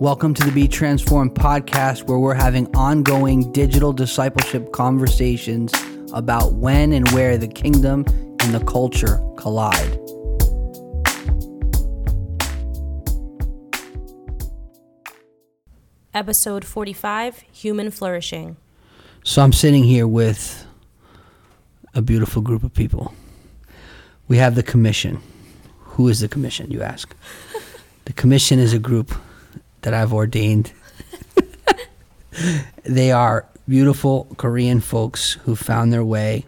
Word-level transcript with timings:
Welcome 0.00 0.34
to 0.34 0.44
the 0.44 0.50
Be 0.50 0.66
Transformed 0.66 1.34
podcast, 1.34 2.08
where 2.08 2.18
we're 2.18 2.34
having 2.34 2.66
ongoing 2.74 3.52
digital 3.52 3.92
discipleship 3.92 4.72
conversations 4.72 5.72
about 6.12 6.54
when 6.54 6.92
and 6.92 7.08
where 7.10 7.38
the 7.38 7.46
kingdom 7.46 8.04
and 8.40 8.54
the 8.54 8.64
culture 8.66 9.18
collide. 9.36 9.98
Episode 16.14 16.64
45 16.64 17.40
Human 17.52 17.90
Flourishing. 17.90 18.56
So 19.22 19.42
I'm 19.42 19.52
sitting 19.52 19.84
here 19.84 20.08
with 20.08 20.66
a 21.94 22.02
beautiful 22.02 22.42
group 22.42 22.64
of 22.64 22.74
people. 22.74 23.14
We 24.26 24.38
have 24.38 24.54
the 24.56 24.62
commission. 24.62 25.20
Who 25.78 26.08
is 26.08 26.20
the 26.20 26.28
commission, 26.28 26.70
you 26.70 26.82
ask? 26.82 27.14
the 28.06 28.12
commission 28.14 28.58
is 28.58 28.72
a 28.72 28.78
group 28.78 29.14
that 29.82 29.94
I've 29.94 30.12
ordained. 30.12 30.72
they 32.84 33.12
are 33.12 33.46
beautiful 33.68 34.26
Korean 34.36 34.80
folks 34.80 35.34
who 35.44 35.54
found 35.54 35.92
their 35.92 36.04
way 36.04 36.46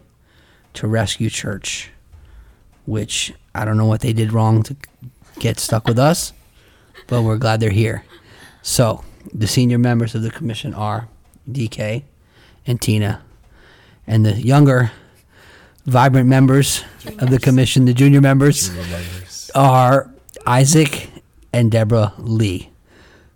to 0.73 0.87
Rescue 0.87 1.29
Church, 1.29 1.91
which 2.85 3.33
I 3.53 3.65
don't 3.65 3.77
know 3.77 3.85
what 3.85 4.01
they 4.01 4.13
did 4.13 4.33
wrong 4.33 4.63
to 4.63 4.75
get 5.39 5.59
stuck 5.59 5.87
with 5.87 5.99
us, 5.99 6.33
but 7.07 7.21
we're 7.21 7.37
glad 7.37 7.59
they're 7.59 7.69
here. 7.69 8.03
So, 8.61 9.03
the 9.33 9.47
senior 9.47 9.77
members 9.77 10.15
of 10.15 10.21
the 10.21 10.31
commission 10.31 10.73
are 10.73 11.07
DK 11.49 12.03
and 12.67 12.81
Tina, 12.81 13.23
and 14.07 14.25
the 14.25 14.33
younger, 14.33 14.91
vibrant 15.85 16.27
members 16.27 16.83
of 17.19 17.29
the 17.29 17.39
commission, 17.39 17.85
the 17.85 17.93
junior 17.93 18.21
members, 18.21 18.71
are 19.53 20.11
Isaac 20.45 21.09
and 21.53 21.71
Deborah 21.71 22.13
Lee. 22.17 22.69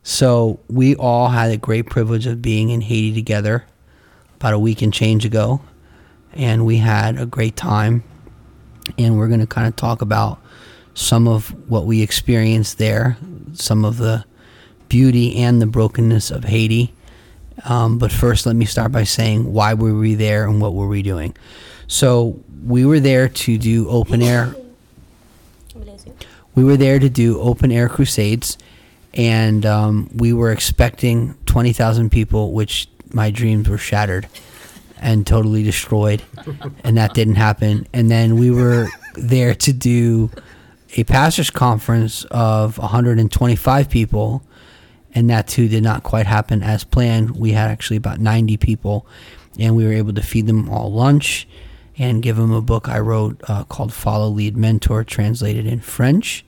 So 0.10 0.60
we 0.68 0.96
all 0.96 1.28
had 1.28 1.52
a 1.52 1.58
great 1.58 1.86
privilege 1.86 2.26
of 2.26 2.42
being 2.42 2.70
in 2.70 2.82
Haiti 2.82 3.14
together 3.14 3.66
about 4.38 4.56
a 4.56 4.60
week 4.60 4.82
and 4.82 4.92
change 4.92 5.24
ago, 5.24 5.62
and 6.34 6.66
we 6.66 6.78
had 6.78 7.20
a 7.20 7.28
great 7.28 7.56
time. 7.56 8.04
And 8.98 9.20
we're 9.20 9.28
going 9.28 9.40
to 9.40 9.46
kind 9.46 9.68
of 9.68 9.76
talk 9.76 10.02
about 10.02 10.42
some 10.96 11.28
of 11.28 11.50
what 11.70 11.86
we 11.86 12.02
experienced 12.02 12.80
there, 12.80 13.18
some 13.54 13.86
of 13.86 13.98
the 13.98 14.26
beauty 14.88 15.38
and 15.38 15.62
the 15.62 15.68
brokenness 15.68 16.32
of 16.32 16.44
Haiti. 16.44 16.92
Um, 17.66 18.00
but 18.00 18.12
first, 18.12 18.48
let 18.48 18.56
me 18.56 18.66
start 18.66 18.92
by 18.92 19.04
saying 19.04 19.54
why 19.54 19.76
were 19.76 19.94
we 19.94 20.16
there 20.16 20.48
and 20.48 20.60
what 20.60 20.74
were 20.74 20.88
we 20.88 21.04
doing. 21.04 21.38
So 21.86 22.44
we 22.66 22.84
were 22.84 23.00
there 23.00 23.30
to 23.30 23.58
do 23.60 23.88
open 23.90 24.24
air. 24.24 24.56
We 26.56 26.64
were 26.64 26.78
there 26.78 26.98
to 26.98 27.10
do 27.10 27.40
open 27.40 27.72
air 27.72 27.88
crusades, 27.88 28.58
and 29.14 29.66
um, 29.66 30.10
we 30.14 30.34
were 30.34 30.52
expecting 30.52 31.36
twenty 31.46 31.74
thousand 31.74 32.12
people, 32.12 32.54
which 32.54 32.88
my 33.12 33.32
dreams 33.32 33.68
were 33.68 33.78
shattered 33.78 34.28
and 35.02 35.26
totally 35.26 35.64
destroyed, 35.64 36.22
and 36.84 36.98
that 36.98 37.14
didn't 37.14 37.36
happen. 37.36 37.88
And 37.94 38.12
then 38.12 38.38
we 38.38 38.52
were 38.52 38.88
there 39.16 39.56
to 39.56 39.74
do 39.74 40.30
a 40.98 41.04
pastors 41.04 41.50
conference 41.50 42.26
of 42.26 42.78
125 42.80 43.90
people 43.90 44.44
and 45.14 45.30
that 45.30 45.48
too 45.48 45.68
did 45.68 45.84
not 45.84 46.04
quite 46.04 46.26
happen 46.26 46.64
as 46.64 46.84
planned. 46.84 47.32
We 47.32 47.52
had 47.52 47.70
actually 47.70 47.98
about 47.98 48.20
90 48.20 48.58
people, 48.58 49.06
and 49.58 49.76
we 49.76 49.86
were 49.86 49.94
able 49.94 50.14
to 50.14 50.22
feed 50.22 50.48
them 50.48 50.70
all 50.70 50.92
lunch 50.92 51.48
and 51.98 52.24
give 52.24 52.38
them 52.38 52.52
a 52.52 52.62
book 52.62 52.88
I 52.88 53.00
wrote 53.00 53.42
uh, 53.48 53.64
called 53.66 53.92
Follow 53.92 54.30
Lead 54.30 54.56
Mentor, 54.56 55.04
translated 55.04 55.66
in 55.66 55.80
French. 55.82 56.46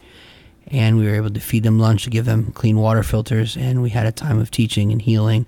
And 0.71 0.97
we 0.97 1.05
were 1.05 1.15
able 1.15 1.29
to 1.29 1.39
feed 1.39 1.63
them 1.63 1.79
lunch, 1.79 2.09
give 2.09 2.25
them 2.25 2.51
clean 2.53 2.77
water 2.77 3.03
filters, 3.03 3.57
and 3.57 3.81
we 3.81 3.89
had 3.89 4.05
a 4.05 4.11
time 4.11 4.39
of 4.39 4.51
teaching 4.51 4.91
and 4.91 5.01
healing. 5.01 5.45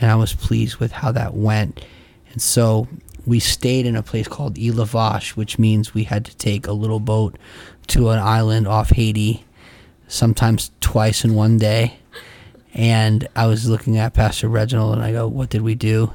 And 0.00 0.10
I 0.10 0.14
was 0.14 0.32
pleased 0.32 0.76
with 0.76 0.92
how 0.92 1.12
that 1.12 1.34
went. 1.34 1.84
And 2.32 2.40
so 2.40 2.86
we 3.26 3.40
stayed 3.40 3.84
in 3.84 3.96
a 3.96 4.02
place 4.02 4.28
called 4.28 4.58
Ile 4.58 4.86
Vache, 4.86 5.36
which 5.36 5.58
means 5.58 5.92
we 5.92 6.04
had 6.04 6.24
to 6.24 6.36
take 6.36 6.66
a 6.66 6.72
little 6.72 7.00
boat 7.00 7.36
to 7.88 8.10
an 8.10 8.20
island 8.20 8.68
off 8.68 8.90
Haiti, 8.90 9.44
sometimes 10.06 10.70
twice 10.80 11.24
in 11.24 11.34
one 11.34 11.58
day 11.58 12.00
and 12.74 13.26
I 13.34 13.46
was 13.46 13.68
looking 13.68 13.98
at 13.98 14.14
Pastor 14.14 14.48
Reginald 14.48 14.94
and 14.94 15.02
I 15.02 15.12
go, 15.12 15.26
"What 15.26 15.50
did 15.50 15.62
we 15.62 15.74
do? 15.74 16.12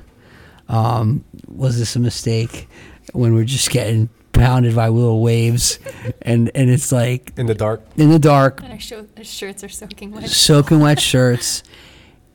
Um, 0.70 1.24
was 1.48 1.78
this 1.78 1.96
a 1.96 2.00
mistake 2.00 2.68
when 3.14 3.34
we're 3.34 3.46
just 3.46 3.70
getting 3.70 4.10
pounded 4.36 4.76
by 4.76 4.90
little 4.90 5.22
waves?" 5.22 5.80
And 6.22 6.52
and 6.54 6.70
it's 6.70 6.92
like 6.92 7.34
in 7.38 7.48
the 7.48 7.56
dark. 7.56 7.82
in 7.98 8.10
the 8.12 8.20
dark, 8.20 8.62
And 8.62 8.74
our, 8.74 8.80
sho- 8.80 9.08
our 9.18 9.24
shirts 9.24 9.64
are 9.64 9.70
soaking 9.70 10.12
wet. 10.12 10.30
soaking 10.30 10.80
wet 10.80 11.00
shirts, 11.00 11.64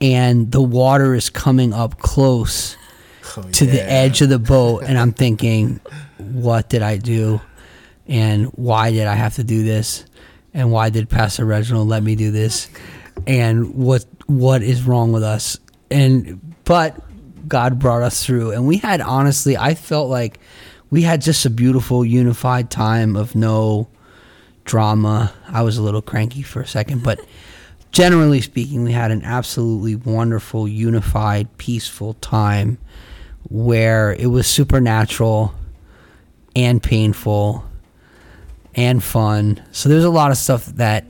and 0.01 0.51
the 0.51 0.61
water 0.61 1.13
is 1.15 1.29
coming 1.29 1.73
up 1.73 1.99
close 1.99 2.75
Oh, 3.37 3.43
to 3.43 3.65
the 3.65 3.81
edge 3.81 4.21
of 4.21 4.27
the 4.29 4.39
boat, 4.39 4.83
and 4.83 4.97
I'm 4.97 5.13
thinking, 5.13 5.79
"What 6.17 6.67
did 6.69 6.81
I 6.81 6.97
do? 6.97 7.39
And 8.07 8.47
why 8.55 8.91
did 8.91 9.07
I 9.07 9.13
have 9.15 9.35
to 9.35 9.43
do 9.43 9.63
this? 9.63 10.03
And 10.53 10.69
why 10.71 10.89
did 10.89 11.07
Pastor 11.07 11.45
Reginald 11.45 11.87
let 11.87 12.03
me 12.03 12.15
do 12.15 12.31
this?" 12.31 12.67
and 13.27 13.75
what 13.75 14.03
what 14.25 14.63
is 14.63 14.81
wrong 14.83 15.11
with 15.11 15.21
us 15.21 15.57
and 15.91 16.39
but 16.63 16.97
god 17.47 17.77
brought 17.77 18.01
us 18.01 18.25
through 18.25 18.49
and 18.51 18.65
we 18.65 18.77
had 18.77 18.99
honestly 19.01 19.55
i 19.57 19.75
felt 19.75 20.09
like 20.09 20.39
we 20.91 21.01
had 21.01 21.21
just 21.21 21.45
a 21.45 21.49
beautiful 21.49 22.05
unified 22.05 22.69
time 22.69 23.15
of 23.15 23.33
no 23.33 23.87
drama 24.63 25.33
i 25.49 25.63
was 25.63 25.77
a 25.77 25.81
little 25.81 26.01
cranky 26.01 26.43
for 26.43 26.61
a 26.61 26.67
second 26.67 27.03
but 27.03 27.19
generally 27.91 28.39
speaking 28.39 28.83
we 28.83 28.91
had 28.91 29.09
an 29.11 29.23
absolutely 29.23 29.95
wonderful 29.95 30.67
unified 30.67 31.57
peaceful 31.57 32.13
time 32.15 32.77
where 33.49 34.13
it 34.13 34.27
was 34.27 34.45
supernatural 34.45 35.53
and 36.55 36.83
painful 36.83 37.65
and 38.75 39.03
fun 39.03 39.61
so 39.71 39.89
there's 39.89 40.03
a 40.03 40.09
lot 40.09 40.29
of 40.29 40.37
stuff 40.37 40.67
that 40.67 41.09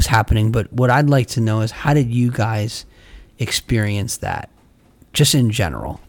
was 0.00 0.06
happening. 0.06 0.50
But 0.50 0.72
what 0.72 0.88
I'd 0.88 1.10
like 1.10 1.26
to 1.28 1.40
know 1.40 1.60
is 1.60 1.70
how 1.70 1.92
did 1.92 2.10
you 2.10 2.30
guys 2.30 2.86
experience 3.38 4.16
that, 4.18 4.48
just 5.12 5.34
in 5.34 5.50
general? 5.50 6.00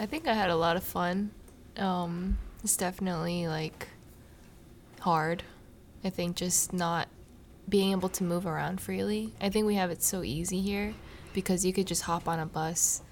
I 0.00 0.06
think 0.06 0.26
I 0.26 0.32
had 0.32 0.48
a 0.48 0.56
lot 0.56 0.78
of 0.78 0.82
fun. 0.82 1.30
Um, 1.76 2.38
it's 2.64 2.74
definitely 2.74 3.46
like 3.48 3.86
hard. 5.00 5.42
I 6.02 6.08
think 6.08 6.36
just 6.36 6.72
not 6.72 7.06
being 7.68 7.92
able 7.92 8.08
to 8.08 8.24
move 8.24 8.46
around 8.46 8.80
freely. 8.80 9.34
I 9.42 9.50
think 9.50 9.66
we 9.66 9.74
have 9.74 9.90
it 9.90 10.02
so 10.02 10.22
easy 10.22 10.62
here 10.62 10.94
because 11.34 11.66
you 11.66 11.74
could 11.74 11.86
just 11.86 12.02
hop 12.02 12.26
on 12.26 12.40
a 12.40 12.46
bus, 12.46 13.02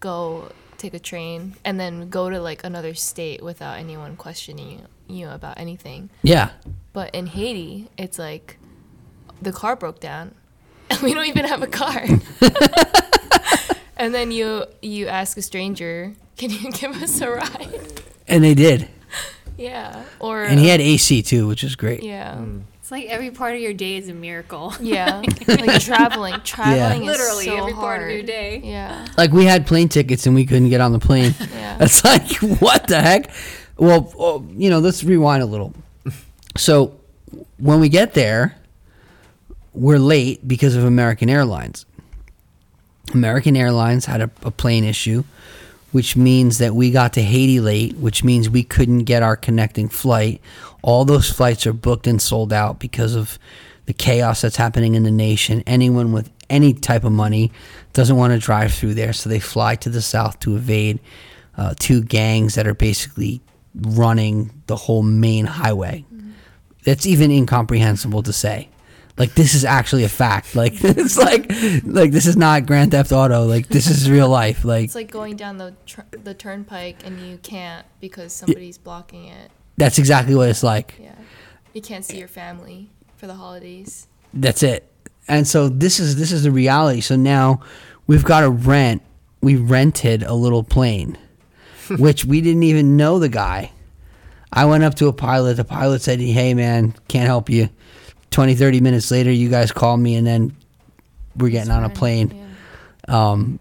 go 0.00 0.52
take 0.76 0.92
a 0.92 0.98
train, 0.98 1.54
and 1.64 1.80
then 1.80 2.10
go 2.10 2.28
to 2.28 2.38
like 2.42 2.62
another 2.62 2.92
state 2.92 3.42
without 3.42 3.78
anyone 3.78 4.14
questioning 4.14 4.86
you, 5.08 5.16
you 5.16 5.28
about 5.30 5.58
anything. 5.58 6.10
Yeah. 6.22 6.50
But 6.92 7.14
in 7.14 7.28
Haiti, 7.28 7.88
it's 7.96 8.18
like 8.18 8.58
the 9.40 9.50
car 9.50 9.76
broke 9.76 9.98
down 9.98 10.34
and 10.90 11.00
we 11.02 11.14
don't 11.14 11.26
even 11.26 11.46
have 11.46 11.62
a 11.62 11.66
car. 11.66 12.04
and 13.96 14.14
then 14.14 14.30
you 14.30 14.66
you 14.82 15.06
ask 15.06 15.38
a 15.38 15.42
stranger, 15.42 16.12
"Can 16.36 16.50
you 16.50 16.70
give 16.72 17.00
us 17.02 17.20
a 17.20 17.30
ride?" 17.30 17.80
And 18.28 18.42
they 18.42 18.54
did. 18.54 18.88
Yeah. 19.56 20.02
Or 20.18 20.42
And 20.42 20.58
he 20.58 20.68
had 20.68 20.80
AC 20.80 21.22
too, 21.22 21.46
which 21.46 21.62
was 21.62 21.76
great. 21.76 22.02
yeah. 22.02 22.34
Mm. 22.34 22.62
It's 22.80 22.90
like 22.90 23.06
every 23.06 23.30
part 23.30 23.54
of 23.54 23.60
your 23.60 23.72
day 23.72 23.96
is 23.96 24.08
a 24.08 24.14
miracle. 24.14 24.74
Yeah. 24.80 25.22
like 25.48 25.80
traveling. 25.80 26.34
Traveling 26.44 27.02
is 27.02 27.06
Literally 27.06 27.44
so 27.46 27.56
every 27.56 27.72
hard. 27.72 27.84
part 28.00 28.02
of 28.02 28.10
your 28.10 28.22
day. 28.22 28.60
Yeah. 28.62 29.06
Like 29.16 29.32
we 29.32 29.44
had 29.46 29.66
plane 29.66 29.88
tickets 29.88 30.26
and 30.26 30.34
we 30.34 30.44
couldn't 30.44 30.68
get 30.68 30.80
on 30.82 30.92
the 30.92 30.98
plane. 30.98 31.34
Yeah. 31.54 31.78
It's 31.80 32.04
like 32.04 32.30
what 32.60 32.88
the 32.88 33.00
heck? 33.00 33.30
Well, 33.78 34.12
oh, 34.18 34.44
you 34.54 34.68
know, 34.70 34.80
let's 34.80 35.02
rewind 35.04 35.42
a 35.42 35.46
little. 35.46 35.72
So 36.56 36.98
when 37.58 37.80
we 37.80 37.88
get 37.88 38.14
there, 38.14 38.56
we're 39.72 39.98
late 39.98 40.46
because 40.46 40.76
of 40.76 40.84
American 40.84 41.30
Airlines. 41.30 41.86
American 43.12 43.56
Airlines 43.56 44.04
had 44.06 44.20
a, 44.20 44.30
a 44.42 44.50
plane 44.50 44.84
issue, 44.84 45.24
which 45.94 46.16
means 46.16 46.58
that 46.58 46.74
we 46.74 46.90
got 46.90 47.12
to 47.12 47.22
Haiti 47.22 47.60
late, 47.60 47.96
which 47.98 48.24
means 48.24 48.50
we 48.50 48.64
couldn't 48.64 49.04
get 49.04 49.22
our 49.22 49.36
connecting 49.36 49.88
flight. 49.88 50.40
All 50.82 51.04
those 51.04 51.30
flights 51.30 51.68
are 51.68 51.72
booked 51.72 52.08
and 52.08 52.20
sold 52.20 52.52
out 52.52 52.80
because 52.80 53.14
of 53.14 53.38
the 53.86 53.92
chaos 53.92 54.40
that's 54.40 54.56
happening 54.56 54.96
in 54.96 55.04
the 55.04 55.12
nation. 55.12 55.62
Anyone 55.68 56.10
with 56.10 56.32
any 56.50 56.74
type 56.74 57.04
of 57.04 57.12
money 57.12 57.52
doesn't 57.92 58.16
want 58.16 58.32
to 58.32 58.40
drive 58.40 58.74
through 58.74 58.94
there, 58.94 59.12
so 59.12 59.28
they 59.30 59.38
fly 59.38 59.76
to 59.76 59.88
the 59.88 60.02
south 60.02 60.40
to 60.40 60.56
evade 60.56 60.98
uh, 61.56 61.74
two 61.78 62.02
gangs 62.02 62.56
that 62.56 62.66
are 62.66 62.74
basically 62.74 63.40
running 63.76 64.50
the 64.66 64.74
whole 64.74 65.04
main 65.04 65.46
highway. 65.46 66.04
That's 66.82 67.06
even 67.06 67.30
incomprehensible 67.30 68.24
to 68.24 68.32
say. 68.32 68.68
Like 69.16 69.34
this 69.34 69.54
is 69.54 69.64
actually 69.64 70.04
a 70.04 70.08
fact. 70.08 70.54
Like 70.56 70.72
it's 70.82 71.16
like 71.16 71.50
like 71.84 72.10
this 72.10 72.26
is 72.26 72.36
not 72.36 72.66
Grand 72.66 72.90
Theft 72.92 73.12
Auto. 73.12 73.44
Like 73.44 73.68
this 73.68 73.88
is 73.88 74.10
real 74.10 74.28
life. 74.28 74.64
Like 74.64 74.84
It's 74.84 74.94
like 74.94 75.10
going 75.10 75.36
down 75.36 75.58
the 75.58 75.74
tr- 75.86 76.00
the 76.10 76.34
turnpike 76.34 77.04
and 77.04 77.20
you 77.20 77.38
can't 77.38 77.86
because 78.00 78.32
somebody's 78.32 78.78
blocking 78.78 79.26
it. 79.26 79.50
That's 79.76 79.98
exactly 79.98 80.34
what 80.34 80.48
it's 80.48 80.62
like. 80.62 80.94
Yeah. 81.00 81.14
You 81.72 81.82
can't 81.82 82.04
see 82.04 82.18
your 82.18 82.28
family 82.28 82.90
for 83.16 83.26
the 83.26 83.34
holidays. 83.34 84.06
That's 84.32 84.62
it. 84.62 84.90
And 85.26 85.46
so 85.46 85.68
this 85.68 85.98
is 86.00 86.16
this 86.16 86.32
is 86.32 86.42
the 86.42 86.50
reality. 86.50 87.00
So 87.00 87.16
now 87.16 87.60
we've 88.06 88.24
got 88.24 88.40
to 88.40 88.50
rent. 88.50 89.02
We 89.40 89.56
rented 89.56 90.22
a 90.22 90.34
little 90.34 90.62
plane, 90.62 91.18
which 91.98 92.24
we 92.24 92.40
didn't 92.40 92.62
even 92.64 92.96
know 92.96 93.18
the 93.18 93.28
guy. 93.28 93.72
I 94.52 94.66
went 94.66 94.84
up 94.84 94.94
to 94.96 95.08
a 95.08 95.12
pilot. 95.12 95.54
The 95.54 95.64
pilot 95.64 96.02
said, 96.02 96.20
"Hey 96.20 96.54
man, 96.54 96.94
can't 97.08 97.26
help 97.26 97.50
you." 97.50 97.68
20 98.34 98.56
30 98.56 98.80
minutes 98.80 99.12
later, 99.12 99.30
you 99.30 99.48
guys 99.48 99.70
called 99.70 100.00
me 100.00 100.16
and 100.16 100.26
then 100.26 100.54
we're 101.36 101.50
getting 101.50 101.70
on 101.70 101.84
a 101.84 101.88
plane. 101.88 102.46
Yeah. 103.08 103.30
Um 103.30 103.60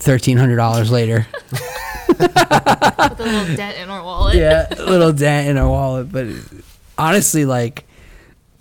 $1300 0.00 0.90
later. 0.90 1.26
With 2.08 2.20
a 2.20 3.16
little 3.18 3.56
dent 3.56 3.78
in 3.78 3.90
our 3.90 4.02
wallet. 4.02 4.34
yeah, 4.36 4.66
a 4.76 4.82
little 4.82 5.12
dent 5.12 5.48
in 5.48 5.56
our 5.56 5.68
wallet, 5.68 6.10
but 6.10 6.26
honestly 6.98 7.44
like 7.44 7.84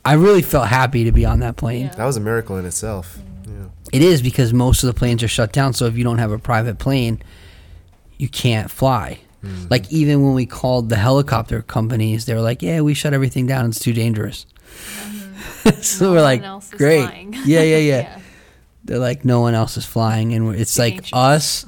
I 0.06 0.13
really 0.13 0.44
felt 0.44 0.68
happy 0.68 1.06
to 1.06 1.12
be 1.12 1.25
on 1.25 1.39
that 1.39 1.57
plane. 1.57 1.88
Yeah. 1.88 1.95
That 1.95 2.06
was 2.06 2.18
a 2.18 2.21
miracle 2.21 2.57
in 2.57 2.65
itself. 2.65 3.18
Yeah. 3.48 3.69
It 3.92 4.03
is 4.03 4.21
because 4.21 4.53
most 4.53 4.83
of 4.83 4.88
the 4.88 4.94
planes 4.94 5.24
are 5.24 5.27
shut 5.27 5.51
down. 5.51 5.74
So 5.74 5.86
if 5.86 5.98
you 5.98 6.03
don't 6.03 6.19
have 6.19 6.31
a 6.31 6.38
private 6.38 6.77
plane, 6.77 7.21
you 8.19 8.30
can't 8.30 8.69
fly. 8.69 9.21
Like 9.69 9.89
even 9.92 10.24
when 10.24 10.33
we 10.33 10.45
called 10.45 10.89
the 10.89 10.98
helicopter 10.98 11.62
companies, 11.62 12.25
they 12.25 12.33
were 12.33 12.42
like, 12.42 12.62
"Yeah, 12.62 12.81
we 12.81 12.94
shut 12.94 13.13
everything 13.13 13.48
down. 13.48 13.65
It's 13.68 13.80
too 13.80 13.94
dangerous." 13.94 14.45
so 15.81 16.06
No 16.06 16.12
we're 16.12 16.22
like, 16.22 16.44
"Great, 16.72 17.10
yeah, 17.46 17.62
yeah, 17.62 17.78
yeah." 17.78 17.78
Yeah. 18.02 18.19
They're 18.86 19.00
like, 19.00 19.25
"No 19.25 19.42
one 19.42 19.54
else 19.54 19.75
is 19.75 19.86
flying," 19.86 20.34
and 20.34 20.56
it's 20.56 20.75
Too 20.75 20.81
like 20.84 20.94
dangerous. 20.94 21.14
us. 21.14 21.66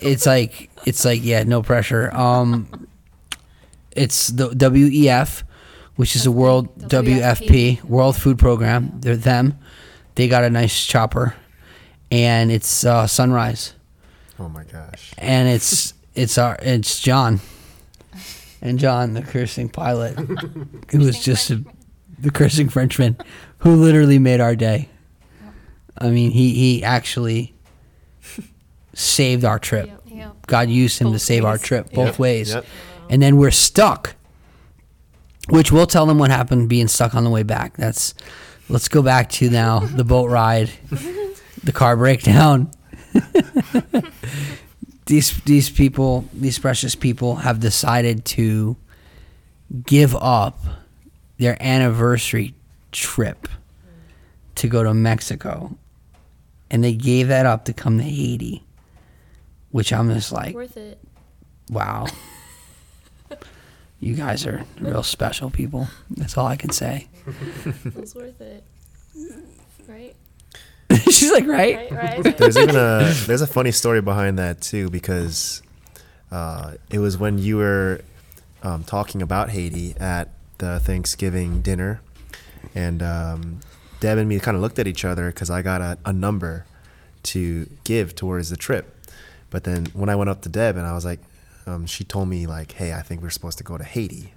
It's 0.00 0.26
like 0.26 0.70
it's 0.84 1.04
like 1.04 1.22
yeah, 1.24 1.44
no 1.44 1.62
pressure. 1.62 2.12
Um, 2.12 2.88
it's 3.92 4.28
the 4.28 4.48
WEF, 4.50 5.44
which 5.96 6.16
is 6.16 6.26
a 6.26 6.32
world 6.32 6.76
WFP. 6.78 7.78
WFP 7.78 7.84
World 7.84 8.16
Food 8.16 8.38
Program. 8.38 8.90
They're 9.00 9.16
them. 9.16 9.58
They 10.16 10.26
got 10.28 10.42
a 10.44 10.50
nice 10.50 10.84
chopper, 10.84 11.34
and 12.10 12.50
it's 12.50 12.84
uh, 12.84 13.06
sunrise, 13.06 13.74
Oh 14.40 14.48
my 14.48 14.64
gosh. 14.64 15.12
and 15.18 15.48
it's 15.48 15.94
it's 16.14 16.36
our 16.38 16.56
it's 16.60 16.98
John, 17.00 17.40
and 18.60 18.78
John, 18.80 19.14
the 19.14 19.22
cursing 19.22 19.68
pilot, 19.68 20.18
who 20.90 20.98
was 20.98 21.22
just 21.22 21.50
a, 21.50 21.62
the 22.22 22.30
cursing 22.30 22.68
Frenchman, 22.68 23.16
who 23.58 23.74
literally 23.76 24.18
made 24.18 24.40
our 24.40 24.56
day. 24.56 24.88
I 25.98 26.08
mean, 26.08 26.30
he 26.30 26.54
he 26.54 26.82
actually 26.84 27.54
saved 28.94 29.44
our 29.44 29.58
trip. 29.58 29.86
Yep. 29.86 30.02
Yeah. 30.06 30.30
God 30.46 30.68
used 30.68 30.98
him 30.98 31.08
to 31.08 31.12
Both 31.12 31.22
save 31.22 31.44
our 31.44 31.58
trip 31.58 31.90
both 31.92 32.06
Yep. 32.14 32.18
ways. 32.18 32.54
Yep. 32.54 32.64
And 33.10 33.20
then 33.22 33.36
we're 33.36 33.50
stuck. 33.50 34.14
Which 35.48 35.72
we'll 35.72 35.86
tell 35.88 36.06
them 36.06 36.18
what 36.18 36.30
happened 36.30 36.68
being 36.68 36.88
stuck 36.88 37.14
on 37.14 37.24
the 37.24 37.30
way 37.30 37.42
back. 37.42 37.76
That's 37.76 38.14
let's 38.68 38.88
go 38.88 39.02
back 39.02 39.28
to 39.30 39.50
now 39.50 39.80
the 39.80 40.04
boat 40.04 40.30
ride, 40.30 40.70
the 41.64 41.72
car 41.72 41.96
breakdown. 41.96 42.70
these 45.06 45.32
these 45.42 45.68
people, 45.68 46.24
these 46.32 46.58
precious 46.58 46.94
people 46.94 47.36
have 47.36 47.60
decided 47.60 48.24
to 48.24 48.76
give 49.84 50.14
up 50.16 50.60
their 51.42 51.60
anniversary 51.60 52.54
trip 52.92 53.48
to 54.54 54.68
go 54.68 54.82
to 54.82 54.94
Mexico. 54.94 55.76
And 56.70 56.82
they 56.82 56.94
gave 56.94 57.28
that 57.28 57.46
up 57.46 57.66
to 57.66 57.72
come 57.72 57.98
to 57.98 58.04
Haiti. 58.04 58.62
Which 59.70 59.92
I'm 59.92 60.12
just 60.12 60.32
like, 60.32 60.54
Worth 60.54 60.76
it. 60.76 60.98
Wow. 61.70 62.06
you 64.00 64.14
guys 64.14 64.46
are 64.46 64.64
real 64.80 65.02
special 65.02 65.50
people. 65.50 65.88
That's 66.10 66.36
all 66.36 66.46
I 66.46 66.56
can 66.56 66.70
say. 66.70 67.08
It 67.84 67.96
was 67.96 68.14
worth 68.14 68.40
it. 68.40 68.64
Right? 69.88 70.14
She's 71.04 71.32
like, 71.32 71.46
right? 71.46 71.90
Right? 71.90 72.24
Right? 72.24 72.36
There's 72.36 72.56
even 72.58 72.76
a 72.76 73.12
there's 73.26 73.40
a 73.40 73.46
funny 73.46 73.72
story 73.72 74.02
behind 74.02 74.38
that 74.38 74.60
too 74.60 74.90
because 74.90 75.62
uh, 76.30 76.74
it 76.90 76.98
was 76.98 77.16
when 77.16 77.38
you 77.38 77.56
were 77.56 78.02
um, 78.62 78.84
talking 78.84 79.22
about 79.22 79.50
Haiti 79.50 79.94
at 79.98 80.28
the 80.62 80.78
Thanksgiving 80.78 81.60
dinner, 81.60 82.00
and 82.72 83.02
um, 83.02 83.60
Deb 83.98 84.16
and 84.16 84.28
me 84.28 84.38
kind 84.38 84.56
of 84.56 84.62
looked 84.62 84.78
at 84.78 84.86
each 84.86 85.04
other 85.04 85.26
because 85.26 85.50
I 85.50 85.60
got 85.60 85.80
a, 85.80 85.98
a 86.04 86.12
number 86.12 86.66
to 87.24 87.68
give 87.82 88.14
towards 88.14 88.48
the 88.48 88.56
trip, 88.56 88.96
but 89.50 89.64
then 89.64 89.86
when 89.92 90.08
I 90.08 90.14
went 90.14 90.30
up 90.30 90.40
to 90.42 90.48
Deb 90.48 90.76
and 90.76 90.86
I 90.86 90.94
was 90.94 91.04
like, 91.04 91.18
um, 91.66 91.84
she 91.86 92.04
told 92.04 92.28
me 92.28 92.46
like, 92.46 92.72
hey, 92.72 92.92
I 92.92 93.02
think 93.02 93.22
we're 93.22 93.30
supposed 93.30 93.58
to 93.58 93.64
go 93.64 93.76
to 93.76 93.82
Haiti, 93.82 94.34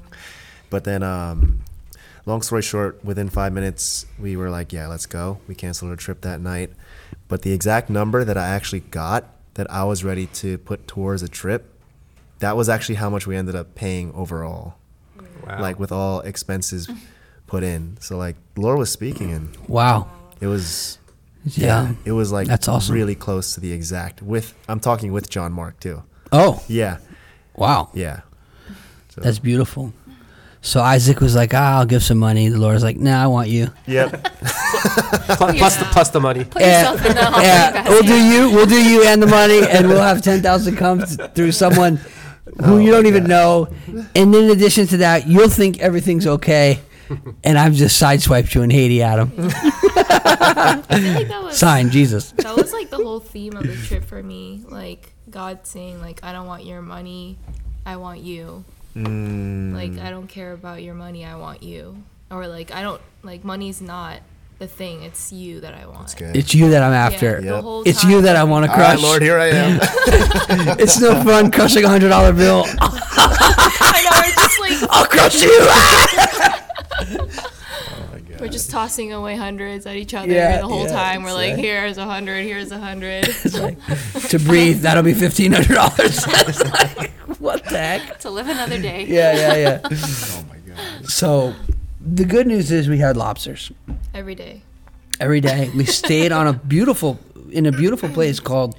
but 0.70 0.84
then 0.84 1.02
um, 1.02 1.60
long 2.24 2.40
story 2.40 2.62
short, 2.62 3.04
within 3.04 3.28
five 3.28 3.52
minutes, 3.52 4.06
we 4.18 4.36
were 4.36 4.48
like, 4.48 4.72
yeah, 4.72 4.86
let's 4.86 5.04
go. 5.04 5.38
We 5.46 5.54
canceled 5.54 5.90
our 5.90 5.96
trip 5.96 6.22
that 6.22 6.40
night. 6.40 6.70
But 7.28 7.42
the 7.42 7.52
exact 7.52 7.90
number 7.90 8.24
that 8.24 8.38
I 8.38 8.48
actually 8.48 8.80
got 8.80 9.26
that 9.54 9.70
I 9.70 9.84
was 9.84 10.02
ready 10.02 10.26
to 10.26 10.56
put 10.56 10.88
towards 10.88 11.22
a 11.22 11.28
trip, 11.28 11.74
that 12.38 12.56
was 12.56 12.70
actually 12.70 12.94
how 12.94 13.10
much 13.10 13.26
we 13.26 13.36
ended 13.36 13.54
up 13.54 13.74
paying 13.74 14.12
overall, 14.14 14.76
Wow. 15.48 15.60
like 15.60 15.78
with 15.78 15.92
all 15.92 16.20
expenses 16.20 16.88
put 17.46 17.62
in. 17.62 17.96
So, 18.00 18.16
like, 18.18 18.36
Laura 18.56 18.76
was 18.78 18.90
speaking, 18.90 19.32
and 19.32 19.56
Wow. 19.66 20.08
it 20.40 20.46
was, 20.46 20.98
Yeah. 21.44 21.92
it 22.04 22.12
was 22.12 22.30
like 22.32 22.46
That's 22.46 22.68
awesome. 22.68 22.94
really 22.94 23.14
close 23.14 23.54
to 23.54 23.60
the 23.60 23.72
exact. 23.72 24.22
With 24.22 24.54
I'm 24.68 24.80
talking 24.80 25.12
with 25.12 25.30
John 25.30 25.52
Mark 25.52 25.80
too. 25.80 26.02
Oh, 26.32 26.62
Yeah, 26.68 26.98
wow. 27.56 27.88
yeah. 27.94 28.20
So, 29.14 29.22
That's 29.22 29.38
beautiful. 29.38 29.92
So 30.60 30.80
Isaac 30.82 31.20
was 31.20 31.34
like, 31.36 31.54
ah, 31.54 31.78
I'll 31.78 31.86
give 31.86 32.02
some 32.02 32.18
money. 32.18 32.48
The 32.48 32.58
Lord's 32.58 32.82
like, 32.82 32.96
nah, 32.98 33.22
I 33.22 33.26
want 33.28 33.48
you. 33.48 33.68
Yep. 33.86 34.10
Plus, 35.38 35.56
plus 35.58 35.76
the 35.76 35.84
plus 35.92 36.10
the 36.10 36.20
money. 36.20 36.44
Put 36.44 36.62
yourself 36.62 37.04
in 37.04 37.14
the 37.14 37.20
yeah, 37.42 37.88
we'll 37.88 38.02
do 38.02 38.14
you. 38.16 38.50
We'll 38.50 38.66
do 38.66 38.82
you 38.82 39.04
and 39.04 39.22
the 39.22 39.26
money, 39.26 39.60
and 39.68 39.86
we'll 39.88 40.00
have 40.02 40.22
ten 40.22 40.40
thousand 40.42 40.76
come 40.76 41.00
through 41.00 41.52
someone 41.52 42.00
who 42.64 42.78
you 42.78 42.90
don't 42.90 43.06
even 43.06 43.24
know. 43.24 43.68
And 44.14 44.34
in 44.34 44.50
addition 44.50 44.86
to 44.88 44.96
that, 44.98 45.26
you'll 45.26 45.48
think 45.48 45.78
everything's 45.80 46.26
okay, 46.26 46.80
and 47.44 47.58
I've 47.58 47.74
just 47.74 48.00
sideswiped 48.00 48.54
you 48.54 48.62
in 48.62 48.70
Haiti, 48.70 49.02
Adam. 49.02 49.32
I 49.36 50.82
like 50.90 51.28
was 51.42 51.56
Sign 51.58 51.90
Jesus. 51.90 52.30
that 52.36 52.56
was 52.56 52.72
like 52.72 52.90
the 52.90 52.96
whole 52.96 53.20
theme 53.20 53.56
of 53.56 53.66
the 53.66 53.76
trip 53.76 54.04
for 54.04 54.22
me. 54.22 54.62
Like 54.68 55.12
God 55.30 55.66
saying, 55.66 56.00
like, 56.00 56.20
I 56.22 56.32
don't 56.32 56.46
want 56.46 56.64
your 56.64 56.82
money, 56.82 57.38
I 57.86 57.96
want 57.96 58.20
you. 58.20 58.64
Mm, 58.96 59.72
Like 59.74 59.98
I 60.04 60.10
don't 60.10 60.26
care 60.26 60.52
about 60.52 60.82
your 60.82 60.94
money, 60.94 61.24
I 61.24 61.36
want 61.36 61.62
you. 61.62 62.02
Or 62.30 62.46
like 62.46 62.72
I 62.74 62.82
don't 62.82 63.00
like 63.22 63.44
money's 63.44 63.80
not 63.80 64.20
the 64.58 64.66
thing, 64.66 65.02
it's 65.04 65.32
you 65.32 65.60
that 65.60 65.74
I 65.74 65.86
want. 65.86 66.14
It's 66.20 66.54
you 66.54 66.70
that 66.70 66.82
I'm 66.82 66.92
after. 66.92 67.40
the 67.40 67.46
Yep. 67.46 67.64
It's 67.86 68.04
you 68.04 68.22
that 68.22 68.34
I 68.36 68.44
want 68.44 68.66
to 68.66 68.72
All 68.72 68.76
right, 68.78 68.98
crush. 68.98 69.02
Lord, 69.02 69.22
here 69.22 69.38
I 69.38 69.46
am. 69.46 69.80
It's 70.78 71.00
no 71.00 71.22
fun 71.22 71.50
crushing 71.50 71.84
a 71.84 71.88
hundred 71.88 72.08
dollar 72.08 72.32
bill. 72.32 72.64
I 72.80 74.02
know 74.04 74.10
we're 74.24 74.34
just 74.34 74.60
like 74.60 74.90
I'll 74.90 75.06
crush 75.06 75.42
you. 75.42 75.50
Oh 77.00 77.28
we're 78.40 78.48
just 78.48 78.70
tossing 78.70 79.12
away 79.12 79.36
hundreds 79.36 79.86
at 79.86 79.96
each 79.96 80.14
other 80.14 80.32
Yeah, 80.32 80.60
the 80.60 80.66
whole 80.66 80.84
yeah, 80.84 80.92
time. 80.92 81.22
We're 81.24 81.32
like, 81.32 81.50
exactly. 81.58 81.68
here's 81.68 81.98
a 81.98 82.04
hundred, 82.04 82.44
here's 82.44 82.70
a 82.70 82.78
hundred. 82.78 83.24
to 83.24 84.38
breathe, 84.38 84.82
that'll 84.82 85.02
be 85.02 85.14
fifteen 85.14 85.52
hundred 85.52 85.74
dollars. 85.74 86.26
like, 86.26 87.10
what 87.38 87.64
the 87.64 87.78
heck? 87.78 88.18
To 88.20 88.30
live 88.30 88.48
another 88.48 88.80
day. 88.80 89.06
Yeah, 89.06 89.34
yeah, 89.34 89.56
yeah. 89.56 89.80
oh 89.90 90.44
my 90.48 90.58
god. 90.58 91.08
So, 91.08 91.54
the 92.00 92.24
good 92.24 92.46
news 92.46 92.70
is 92.70 92.88
we 92.88 92.98
had 92.98 93.16
lobsters 93.16 93.72
Every 94.14 94.34
day. 94.34 94.62
every 95.20 95.40
day. 95.40 95.70
We 95.74 95.84
stayed 96.02 96.32
on 96.32 96.46
a 96.46 96.52
beautiful, 96.52 97.18
in 97.50 97.66
a 97.66 97.72
beautiful 97.72 98.08
place 98.08 98.40
called 98.40 98.76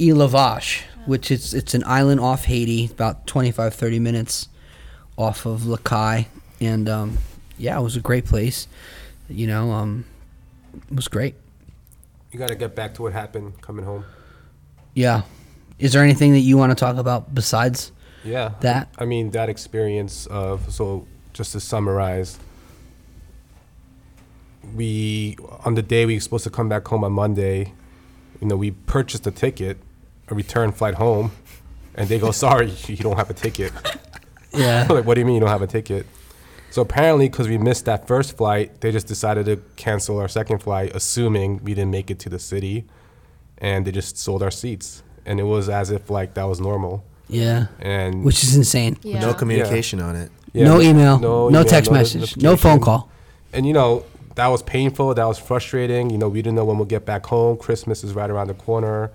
Ile 0.00 0.28
Vache, 0.28 0.82
which 1.06 1.30
is 1.30 1.54
it's 1.54 1.74
an 1.74 1.84
island 1.86 2.20
off 2.20 2.44
Haiti, 2.44 2.86
about 2.86 3.26
25, 3.26 3.74
30 3.74 3.98
minutes 3.98 4.48
off 5.16 5.46
of 5.46 5.66
Les 5.66 5.78
Cayes, 5.84 6.26
and 6.60 6.88
um, 6.88 7.18
yeah, 7.58 7.78
it 7.78 7.82
was 7.82 7.96
a 7.96 8.00
great 8.00 8.24
place. 8.24 8.66
You 9.28 9.46
know, 9.46 9.70
um, 9.72 10.04
it 10.90 10.96
was 10.96 11.08
great. 11.08 11.34
You 12.32 12.38
got 12.38 12.48
to 12.48 12.54
get 12.54 12.74
back 12.74 12.94
to 12.94 13.02
what 13.02 13.12
happened 13.12 13.60
coming 13.60 13.84
home. 13.84 14.04
Yeah. 14.94 15.22
Is 15.78 15.92
there 15.92 16.02
anything 16.02 16.32
that 16.32 16.40
you 16.40 16.56
want 16.58 16.70
to 16.70 16.74
talk 16.76 16.96
about 16.96 17.34
besides 17.34 17.90
Yeah. 18.24 18.52
that? 18.60 18.88
I 18.98 19.04
mean, 19.04 19.30
that 19.30 19.48
experience 19.48 20.26
of, 20.26 20.72
so 20.72 21.06
just 21.32 21.52
to 21.52 21.60
summarize, 21.60 22.38
we, 24.74 25.36
on 25.64 25.74
the 25.74 25.82
day 25.82 26.06
we 26.06 26.14
were 26.14 26.20
supposed 26.20 26.44
to 26.44 26.50
come 26.50 26.68
back 26.68 26.86
home 26.88 27.04
on 27.04 27.12
Monday, 27.12 27.72
you 28.40 28.46
know, 28.46 28.56
we 28.56 28.70
purchased 28.72 29.26
a 29.26 29.30
ticket, 29.30 29.78
a 30.28 30.34
return 30.34 30.72
flight 30.72 30.94
home, 30.94 31.32
and 31.94 32.08
they 32.08 32.18
go, 32.18 32.30
sorry, 32.46 32.72
you 32.86 32.96
don't 32.96 33.16
have 33.16 33.30
a 33.30 33.34
ticket. 33.34 33.72
Yeah. 34.52 34.86
like, 34.90 35.04
what 35.04 35.14
do 35.14 35.20
you 35.20 35.24
mean 35.24 35.36
you 35.36 35.40
don't 35.40 35.48
have 35.48 35.62
a 35.62 35.66
ticket? 35.66 36.06
So 36.70 36.82
apparently, 36.82 37.28
because 37.28 37.48
we 37.48 37.58
missed 37.58 37.84
that 37.86 38.06
first 38.06 38.36
flight, 38.36 38.80
they 38.80 38.92
just 38.92 39.06
decided 39.06 39.46
to 39.46 39.56
cancel 39.76 40.18
our 40.18 40.28
second 40.28 40.58
flight, 40.60 40.92
assuming 40.94 41.62
we 41.62 41.74
didn't 41.74 41.90
make 41.90 42.10
it 42.10 42.18
to 42.20 42.28
the 42.28 42.38
city, 42.38 42.86
and 43.58 43.86
they 43.86 43.92
just 43.92 44.18
sold 44.18 44.42
our 44.42 44.50
seats. 44.50 45.02
And 45.26 45.40
it 45.40 45.44
was 45.44 45.68
as 45.68 45.90
if 45.90 46.10
like 46.10 46.34
that 46.34 46.44
was 46.44 46.60
normal. 46.60 47.04
Yeah. 47.28 47.66
and 47.78 48.24
Which 48.24 48.42
is 48.42 48.56
insane. 48.56 48.98
Yeah. 49.02 49.20
No 49.20 49.34
communication 49.34 50.00
on 50.00 50.16
it. 50.16 50.30
Yeah, 50.52 50.64
no 50.64 50.80
email, 50.80 51.18
no, 51.18 51.48
email, 51.48 51.64
text 51.64 51.90
message, 51.90 52.36
no 52.36 52.56
phone 52.56 52.80
call. 52.80 53.10
And 53.52 53.66
you 53.66 53.72
know 53.72 54.04
that 54.36 54.46
was 54.48 54.62
painful. 54.62 55.14
That 55.14 55.26
was 55.26 55.38
frustrating. 55.38 56.10
You 56.10 56.18
know 56.18 56.28
we 56.28 56.42
didn't 56.42 56.56
know 56.56 56.64
when 56.64 56.76
we'll 56.76 56.86
get 56.86 57.04
back 57.04 57.26
home. 57.26 57.56
Christmas 57.56 58.04
is 58.04 58.14
right 58.14 58.30
around 58.30 58.48
the 58.48 58.54
corner. 58.54 59.10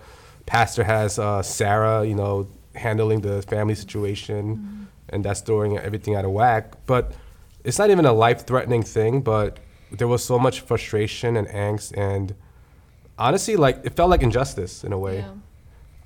Pastor 0.46 0.84
has 0.84 1.18
uh, 1.18 1.42
Sarah, 1.42 2.06
you 2.06 2.16
know, 2.16 2.48
handling 2.76 3.22
the 3.22 3.42
family 3.42 3.76
situation, 3.76 4.88
and 5.10 5.26
that's 5.26 5.42
throwing 5.42 5.78
everything 5.78 6.16
out 6.16 6.26
of 6.26 6.32
whack. 6.32 6.74
But 6.86 7.14
it's 7.64 7.80
not 7.80 7.90
even 7.90 8.06
a 8.06 8.14
life-threatening 8.14 8.84
thing. 8.84 9.22
But 9.22 9.58
there 9.92 10.08
was 10.08 10.24
so 10.24 10.38
much 10.38 10.62
frustration 10.62 11.38
and 11.38 11.48
angst, 11.48 11.98
and 11.98 12.36
honestly, 13.18 13.56
like 13.56 13.82
it 13.84 13.96
felt 13.96 14.10
like 14.10 14.22
injustice 14.22 14.84
in 14.84 14.94
a 14.94 15.00
way. 15.00 15.26
Yeah. 15.26 15.32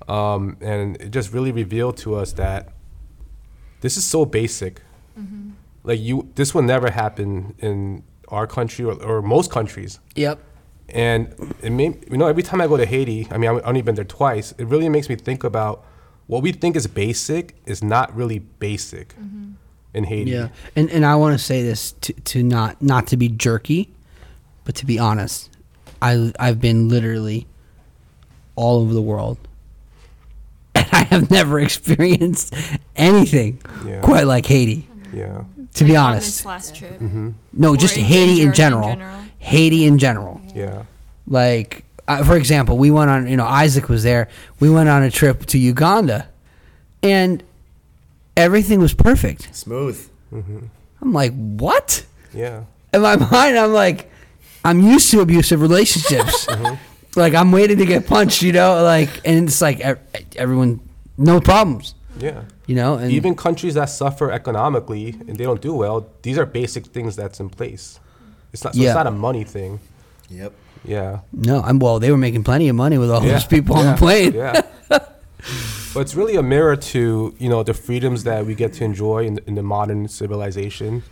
um, 0.08 0.56
and 0.60 0.96
it 0.96 1.10
just 1.10 1.32
really 1.32 1.52
revealed 1.52 1.96
to 1.98 2.14
us 2.16 2.32
that 2.34 2.72
this 3.80 3.96
is 3.96 4.04
so 4.04 4.24
basic. 4.24 4.80
Mm-hmm. 5.20 5.50
Like 5.82 6.00
you, 6.00 6.28
this 6.34 6.54
will 6.54 6.62
never 6.62 6.90
happen 6.90 7.54
in 7.58 8.02
our 8.28 8.46
country 8.46 8.84
or, 8.84 8.94
or 9.02 9.22
most 9.22 9.50
countries. 9.50 9.98
Yep. 10.14 10.38
And 10.88 11.34
it 11.62 11.70
made 11.70 12.04
you 12.10 12.16
know 12.18 12.26
every 12.26 12.42
time 12.42 12.60
I 12.60 12.66
go 12.66 12.76
to 12.76 12.86
Haiti, 12.86 13.28
I 13.30 13.38
mean 13.38 13.50
I've 13.50 13.62
only 13.64 13.82
been 13.82 13.94
there 13.94 14.04
twice. 14.04 14.52
It 14.58 14.66
really 14.66 14.88
makes 14.88 15.08
me 15.08 15.16
think 15.16 15.44
about 15.44 15.84
what 16.26 16.42
we 16.42 16.52
think 16.52 16.76
is 16.76 16.86
basic 16.86 17.56
is 17.66 17.82
not 17.82 18.14
really 18.14 18.38
basic 18.38 19.14
mm-hmm. 19.16 19.52
in 19.94 20.04
Haiti. 20.04 20.32
Yeah. 20.32 20.48
And 20.74 20.90
and 20.90 21.06
I 21.06 21.14
want 21.16 21.38
to 21.38 21.44
say 21.44 21.62
this 21.62 21.92
to 22.02 22.12
to 22.12 22.42
not 22.42 22.80
not 22.82 23.06
to 23.08 23.16
be 23.16 23.28
jerky, 23.28 23.90
but 24.64 24.74
to 24.76 24.86
be 24.86 24.98
honest. 24.98 25.50
I 26.02 26.32
I've 26.40 26.60
been 26.60 26.88
literally 26.88 27.46
all 28.56 28.80
over 28.80 28.92
the 28.94 29.02
world. 29.02 29.38
And 30.74 30.86
I 30.92 31.02
have 31.04 31.30
never 31.30 31.58
experienced 31.68 32.54
anything 32.96 33.60
Yeah. 33.84 34.00
quite 34.00 34.26
like 34.26 34.46
Haiti. 34.46 34.86
Yeah. 35.12 35.42
To 35.74 35.84
be 35.84 35.96
On 35.96 36.10
honest. 36.12 36.26
this 36.38 36.44
last 36.46 36.74
trip. 36.74 36.92
Mm-hmm. 36.94 37.06
Mm-hmm. 37.28 37.30
No, 37.52 37.74
Or 37.74 37.76
just 37.76 37.96
in- 37.96 38.04
Haiti 38.04 38.42
in 38.42 38.48
in 38.48 38.54
general. 38.54 38.88
general. 38.88 39.20
Haiti 39.38 39.84
in 39.86 39.98
general. 39.98 40.40
Yeah. 40.54 40.82
Like, 41.26 41.84
uh, 42.08 42.24
for 42.24 42.36
example, 42.36 42.76
we 42.78 42.90
went 42.90 43.10
on, 43.10 43.26
you 43.28 43.36
know, 43.36 43.46
Isaac 43.46 43.88
was 43.88 44.02
there. 44.02 44.28
We 44.58 44.68
went 44.70 44.88
on 44.88 45.02
a 45.02 45.10
trip 45.10 45.46
to 45.46 45.58
Uganda 45.58 46.28
and 47.02 47.42
everything 48.36 48.80
was 48.80 48.94
perfect. 48.94 49.54
Smooth. 49.54 50.08
Mm-hmm. 50.32 50.58
I'm 51.02 51.12
like, 51.12 51.32
what? 51.34 52.04
Yeah. 52.34 52.64
In 52.92 53.02
my 53.02 53.16
mind, 53.30 53.56
I'm 53.58 53.72
like, 53.72 54.10
I'm 54.64 54.80
used 54.80 55.10
to 55.12 55.20
abusive 55.20 55.60
relationships. 55.60 56.46
Like, 57.16 57.34
I'm 57.34 57.50
waiting 57.50 57.78
to 57.78 57.86
get 57.86 58.06
punched, 58.06 58.40
you 58.40 58.52
know? 58.52 58.84
Like, 58.84 59.08
and 59.24 59.48
it's 59.48 59.60
like 59.60 59.80
ev- 59.80 59.98
everyone, 60.36 60.78
no 61.18 61.40
problems, 61.40 61.92
Yeah. 62.20 62.42
you 62.66 62.74
know? 62.74 62.94
And 62.94 63.10
Even 63.12 63.34
countries 63.34 63.74
that 63.74 63.86
suffer 63.86 64.30
economically 64.30 65.16
and 65.26 65.36
they 65.36 65.44
don't 65.44 65.60
do 65.60 65.74
well, 65.74 66.06
these 66.22 66.38
are 66.38 66.46
basic 66.46 66.86
things 66.86 67.16
that's 67.16 67.40
in 67.40 67.48
place. 67.50 67.98
It's 68.52 68.64
not. 68.64 68.74
So 68.74 68.80
Yeah. 68.80 68.90
it's 68.90 68.94
not 68.96 69.06
a 69.06 69.10
money 69.10 69.44
thing. 69.44 69.80
Yep. 70.28 70.52
Yeah. 70.84 71.20
no, 71.32 71.60
I'm 71.62 71.78
well, 71.78 71.98
they 71.98 72.10
were 72.10 72.16
making 72.16 72.44
plenty 72.44 72.68
of 72.68 72.76
money 72.76 72.96
with 72.98 73.10
all 73.10 73.22
Yeah, 73.22 73.32
those 73.32 73.44
people 73.46 73.76
on 73.76 73.84
the 73.86 73.96
plane. 73.96 74.32
Yeah. 74.34 74.62
but 74.88 76.00
it's 76.00 76.14
really 76.14 76.36
a 76.36 76.42
mirror 76.42 76.76
to 76.76 77.34
you 77.38 77.48
know 77.48 77.62
the 77.62 77.74
freedoms 77.74 78.24
that 78.24 78.46
we 78.46 78.54
get 78.54 78.72
to 78.74 78.84
enjoy 78.84 79.26
in, 79.26 79.38
in 79.46 79.54
the 79.56 79.62
modern 79.62 80.08
civilization. 80.08 81.02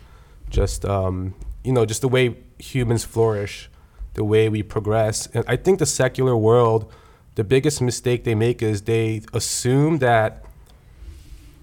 Just 0.49 0.85
um, 0.85 1.35
you 1.63 1.71
know, 1.73 1.85
just 1.85 2.01
the 2.01 2.07
way 2.07 2.37
humans 2.57 3.03
flourish, 3.03 3.69
the 4.15 4.23
way 4.23 4.49
we 4.49 4.63
progress, 4.63 5.27
and 5.33 5.43
I 5.47 5.55
think 5.55 5.79
the 5.79 5.85
secular 5.85 6.35
world, 6.35 6.91
the 7.35 7.43
biggest 7.43 7.81
mistake 7.81 8.23
they 8.23 8.35
make 8.35 8.61
is 8.63 8.83
they 8.83 9.21
assume 9.33 9.99
that 9.99 10.43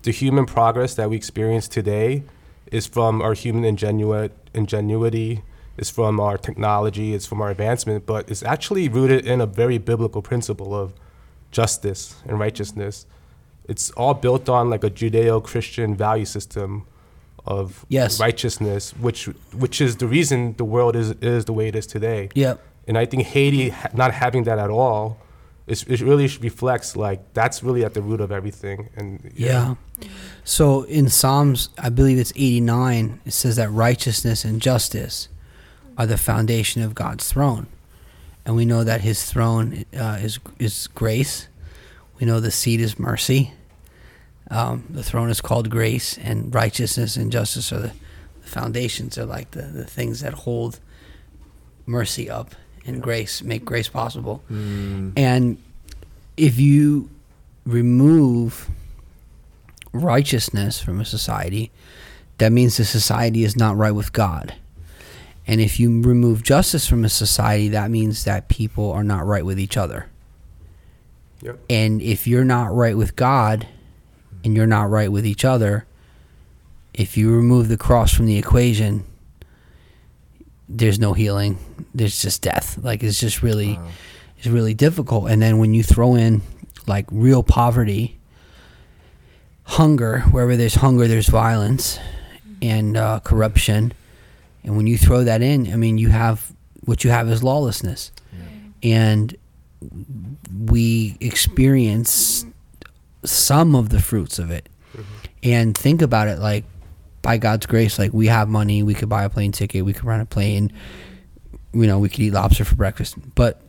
the 0.06 0.12
human 0.12 0.46
progress 0.46 0.94
that 0.94 1.10
we 1.10 1.16
experience 1.16 1.66
today 1.66 2.22
is 2.70 2.86
from 2.86 3.20
our 3.20 3.34
human 3.34 3.64
ingenuity, 3.64 4.32
ingenuity 4.54 5.42
is 5.76 5.90
from 5.90 6.20
our 6.20 6.38
technology, 6.38 7.12
it's 7.12 7.26
from 7.26 7.42
our 7.42 7.50
advancement, 7.50 8.06
but 8.06 8.30
it's 8.30 8.44
actually 8.44 8.88
rooted 8.88 9.26
in 9.26 9.40
a 9.40 9.46
very 9.46 9.78
biblical 9.78 10.22
principle 10.22 10.72
of 10.72 10.94
justice 11.50 12.14
and 12.25 12.38
righteousness. 12.38 13.04
It's 13.68 13.90
all 13.90 14.14
built 14.14 14.48
on 14.48 14.70
like 14.70 14.84
a 14.84 14.90
Judeo-Christian 14.90 15.96
value 15.96 16.25
system 16.25 16.86
of 17.44 17.84
Yes. 17.88 18.20
righteousness, 18.20 18.94
which 19.06 19.25
which 19.62 19.80
is 19.80 19.96
the 19.96 20.06
reason 20.06 20.54
the 20.56 20.64
world 20.64 20.94
is 20.94 21.10
is 21.20 21.46
the 21.46 21.52
way 21.52 21.66
it 21.66 21.75
is 21.75 21.86
today. 21.86 22.28
Yep. 22.34 22.60
And 22.86 22.96
I 22.96 23.06
think 23.06 23.25
Haiti 23.25 23.75
not 23.92 24.12
having 24.12 24.44
that 24.44 24.58
at 24.60 24.70
all, 24.70 25.18
it's, 25.66 25.82
it 25.85 26.00
really 26.00 26.28
reflects 26.40 26.94
like 26.94 27.35
that's 27.35 27.62
really 27.62 27.85
at 27.85 27.94
the 27.94 28.02
root 28.02 28.20
of 28.20 28.30
everything. 28.30 28.88
And 28.96 29.32
Yeah. 29.35 29.75
So 30.44 30.82
in 30.85 31.08
Psalms, 31.08 31.70
I 31.78 31.88
believe 31.88 32.18
it's 32.18 32.32
89, 32.37 33.20
it 33.25 33.32
says 33.32 33.56
that 33.56 33.70
righteousness 33.70 34.44
and 34.44 34.62
justice 34.62 35.28
are 35.99 36.06
the 36.06 36.18
foundation 36.18 36.82
of 36.82 36.94
God's 36.94 37.30
throne. 37.30 37.66
And 38.44 38.54
we 38.54 38.64
know 38.64 38.85
that 38.85 39.00
his 39.00 39.25
throne 39.25 39.85
uh, 39.99 40.18
is, 40.20 40.38
is 40.61 40.87
grace. 40.88 41.49
We 42.20 42.26
know 42.26 42.38
the 42.38 42.52
seat 42.52 42.80
is 42.80 42.99
mercy. 42.99 43.52
Um, 44.49 44.85
the 44.88 45.02
throne 45.02 45.30
is 45.30 45.40
called 45.40 45.70
grace, 45.70 46.16
and 46.18 46.54
righteousness 46.54 47.16
and 47.16 47.32
justice 47.32 47.73
are 47.73 47.80
the, 47.80 47.92
the 48.42 48.49
foundations, 48.49 49.18
are 49.18 49.25
like 49.25 49.50
the, 49.50 49.62
the 49.62 49.85
things 49.85 50.20
that 50.20 50.32
hold 50.32 50.78
mercy 51.87 52.30
up 52.30 52.54
and 52.86 53.02
grace, 53.02 53.42
make 53.42 53.64
grace 53.64 53.88
possible. 53.88 54.42
Mm. 54.50 55.12
And 55.16 55.58
if 56.36 56.58
you 56.58 57.10
remove 57.64 58.68
righteousness 59.92 60.80
from 60.80 61.00
a 61.00 61.04
society, 61.04 61.70
that 62.38 62.52
means 62.52 62.76
the 62.76 62.84
society 62.84 63.44
is 63.44 63.56
not 63.56 63.76
right 63.76 63.92
with 63.92 64.12
God. 64.12 64.54
And 65.46 65.60
if 65.60 65.78
you 65.78 66.00
remove 66.02 66.42
justice 66.42 66.86
from 66.88 67.04
a 67.04 67.08
society, 67.08 67.68
that 67.68 67.90
means 67.90 68.24
that 68.24 68.48
people 68.48 68.90
are 68.92 69.04
not 69.04 69.24
right 69.24 69.44
with 69.44 69.60
each 69.60 69.76
other. 69.76 70.08
Yep. 71.42 71.58
And 71.70 72.02
if 72.02 72.26
you're 72.26 72.44
not 72.44 72.74
right 72.74 72.96
with 72.96 73.14
God 73.14 73.68
and 74.44 74.56
you're 74.56 74.66
not 74.66 74.90
right 74.90 75.10
with 75.10 75.24
each 75.24 75.44
other, 75.44 75.86
if 76.92 77.16
you 77.16 77.34
remove 77.34 77.68
the 77.68 77.76
cross 77.76 78.12
from 78.12 78.26
the 78.26 78.38
equation, 78.38 79.04
there's 80.68 80.99
no 80.99 81.12
healing. 81.12 81.58
There's 81.94 82.20
just 82.20 82.42
death. 82.42 82.78
Like 82.82 83.02
it's 83.02 83.20
just 83.20 83.42
really 83.42 83.78
it's 84.38 84.46
really 84.46 84.75
difficult. 84.75 85.30
And 85.30 85.40
then 85.40 85.58
when 85.58 85.75
you 85.75 85.82
throw 85.82 86.14
in 86.14 86.42
like 86.87 87.06
real 87.11 87.42
poverty, 87.42 88.18
hunger, 89.64 90.20
wherever 90.30 90.56
there's 90.56 90.76
hunger, 90.76 91.06
there's 91.06 91.28
violence 91.28 91.99
and 92.62 92.96
uh, 92.96 93.20
corruption. 93.20 93.92
And 94.64 94.76
when 94.76 94.87
you 94.87 94.99
throw 94.99 95.25
that 95.25 95.42
in, 95.42 95.73
I 95.73 95.76
mean, 95.76 95.99
you 95.99 96.08
have 96.08 96.52
what 96.85 97.04
you 97.04 97.11
have 97.11 97.28
is 97.28 97.42
lawlessness. 97.42 98.12
And 98.82 99.37
we 100.58 101.16
experience 101.20 102.44
some 103.25 103.75
of 103.75 103.88
the 103.88 104.00
fruits 104.00 104.38
of 104.38 104.50
it. 104.50 104.68
And 105.42 105.76
think 105.76 106.02
about 106.02 106.28
it 106.28 106.38
like, 106.38 106.64
by 107.26 107.38
God's 107.38 107.66
grace, 107.66 107.99
like 107.99 108.12
we 108.12 108.28
have 108.28 108.49
money, 108.49 108.85
we 108.85 108.95
could 108.95 109.09
buy 109.09 109.25
a 109.25 109.28
plane 109.28 109.50
ticket, 109.50 109.85
we 109.85 109.92
could 109.92 110.04
rent 110.04 110.23
a 110.23 110.26
plane, 110.26 110.71
you 111.73 111.85
know, 111.85 111.99
we 111.99 112.09
could 112.09 112.21
eat 112.21 112.33
lobster 112.33 112.64
for 112.64 112.76
breakfast. 112.76 113.16
But 113.35 113.61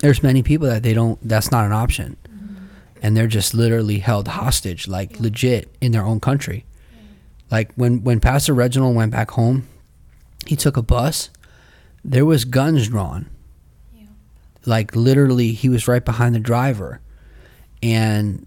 there's 0.00 0.22
many 0.22 0.42
people 0.42 0.66
that 0.66 0.82
they 0.82 0.94
don't, 0.94 1.18
that's 1.20 1.50
not 1.50 1.66
an 1.66 1.72
option. 1.72 2.16
Mm-hmm. 2.26 2.54
And 3.02 3.14
they're 3.14 3.26
just 3.26 3.52
literally 3.52 3.98
held 3.98 4.28
hostage, 4.28 4.88
like 4.88 5.20
legit 5.20 5.68
in 5.82 5.92
their 5.92 6.06
own 6.06 6.20
country. 6.20 6.64
Like 7.50 7.70
when, 7.74 8.02
when 8.02 8.18
Pastor 8.18 8.54
Reginald 8.54 8.96
went 8.96 9.12
back 9.12 9.32
home, 9.32 9.68
he 10.46 10.56
took 10.56 10.78
a 10.78 10.82
bus, 10.82 11.28
there 12.02 12.24
was 12.24 12.46
guns 12.46 12.88
drawn. 12.88 13.28
Like 14.64 14.96
literally, 14.96 15.52
he 15.52 15.68
was 15.68 15.86
right 15.86 16.02
behind 16.02 16.34
the 16.34 16.40
driver. 16.40 17.02
And, 17.82 18.46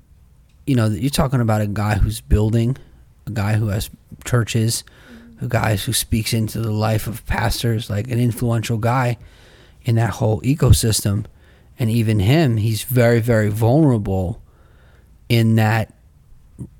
you 0.66 0.74
know, 0.75 0.88
you're 0.88 1.12
talking 1.12 1.40
about 1.40 1.62
a 1.62 1.68
guy 1.68 1.94
who's 2.00 2.20
building, 2.20 2.78
a 3.25 3.32
guy 3.32 3.53
who 3.53 3.68
has 3.68 3.89
churches, 4.25 4.84
a 5.42 5.48
guy 5.48 5.75
who 5.75 5.94
speaks 5.94 6.34
into 6.34 6.60
the 6.60 6.72
life 6.72 7.08
of 7.08 7.25
pastors, 7.25 7.89
like 7.89 8.10
an 8.10 8.20
influential 8.20 8.77
guy 8.77 9.18
in 9.84 9.96
that 9.96 10.12
whole 10.12 10.42
ecosystem. 10.42 11.25
And 11.80 11.89
even 11.89 12.20
him, 12.20 12.58
he's 12.58 12.84
very, 12.84 13.20
very 13.20 13.50
vulnerable 13.50 14.42
in 15.30 15.56
that 15.56 15.94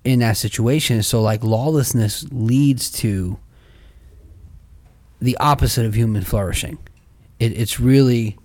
in 0.04 0.20
that 0.20 0.38
situation. 0.38 1.02
So 1.02 1.22
like 1.22 1.44
lawlessness 1.44 2.26
leads 2.32 2.92
to 2.92 3.40
the 5.20 5.36
opposite 5.38 5.86
of 5.86 5.96
human 5.96 6.24
flourishing. 6.24 6.78
It, 7.40 7.58
it's 7.58 7.80
really 7.80 8.38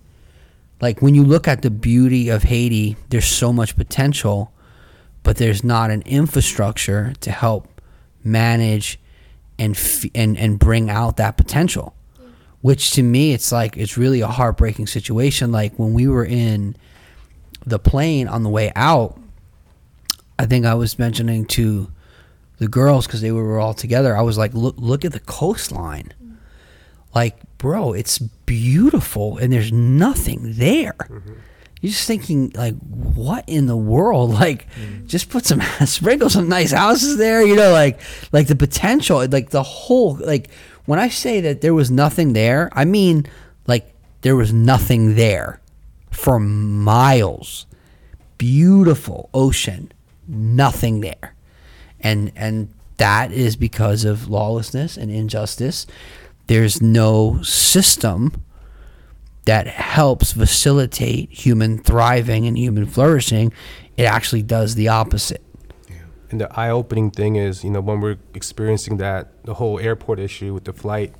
like 0.81 1.01
when 1.01 1.13
you 1.13 1.23
look 1.23 1.47
at 1.47 1.61
the 1.61 1.69
beauty 1.69 2.29
of 2.29 2.43
Haiti, 2.43 2.95
there's 3.09 3.25
so 3.25 3.51
much 3.53 3.75
potential, 3.75 4.51
but 5.23 5.37
there's 5.37 5.63
not 5.63 5.91
an 5.91 6.01
infrastructure 6.03 7.13
to 7.19 7.31
help 7.31 7.78
manage 8.23 8.99
and 9.57 9.75
f- 9.75 10.05
and 10.15 10.37
and 10.37 10.59
bring 10.59 10.89
out 10.89 11.17
that 11.17 11.37
potential. 11.37 11.95
Which 12.61 12.91
to 12.91 13.03
me, 13.03 13.33
it's 13.33 13.51
like 13.51 13.77
it's 13.77 13.97
really 13.97 14.21
a 14.21 14.27
heartbreaking 14.27 14.87
situation. 14.87 15.51
Like 15.51 15.77
when 15.77 15.93
we 15.93 16.07
were 16.07 16.25
in 16.25 16.75
the 17.65 17.79
plane 17.79 18.27
on 18.27 18.43
the 18.43 18.49
way 18.49 18.71
out, 18.75 19.17
I 20.37 20.45
think 20.45 20.65
I 20.65 20.73
was 20.73 20.99
mentioning 20.99 21.45
to 21.47 21.89
the 22.57 22.67
girls 22.67 23.07
because 23.07 23.21
they 23.21 23.31
were 23.31 23.59
all 23.59 23.73
together. 23.73 24.15
I 24.15 24.21
was 24.21 24.37
like, 24.37 24.53
look, 24.53 24.75
look 24.77 25.05
at 25.05 25.13
the 25.13 25.19
coastline. 25.21 26.13
Like, 27.15 27.37
bro, 27.57 27.93
it's 27.93 28.19
beautiful, 28.19 29.37
and 29.37 29.51
there's 29.51 29.71
nothing 29.71 30.53
there. 30.57 30.93
Mm-hmm. 30.99 31.33
You're 31.81 31.91
just 31.91 32.07
thinking, 32.07 32.51
like, 32.55 32.75
what 32.75 33.45
in 33.47 33.67
the 33.67 33.77
world? 33.77 34.33
Like, 34.39 34.67
just 35.05 35.29
put 35.29 35.45
some 35.45 35.61
sprinkle 35.85 36.29
some 36.29 36.49
nice 36.49 36.71
houses 36.71 37.17
there. 37.17 37.41
You 37.41 37.55
know, 37.55 37.71
like, 37.71 37.99
like 38.31 38.47
the 38.47 38.55
potential, 38.55 39.25
like 39.27 39.49
the 39.49 39.63
whole, 39.63 40.15
like 40.15 40.49
when 40.89 40.97
I 40.97 41.09
say 41.09 41.39
that 41.41 41.61
there 41.61 41.75
was 41.75 41.91
nothing 41.91 42.33
there, 42.33 42.69
I 42.73 42.83
mean 42.83 43.27
like 43.67 43.93
there 44.21 44.35
was 44.35 44.51
nothing 44.51 45.13
there 45.13 45.61
for 46.09 46.39
miles. 46.39 47.67
Beautiful 48.39 49.29
ocean, 49.31 49.91
nothing 50.27 51.01
there, 51.01 51.35
and 51.99 52.31
and 52.35 52.73
that 52.97 53.31
is 53.31 53.55
because 53.55 54.03
of 54.03 54.29
lawlessness 54.29 54.97
and 54.97 55.11
injustice. 55.11 55.85
There's 56.47 56.81
no 56.81 57.41
system 57.43 58.43
that 59.49 59.65
helps 59.65 60.33
facilitate 60.33 61.31
human 61.31 61.79
thriving 61.79 62.45
and 62.45 62.55
human 62.55 62.85
flourishing. 62.85 63.51
It 63.97 64.03
actually 64.03 64.43
does 64.43 64.75
the 64.75 64.89
opposite. 64.89 65.43
And 66.29 66.39
the 66.39 66.59
eye-opening 66.59 67.09
thing 67.09 67.35
is, 67.35 67.63
you 67.63 67.71
know, 67.71 67.81
when 67.81 67.99
we're 67.99 68.17
experiencing 68.35 68.97
that 68.97 69.43
the 69.45 69.55
whole 69.55 69.79
airport 69.79 70.19
issue 70.19 70.53
with 70.53 70.65
the 70.65 70.73
flight, 70.73 71.15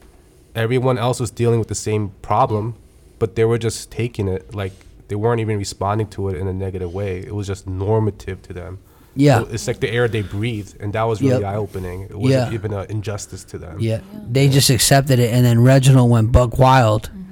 everyone 0.54 1.00
else 1.00 1.20
was 1.20 1.32
dealing 1.32 1.58
with 1.58 1.70
the 1.70 1.82
same 1.90 2.10
problem, 2.22 2.76
but 3.18 3.36
they 3.36 3.46
were 3.46 3.58
just 3.58 3.90
taking 3.90 4.28
it 4.28 4.54
like 4.54 4.74
they 5.08 5.16
weren't 5.16 5.42
even 5.42 5.58
responding 5.58 6.06
to 6.10 6.30
it 6.30 6.38
in 6.38 6.48
a 6.48 6.54
negative 6.54 6.94
way. 6.94 7.22
It 7.22 7.34
was 7.34 7.48
just 7.48 7.66
normative 7.66 8.44
to 8.44 8.54
them. 8.54 8.78
Yeah. 9.16 9.40
So 9.40 9.48
it's 9.48 9.66
like 9.68 9.80
the 9.80 9.90
air 9.90 10.08
they 10.08 10.22
breathe, 10.22 10.72
and 10.80 10.94
that 10.94 11.04
was 11.04 11.20
really 11.20 11.42
Yep. 11.42 11.52
eye-opening. 11.52 12.02
It 12.04 12.20
wasn't 12.20 12.52
Yeah. 12.52 12.54
even 12.54 12.74
an 12.74 12.86
injustice 12.90 13.44
to 13.46 13.58
them. 13.58 13.78
Yeah, 13.80 14.02
they 14.32 14.48
just 14.50 14.70
accepted 14.70 15.18
it, 15.18 15.34
and 15.34 15.44
then 15.44 15.64
Reginald 15.64 16.12
went 16.12 16.32
buck 16.32 16.60
wild, 16.60 17.10
mm-hmm. 17.10 17.29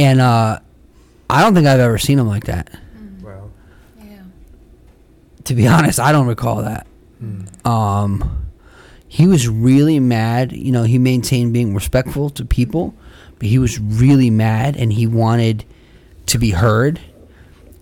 And 0.00 0.20
uh, 0.20 0.58
I 1.28 1.42
don't 1.42 1.54
think 1.54 1.66
I've 1.66 1.80
ever 1.80 1.98
seen 1.98 2.18
him 2.18 2.26
like 2.26 2.44
that. 2.44 2.70
Wow. 3.22 3.50
Yeah. 4.02 4.22
To 5.44 5.54
be 5.54 5.66
honest, 5.66 6.00
I 6.00 6.12
don't 6.12 6.26
recall 6.26 6.62
that. 6.62 6.86
Um, 7.64 8.46
he 9.08 9.26
was 9.26 9.46
really 9.48 10.00
mad. 10.00 10.52
You 10.52 10.72
know, 10.72 10.84
he 10.84 10.98
maintained 10.98 11.52
being 11.52 11.74
respectful 11.74 12.30
to 12.30 12.44
people, 12.44 12.94
but 13.38 13.48
he 13.48 13.58
was 13.58 13.78
really 13.78 14.30
mad, 14.30 14.76
and 14.76 14.92
he 14.92 15.06
wanted 15.06 15.64
to 16.26 16.38
be 16.38 16.50
heard. 16.52 16.98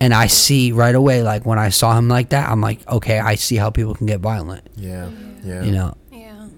And 0.00 0.12
I 0.14 0.26
see 0.28 0.72
right 0.72 0.94
away, 0.94 1.22
like 1.22 1.44
when 1.46 1.58
I 1.58 1.68
saw 1.70 1.96
him 1.96 2.08
like 2.08 2.30
that, 2.30 2.48
I'm 2.50 2.60
like, 2.60 2.86
okay, 2.88 3.18
I 3.18 3.34
see 3.36 3.56
how 3.56 3.70
people 3.70 3.94
can 3.94 4.06
get 4.06 4.20
violent. 4.20 4.66
Yeah, 4.76 5.10
yeah. 5.44 5.62
You 5.64 5.72
know, 5.72 5.94
Yeah. 6.12 6.48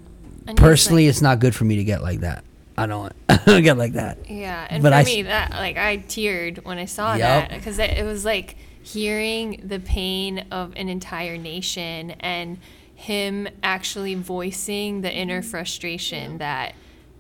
And 0.46 0.56
personally, 0.58 1.04
like- 1.04 1.10
it's 1.10 1.22
not 1.22 1.38
good 1.40 1.54
for 1.54 1.64
me 1.64 1.76
to 1.76 1.84
get 1.84 2.02
like 2.02 2.20
that. 2.20 2.44
I 2.82 2.86
don't, 2.86 3.12
I 3.28 3.36
don't 3.46 3.62
get 3.62 3.76
like 3.78 3.92
that. 3.94 4.30
Yeah, 4.30 4.66
and 4.70 4.82
But 4.82 4.90
for 4.90 4.96
I 4.96 5.04
me, 5.04 5.22
that 5.22 5.50
like 5.52 5.76
I 5.76 5.98
teared 5.98 6.64
when 6.64 6.78
I 6.78 6.84
saw 6.86 7.14
Yep. 7.14 7.48
that 7.50 7.58
because 7.58 7.78
it, 7.78 7.90
it 7.90 8.04
was 8.04 8.24
like 8.24 8.56
hearing 8.82 9.60
the 9.64 9.78
pain 9.78 10.46
of 10.50 10.72
an 10.76 10.88
entire 10.88 11.36
nation 11.36 12.12
and 12.20 12.58
him 12.94 13.48
actually 13.62 14.14
voicing 14.14 15.00
the 15.02 15.12
inner 15.12 15.42
frustration 15.42 16.38
that 16.38 16.74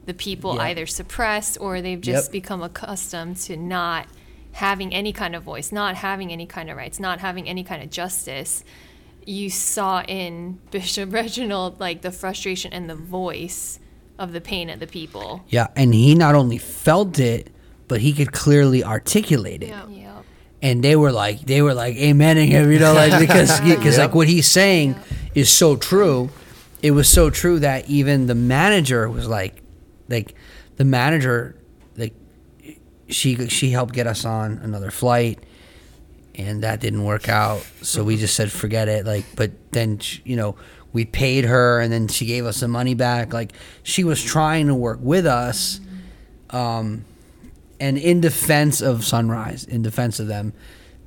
the 0.06 0.14
people 0.14 0.54
Yep. 0.54 0.62
either 0.62 0.86
suppress 0.86 1.56
or 1.56 1.80
they've 1.82 2.00
just 2.00 2.26
Yep. 2.28 2.32
become 2.32 2.62
accustomed 2.62 3.36
to 3.38 3.56
not 3.56 4.06
having 4.52 4.92
any 4.92 5.12
kind 5.12 5.36
of 5.36 5.42
voice, 5.42 5.70
not 5.70 5.94
having 5.96 6.32
any 6.32 6.46
kind 6.46 6.70
of 6.70 6.76
rights, 6.76 6.98
not 6.98 7.20
having 7.20 7.48
any 7.48 7.62
kind 7.62 7.82
of 7.82 7.90
justice. 7.90 8.64
You 9.24 9.48
saw 9.50 10.02
in 10.02 10.58
Bishop 10.70 11.12
Reginald 11.12 11.78
like 11.78 12.00
the 12.02 12.10
frustration 12.10 12.72
and 12.72 12.88
the 12.90 12.96
voice 12.96 13.78
of 14.20 14.32
the 14.32 14.40
pain 14.40 14.70
of 14.70 14.78
the 14.78 14.86
people. 14.86 15.42
Yeah, 15.48 15.68
and 15.74 15.92
he 15.92 16.14
not 16.14 16.36
only 16.36 16.58
felt 16.58 17.18
it, 17.18 17.50
but 17.88 18.00
he 18.02 18.12
could 18.12 18.30
clearly 18.30 18.84
articulate 18.84 19.64
it. 19.64 19.70
Yeah. 19.70 19.88
Yep. 19.88 20.24
And 20.62 20.84
they 20.84 20.94
were 20.94 21.10
like, 21.10 21.40
they 21.40 21.62
were 21.62 21.72
like, 21.72 21.96
amening 21.96 22.48
him, 22.48 22.70
you 22.70 22.78
know, 22.78 22.92
like 22.92 23.18
because 23.26 23.60
because 23.62 23.98
like 23.98 24.14
what 24.14 24.28
he's 24.28 24.48
saying 24.48 24.94
is 25.34 25.50
so 25.50 25.74
true. 25.74 26.28
It 26.82 26.92
was 26.92 27.08
so 27.08 27.30
true 27.30 27.58
that 27.60 27.88
even 27.88 28.26
the 28.26 28.34
manager 28.34 29.08
was 29.08 29.26
like, 29.26 29.62
like 30.08 30.34
the 30.76 30.84
manager, 30.84 31.56
like 31.96 32.14
she 33.08 33.48
she 33.48 33.70
helped 33.70 33.94
get 33.94 34.06
us 34.06 34.26
on 34.26 34.58
another 34.58 34.90
flight, 34.90 35.42
and 36.34 36.62
that 36.62 36.80
didn't 36.80 37.04
work 37.04 37.28
out. 37.28 37.66
So 37.80 38.04
we 38.04 38.18
just 38.18 38.34
said 38.34 38.52
forget 38.52 38.88
it. 38.88 39.06
Like, 39.06 39.24
but 39.34 39.50
then 39.72 40.00
you 40.24 40.36
know 40.36 40.56
we 40.92 41.04
paid 41.04 41.44
her, 41.44 41.80
and 41.80 41.92
then 41.92 42.08
she 42.08 42.26
gave 42.26 42.44
us 42.46 42.60
the 42.60 42.68
money 42.68 42.94
back. 42.94 43.32
Like 43.32 43.52
she 43.82 44.04
was 44.04 44.22
trying 44.22 44.66
to 44.68 44.74
work 44.74 44.98
with 45.00 45.26
us, 45.26 45.80
um, 46.50 47.04
and 47.78 47.96
in 47.98 48.20
defense 48.20 48.80
of 48.80 49.04
Sunrise, 49.04 49.64
in 49.64 49.82
defense 49.82 50.20
of 50.20 50.26
them, 50.26 50.52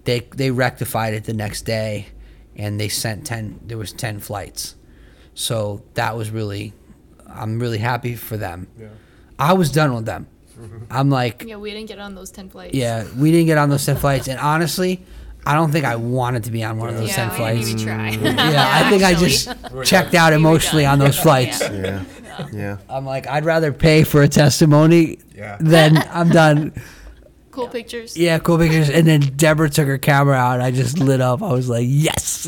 they 0.06 0.22
they 0.36 0.52
rectified 0.52 1.14
it 1.14 1.26
the 1.26 1.34
next 1.34 1.64
day, 1.64 2.08
and 2.56 2.80
they 2.80 2.90
sent 2.90 3.26
ten. 3.26 3.60
There 3.66 3.78
was 3.78 3.92
ten 3.94 4.20
flights, 4.20 4.76
so 5.34 5.84
that 5.96 6.16
was 6.16 6.30
really, 6.32 6.74
I'm 7.28 7.60
really 7.60 7.78
happy 7.80 8.16
for 8.16 8.38
them. 8.38 8.68
Yeah. 8.80 8.88
I 9.40 9.54
was 9.54 9.72
done 9.72 9.94
with 9.96 10.06
them. 10.06 10.28
I'm 10.92 11.10
like, 11.10 11.44
Yeah, 11.46 11.58
we 11.58 11.72
didn't 11.72 11.88
get 11.88 11.98
on 11.98 12.14
those 12.14 12.30
10 12.30 12.50
flights. 12.50 12.76
yeah, 12.76 13.06
we 13.18 13.32
didn't 13.32 13.48
get 13.48 13.58
on 13.58 13.70
those 13.70 13.86
ten 13.86 13.98
flights, 13.98 14.28
and 14.28 14.40
honestly, 14.40 15.04
I 15.46 15.56
don't 15.56 15.72
think 15.72 15.86
I 15.86 15.96
wanted 15.98 16.46
to 16.46 16.52
be 16.52 16.64
on 16.64 16.78
one 16.78 16.90
of 16.90 16.96
those 16.98 17.10
Yeah, 17.10 17.16
ten 17.16 17.30
we 17.32 17.36
flights. 17.36 17.68
didn't 17.74 17.82
even 17.82 18.26
try. 18.26 18.34
Yeah, 18.52 18.70
I 18.86 18.90
think 18.90 19.04
I 19.04 19.14
just 19.14 19.50
checked 19.84 20.14
out 20.14 20.34
emotionally 20.34 20.86
on 20.86 21.00
those 21.00 21.20
flights. 21.22 21.60
yeah, 21.62 22.04
yeah. 22.54 22.78
I'm 22.90 23.06
like, 23.06 23.28
I'd 23.28 23.46
rather 23.46 23.72
pay 23.74 24.04
for 24.04 24.22
a 24.24 24.28
testimony 24.28 25.20
Yeah. 25.36 25.58
than 25.60 25.98
I'm 25.98 26.30
done. 26.30 26.74
Cool 27.52 27.68
pictures. 27.68 28.18
Yeah, 28.18 28.40
cool 28.40 28.58
pictures. 28.58 28.90
And 28.90 29.06
then 29.06 29.20
Deborah 29.36 29.70
took 29.70 29.86
her 29.88 29.98
camera 30.00 30.36
out. 30.36 30.60
I 30.62 30.72
just 30.72 30.98
lit 30.98 31.22
up. 31.22 31.44
I 31.44 31.52
was 31.52 31.70
like, 31.70 31.86
yes. 31.88 32.48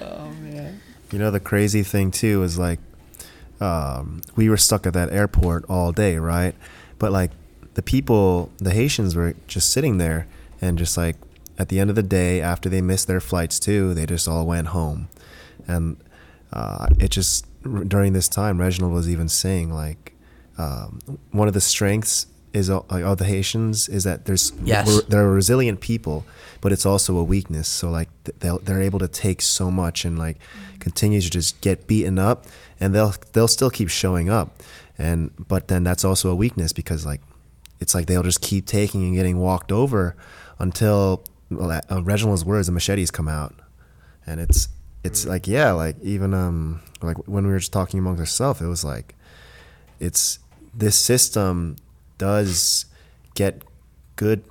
Oh, 0.00 0.28
man. 0.42 0.80
You 1.10 1.18
know 1.18 1.30
the 1.30 1.40
crazy 1.40 1.82
thing 1.82 2.10
too 2.10 2.42
is 2.42 2.58
like 2.58 2.80
um, 3.60 4.20
we 4.36 4.48
were 4.50 4.56
stuck 4.56 4.86
at 4.86 4.92
that 4.94 5.12
airport 5.12 5.64
all 5.70 5.92
day, 5.92 6.18
right? 6.18 6.54
But 6.98 7.12
like 7.12 7.30
the 7.74 7.82
people, 7.82 8.50
the 8.58 8.70
Haitians 8.72 9.14
were 9.16 9.34
just 9.46 9.70
sitting 9.70 9.98
there 9.98 10.26
and 10.60 10.76
just 10.76 10.96
like 10.96 11.16
at 11.58 11.68
the 11.68 11.78
end 11.78 11.90
of 11.90 11.96
the 11.96 12.02
day, 12.02 12.40
after 12.40 12.68
they 12.68 12.80
missed 12.80 13.06
their 13.06 13.20
flights 13.20 13.58
too, 13.60 13.94
they 13.94 14.06
just 14.06 14.26
all 14.28 14.46
went 14.46 14.68
home, 14.68 15.08
and 15.68 15.96
uh, 16.52 16.86
it 16.98 17.10
just 17.10 17.46
r- 17.64 17.84
during 17.84 18.12
this 18.12 18.28
time, 18.28 18.58
Reginald 18.60 18.92
was 18.92 19.08
even 19.08 19.28
saying 19.28 19.72
like 19.72 20.12
um, 20.58 20.98
one 21.32 21.48
of 21.48 21.54
the 21.54 21.60
strengths 21.60 22.26
is 22.52 22.70
uh, 22.70 22.80
like, 22.90 23.02
of 23.04 23.18
the 23.18 23.24
Haitians 23.24 23.88
is 23.88 24.04
that 24.04 24.26
there's 24.26 24.52
Yes. 24.64 25.02
they're 25.08 25.26
a 25.26 25.30
resilient 25.32 25.80
people, 25.80 26.24
but 26.60 26.70
it's 26.72 26.86
also 26.86 27.16
a 27.16 27.24
weakness. 27.24 27.68
So 27.68 27.90
like 27.90 28.08
th- 28.24 28.36
they'll 28.40 28.58
they're 28.58 28.82
able 28.82 29.00
to 29.00 29.08
take 29.08 29.42
so 29.42 29.70
much 29.70 30.04
and 30.04 30.16
like 30.18 30.38
continue 30.78 31.20
to 31.20 31.30
just 31.30 31.60
get 31.60 31.86
beaten 31.88 32.18
up, 32.18 32.46
and 32.78 32.94
they'll 32.94 33.14
they'll 33.32 33.48
still 33.48 33.70
keep 33.70 33.88
showing 33.90 34.28
up, 34.30 34.62
and 34.98 35.30
but 35.48 35.66
then 35.68 35.82
that's 35.84 36.04
also 36.04 36.30
a 36.30 36.34
weakness 36.36 36.72
because 36.72 37.04
like 37.04 37.20
it's 37.80 37.94
like 37.94 38.06
they'll 38.06 38.22
just 38.22 38.40
keep 38.40 38.66
taking 38.66 39.02
and 39.04 39.14
getting 39.16 39.38
walked 39.38 39.72
over 39.72 40.14
until 40.60 41.24
uh, 41.60 42.02
Reginald's 42.02 42.44
words, 42.44 42.66
the 42.66 42.72
machetes 42.72 43.10
come 43.10 43.28
out, 43.28 43.54
and 44.26 44.40
it's 44.40 44.68
it's 45.02 45.26
like 45.26 45.46
yeah, 45.46 45.72
like 45.72 45.96
even 46.02 46.32
um 46.34 46.80
like 47.02 47.16
when 47.28 47.46
we 47.46 47.52
were 47.52 47.58
just 47.58 47.72
talking 47.72 47.98
amongst 48.00 48.20
ourselves, 48.20 48.60
it 48.60 48.66
was 48.66 48.84
like 48.84 49.14
it's 50.00 50.38
this 50.74 50.96
system 50.98 51.76
does 52.18 52.86
get 53.34 53.62
good 54.16 54.42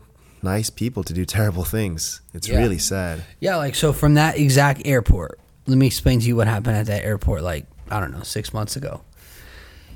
nice 0.42 0.70
people 0.70 1.04
to 1.06 1.14
do 1.14 1.24
terrible 1.24 1.64
things 1.64 2.20
it's 2.34 2.50
Yeah. 2.50 2.60
really 2.60 2.78
sad 2.78 3.24
yeah, 3.40 3.56
like, 3.56 3.76
so 3.76 3.94
from 3.94 4.16
that 4.16 4.38
exact 4.38 4.82
airport, 4.86 5.40
let 5.68 5.78
me 5.78 5.88
explain 5.88 6.20
to 6.20 6.26
you 6.28 6.36
what 6.36 6.48
happened 6.48 6.76
at 6.76 6.86
that 6.88 7.04
airport, 7.06 7.44
like, 7.44 7.66
I 7.90 8.02
don't 8.02 8.12
know, 8.12 8.24
six 8.24 8.54
months 8.54 8.76
ago. 8.76 9.02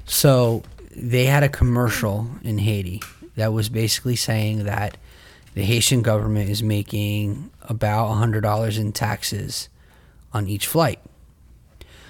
So 0.06 0.64
they 0.96 1.26
had 1.26 1.44
a 1.44 1.50
commercial 1.50 2.30
in 2.44 2.60
Haiti 2.60 3.02
that 3.36 3.52
was 3.54 3.68
basically 3.70 4.16
saying 4.16 4.64
that 4.66 4.96
the 5.58 5.66
Haitian 5.66 6.04
government 6.04 6.52
is 6.52 6.62
making 6.62 7.50
about 7.64 8.10
$100 8.10 8.78
in 8.78 8.92
taxes 8.92 9.70
on 10.32 10.46
each 10.46 10.68
flight. 10.68 11.00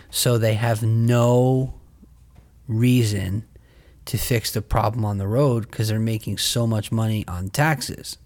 So 0.10 0.38
they 0.38 0.56
have 0.56 0.84
no 0.84 1.76
reason 2.68 3.48
to 4.04 4.18
fix 4.18 4.52
the 4.52 4.62
problem 4.62 5.06
on 5.06 5.18
the 5.18 5.30
road 5.30 5.62
because 5.62 5.88
they're 5.88 5.98
making 5.98 6.40
so 6.40 6.68
much 6.68 6.92
money 6.92 7.26
on 7.26 7.48
taxes. 7.48 8.18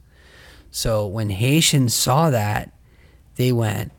So 0.71 1.05
when 1.05 1.29
Haitians 1.29 1.93
saw 1.93 2.31
that, 2.31 2.71
they 3.35 3.51
went, 3.51 3.91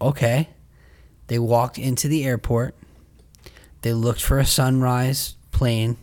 okay. 0.00 0.48
They 1.28 1.38
walked 1.38 1.78
into 1.78 2.08
the 2.08 2.24
airport. 2.24 2.74
They 3.82 3.92
looked 3.92 4.22
for 4.22 4.40
a 4.40 4.44
sunrise 4.44 5.36
plane. 5.52 5.98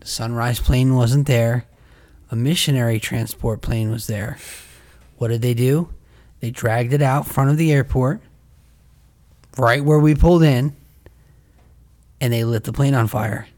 The 0.00 0.06
sunrise 0.06 0.58
plane 0.58 0.94
wasn't 0.94 1.26
there. 1.26 1.66
A 2.32 2.36
missionary 2.36 2.98
transport 2.98 3.60
plane 3.60 3.90
was 3.90 4.06
there. 4.06 4.38
What 5.18 5.28
did 5.28 5.42
they 5.42 5.52
do? 5.52 5.90
They 6.40 6.50
dragged 6.50 6.94
it 6.94 7.02
out 7.02 7.26
front 7.26 7.50
of 7.50 7.58
the 7.58 7.70
airport, 7.70 8.22
right 9.58 9.84
where 9.84 9.98
we 9.98 10.14
pulled 10.14 10.42
in, 10.42 10.74
and 12.22 12.32
they 12.32 12.42
lit 12.44 12.64
the 12.64 12.72
plane 12.72 12.94
on 12.94 13.06
fire. 13.06 13.48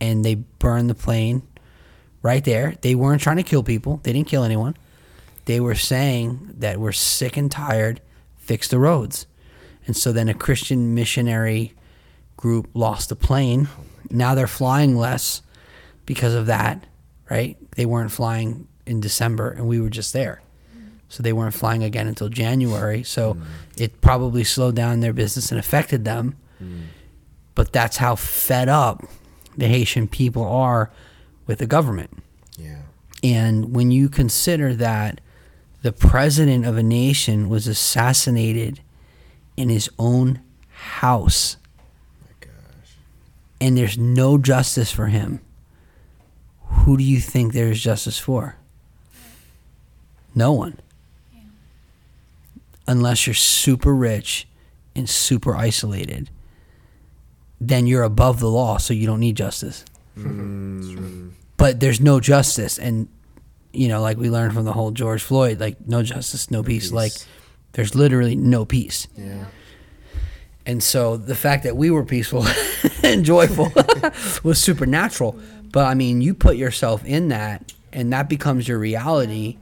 And 0.00 0.24
they 0.24 0.36
burned 0.36 0.88
the 0.88 0.94
plane 0.94 1.42
right 2.22 2.42
there. 2.42 2.76
They 2.80 2.94
weren't 2.94 3.20
trying 3.20 3.36
to 3.36 3.42
kill 3.42 3.62
people. 3.62 4.00
They 4.02 4.14
didn't 4.14 4.26
kill 4.26 4.42
anyone. 4.42 4.74
They 5.44 5.60
were 5.60 5.74
saying 5.74 6.54
that 6.60 6.80
we're 6.80 6.92
sick 6.92 7.36
and 7.36 7.52
tired, 7.52 8.00
fix 8.38 8.68
the 8.68 8.78
roads. 8.78 9.26
And 9.86 9.94
so 9.94 10.12
then 10.12 10.30
a 10.30 10.34
Christian 10.34 10.94
missionary 10.94 11.74
group 12.38 12.70
lost 12.72 13.12
a 13.12 13.16
plane. 13.16 13.68
Now 14.08 14.34
they're 14.34 14.46
flying 14.46 14.96
less 14.96 15.42
because 16.06 16.34
of 16.34 16.46
that, 16.46 16.86
right? 17.30 17.58
They 17.76 17.86
weren't 17.86 18.12
flying 18.12 18.68
in 18.86 19.00
December 19.00 19.50
and 19.50 19.66
we 19.66 19.80
were 19.80 19.90
just 19.90 20.12
there. 20.12 20.42
So 21.08 21.22
they 21.22 21.34
weren't 21.34 21.54
flying 21.54 21.82
again 21.82 22.06
until 22.06 22.30
January. 22.30 23.02
So 23.02 23.34
mm. 23.34 23.42
it 23.76 24.00
probably 24.00 24.44
slowed 24.44 24.74
down 24.76 25.00
their 25.00 25.12
business 25.12 25.50
and 25.50 25.60
affected 25.60 26.06
them. 26.06 26.36
Mm. 26.62 26.84
But 27.54 27.70
that's 27.70 27.98
how 27.98 28.16
fed 28.16 28.70
up 28.70 29.04
the 29.56 29.68
Haitian 29.68 30.08
people 30.08 30.44
are 30.44 30.90
with 31.46 31.58
the 31.58 31.66
government. 31.66 32.10
Yeah. 32.56 32.78
And 33.22 33.74
when 33.74 33.90
you 33.90 34.08
consider 34.08 34.74
that 34.76 35.20
the 35.82 35.92
president 35.92 36.64
of 36.64 36.78
a 36.78 36.82
nation 36.82 37.50
was 37.50 37.66
assassinated 37.66 38.80
in 39.56 39.68
his 39.68 39.90
own 39.98 40.40
house 40.70 41.56
My 42.22 42.34
gosh. 42.40 42.96
and 43.60 43.76
there's 43.76 43.98
no 43.98 44.38
justice 44.38 44.90
for 44.90 45.06
him, 45.06 45.40
who 46.72 46.96
do 46.96 47.04
you 47.04 47.20
think 47.20 47.52
there's 47.52 47.80
justice 47.80 48.18
for? 48.18 48.56
No 50.34 50.52
one. 50.52 50.78
Unless 52.88 53.26
you're 53.26 53.34
super 53.34 53.94
rich 53.94 54.48
and 54.94 55.08
super 55.08 55.54
isolated, 55.54 56.30
then 57.60 57.86
you're 57.86 58.02
above 58.02 58.40
the 58.40 58.50
law, 58.50 58.76
so 58.78 58.92
you 58.92 59.06
don't 59.06 59.20
need 59.20 59.36
justice. 59.36 59.84
Mm. 60.18 61.30
But 61.56 61.80
there's 61.80 62.00
no 62.00 62.18
justice, 62.18 62.78
and 62.78 63.08
you 63.72 63.88
know, 63.88 64.00
like 64.00 64.16
we 64.16 64.30
learned 64.30 64.52
from 64.52 64.64
the 64.64 64.72
whole 64.72 64.90
George 64.90 65.22
Floyd, 65.22 65.60
like 65.60 65.86
no 65.86 66.02
justice, 66.02 66.50
no, 66.50 66.62
peace. 66.62 66.84
peace. 66.84 66.92
Like 66.92 67.12
there's 67.72 67.94
literally 67.94 68.34
no 68.34 68.64
peace. 68.64 69.06
Yeah. 69.16 69.46
And 70.66 70.82
so 70.82 71.16
the 71.16 71.34
fact 71.34 71.64
that 71.64 71.76
we 71.76 71.90
were 71.90 72.04
peaceful 72.04 72.46
and 73.02 73.24
joyful 73.24 73.72
was 74.42 74.60
supernatural. 74.60 75.38
But 75.72 75.86
I 75.86 75.94
mean, 75.94 76.20
you 76.20 76.34
put 76.34 76.56
yourself 76.56 77.04
in 77.04 77.28
that 77.28 77.72
and 77.92 78.12
that 78.12 78.28
becomes 78.28 78.68
your 78.68 78.78
reality. 78.78 79.58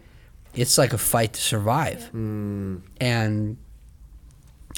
It's 0.54 0.76
like 0.76 0.92
a 0.92 0.98
fight 0.98 1.34
to 1.34 1.40
survive. 1.40 2.06
Hmm. 2.08 2.78
And 3.00 3.56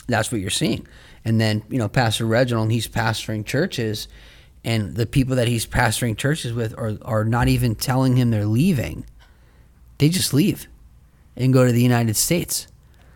that's 0.07 0.31
what 0.31 0.41
you're 0.41 0.51
seeing. 0.51 0.87
And 1.25 1.41
then, 1.41 1.63
you 1.69 1.79
know, 1.79 1.89
Pastor 1.89 2.27
Reginald, 2.27 2.71
he's 2.71 2.89
pastoring 2.89 3.45
churches 3.47 4.09
and 4.65 4.95
the 4.95 5.07
people 5.07 5.37
that 5.37 5.49
he's 5.49 5.67
pastoring 5.67 6.17
churches 6.17 6.53
with 6.53 6.79
are, 6.79 6.97
are 7.03 7.25
not 7.25 7.49
even 7.49 7.75
telling 7.75 8.17
him 8.17 8.31
they're 8.31 8.45
leaving. 8.45 9.05
They 9.99 10.09
just 10.09 10.33
leave 10.33 10.69
and 11.37 11.53
go 11.53 11.67
to 11.67 11.73
the 11.73 11.83
United 11.83 12.17
States. 12.17 12.69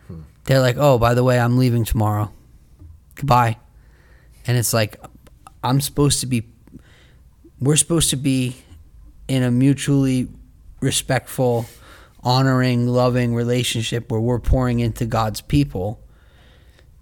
Hmm. 0.09 0.23
They're 0.45 0.61
like, 0.61 0.77
oh, 0.79 0.99
by 0.99 1.15
the 1.15 1.23
way, 1.23 1.39
I'm 1.39 1.59
leaving 1.59 1.85
tomorrow 1.85 2.33
goodbye. 3.17 3.57
And 4.47 4.57
it's 4.57 4.73
like, 4.73 5.03
I'm 5.65 5.81
supposed 5.81 6.21
to 6.21 6.27
be, 6.27 6.47
we're 7.61 7.77
supposed 7.77 8.11
to 8.11 8.17
be 8.17 8.57
in 9.29 9.43
a 9.43 9.51
mutually 9.51 10.29
respectful, 10.81 11.67
honoring, 12.23 12.87
loving 12.87 13.35
relationship 13.35 14.11
where 14.11 14.21
we're 14.21 14.39
pouring 14.39 14.81
into 14.81 15.07
God's 15.07 15.41
people 15.41 16.01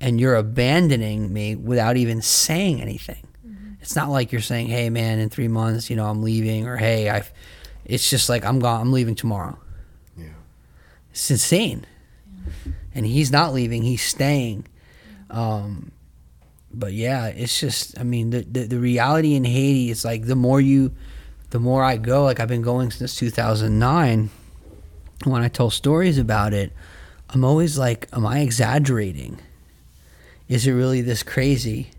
and 0.01 0.21
you're 0.21 0.37
abandoning 0.37 1.33
me 1.33 1.57
without 1.57 1.97
even 1.97 2.21
saying 2.21 2.81
anything. 2.81 3.27
It's 3.81 3.97
not 3.97 4.09
like 4.09 4.33
you're 4.33 4.41
saying, 4.41 4.69
"Hey 4.69 4.89
man, 4.91 5.19
in 5.19 5.29
3 5.29 5.49
months, 5.49 5.91
you 5.91 5.97
know, 5.97 6.07
I'm 6.07 6.23
leaving," 6.23 6.67
or 6.67 6.77
"Hey, 6.77 7.11
I've 7.11 7.33
it's 7.85 8.09
just 8.09 8.29
like 8.29 8.45
I'm 8.45 8.59
gone, 8.59 8.81
I'm 8.81 8.93
leaving 8.93 9.15
tomorrow." 9.15 9.59
Yeah. 10.17 10.29
It's 11.11 11.31
insane. 11.31 11.85
And 12.95 13.05
he's 13.05 13.31
not 13.31 13.53
leaving, 13.53 13.83
he's 13.83 14.03
staying. 14.03 14.67
Um, 15.31 15.91
but 16.79 16.93
yeah, 16.93 17.27
it's 17.27 17.59
just, 17.59 17.99
I 17.99 18.03
mean, 18.03 18.31
the, 18.31 18.43
the, 18.43 18.65
the 18.65 18.79
reality 18.79 19.35
in 19.35 19.45
Haiti 19.45 19.91
is 19.91 20.05
like 20.05 20.25
the 20.27 20.37
more 20.37 20.61
you, 20.61 20.93
the 21.51 21.61
more 21.61 21.83
I 21.83 21.97
go, 21.97 22.25
like 22.25 22.41
I've 22.41 22.49
been 22.49 22.63
going 22.63 22.91
since 22.91 23.17
2009. 23.17 24.31
When 25.25 25.43
I 25.43 25.49
tell 25.49 25.71
stories 25.71 26.19
about 26.19 26.53
it, 26.53 26.73
I'm 27.31 27.45
always 27.45 27.79
like, 27.79 28.09
am 28.13 28.27
I 28.27 28.41
exaggerating? 28.41 29.39
Is 30.49 30.67
it 30.67 30.73
really 30.73 31.01
this 31.01 31.23
crazy? 31.23 31.91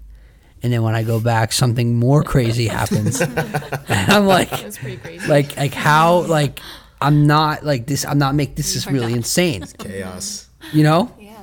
And 0.61 0.71
then 0.71 0.83
when 0.83 0.95
I 0.95 1.03
go 1.03 1.19
back, 1.19 1.51
something 1.51 1.95
more 1.95 2.23
crazy 2.23 2.67
happens. 2.79 3.21
and 3.21 3.87
I'm 3.89 4.25
like, 4.25 4.49
That's 4.49 4.77
pretty 4.77 4.97
crazy. 4.97 5.27
like, 5.27 5.55
like 5.57 5.73
how, 5.73 6.21
like, 6.21 6.59
I'm 7.01 7.27
not 7.27 7.63
like 7.63 7.87
this. 7.87 8.05
I'm 8.05 8.17
not 8.17 8.35
make 8.35 8.55
this 8.55 8.75
is 8.75 8.87
really 8.87 9.13
insane. 9.13 9.65
Chaos. 9.77 10.49
You 10.73 10.83
know? 10.83 11.13
Yeah. 11.19 11.37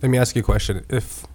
Let 0.00 0.10
me 0.10 0.18
ask 0.18 0.34
you 0.34 0.40
a 0.40 0.44
question. 0.44 0.84
If 0.88 1.26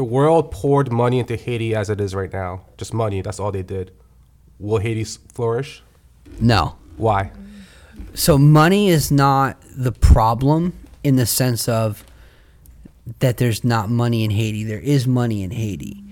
the 0.00 0.04
world 0.04 0.50
poured 0.50 0.90
money 0.90 1.18
into 1.18 1.36
Haiti 1.36 1.74
as 1.74 1.90
it 1.90 2.00
is 2.00 2.14
right 2.14 2.32
now, 2.32 2.62
just 2.78 2.94
money, 2.94 3.20
that's 3.20 3.38
all 3.38 3.52
they 3.52 3.62
did, 3.62 3.92
will 4.58 4.78
Haiti 4.78 5.04
flourish? 5.04 5.82
No. 6.40 6.76
Why? 6.96 7.32
So 8.14 8.38
money 8.38 8.88
is 8.88 9.12
not 9.12 9.58
the 9.76 9.92
problem 9.92 10.72
in 11.04 11.16
the 11.16 11.26
sense 11.26 11.68
of 11.68 12.02
that 13.18 13.36
there's 13.36 13.62
not 13.62 13.90
money 13.90 14.24
in 14.24 14.30
Haiti. 14.30 14.64
There 14.64 14.80
is 14.80 15.06
money 15.06 15.42
in 15.42 15.50
Haiti. 15.50 16.02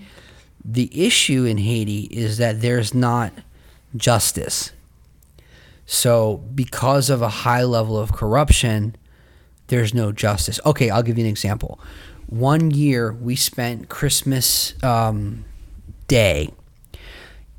The 0.63 0.91
issue 0.93 1.47
in 1.47 1.57
Haiti 1.57 2.11
is 2.11 2.37
that 2.37 2.61
there's 2.61 2.93
not 2.93 3.33
justice. 3.97 4.71
So 5.87 6.45
because 6.55 7.09
of 7.09 7.23
a 7.23 7.31
high 7.31 7.65
level 7.65 7.99
of 7.99 8.13
corruption, 8.13 8.97
there's 9.69 9.95
no 9.95 10.13
justice. 10.13 10.61
Okay, 10.67 10.91
I'll 10.91 11.03
give 11.03 11.17
you 11.17 11.25
an 11.25 11.31
example. 11.31 11.81
One 12.29 12.71
year 12.71 13.11
we 13.11 13.37
spent 13.37 13.89
Christmas 13.89 14.75
um, 14.85 15.47
Day 16.09 16.53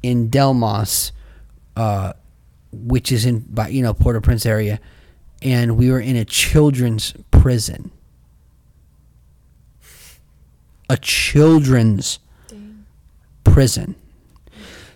in 0.03 0.29
Delmas, 0.29 1.11
uh, 1.75 2.13
which 2.71 3.11
is 3.11 3.25
in 3.25 3.39
by 3.39 3.69
you 3.69 3.81
know 3.81 3.95
Port-au-Prince 3.95 4.45
area, 4.45 4.79
and 5.41 5.75
we 5.75 5.89
were 5.89 5.99
in 5.99 6.15
a 6.15 6.23
children's 6.23 7.15
prison. 7.31 7.89
A 10.87 10.97
children's 10.97 12.19
prison. 13.43 13.95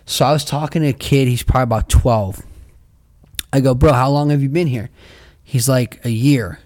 So 0.06 0.24
I 0.24 0.32
was 0.32 0.44
talking 0.44 0.82
to 0.82 0.88
a 0.88 0.92
kid. 0.92 1.26
He's 1.26 1.42
probably 1.42 1.64
about 1.64 1.88
twelve. 1.88 2.42
I 3.52 3.58
go, 3.58 3.74
bro, 3.74 3.92
how 3.92 4.10
long 4.10 4.30
have 4.30 4.40
you 4.40 4.48
been 4.48 4.68
here? 4.68 4.90
He's 5.42 5.68
like, 5.68 6.04
a 6.04 6.10
year. 6.10 6.60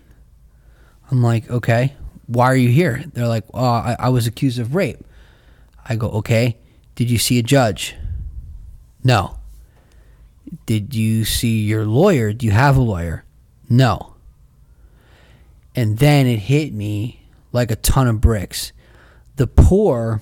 I'm 1.11 1.23
like, 1.23 1.51
okay, 1.51 1.95
why 2.29 2.45
are 2.45 2.57
you 2.57 2.69
here? 2.69 3.03
They're 3.15 3.27
like, 3.27 3.45
oh, 3.53 3.65
I, 3.65 3.97
I 3.99 4.09
was 4.11 4.27
accused 4.27 4.59
of 4.59 4.75
rape. 4.75 5.05
I 5.85 5.97
go, 5.97 6.09
okay, 6.11 6.59
did 6.95 7.11
you 7.11 7.19
see 7.19 7.39
a 7.39 7.43
judge? 7.43 7.97
No. 9.03 9.39
Did 10.67 10.95
you 10.95 11.25
see 11.25 11.61
your 11.61 11.87
lawyer? 11.87 12.33
Do 12.33 12.47
you 12.47 12.53
have 12.53 12.77
a 12.77 12.83
lawyer? 12.83 13.25
No. 13.69 14.15
And 15.75 15.99
then 15.99 16.27
it 16.27 16.39
hit 16.39 16.73
me 16.73 17.23
like 17.53 17.71
a 17.71 17.77
ton 17.77 18.07
of 18.07 18.21
bricks. 18.21 18.73
The 19.37 19.47
poor 19.47 20.21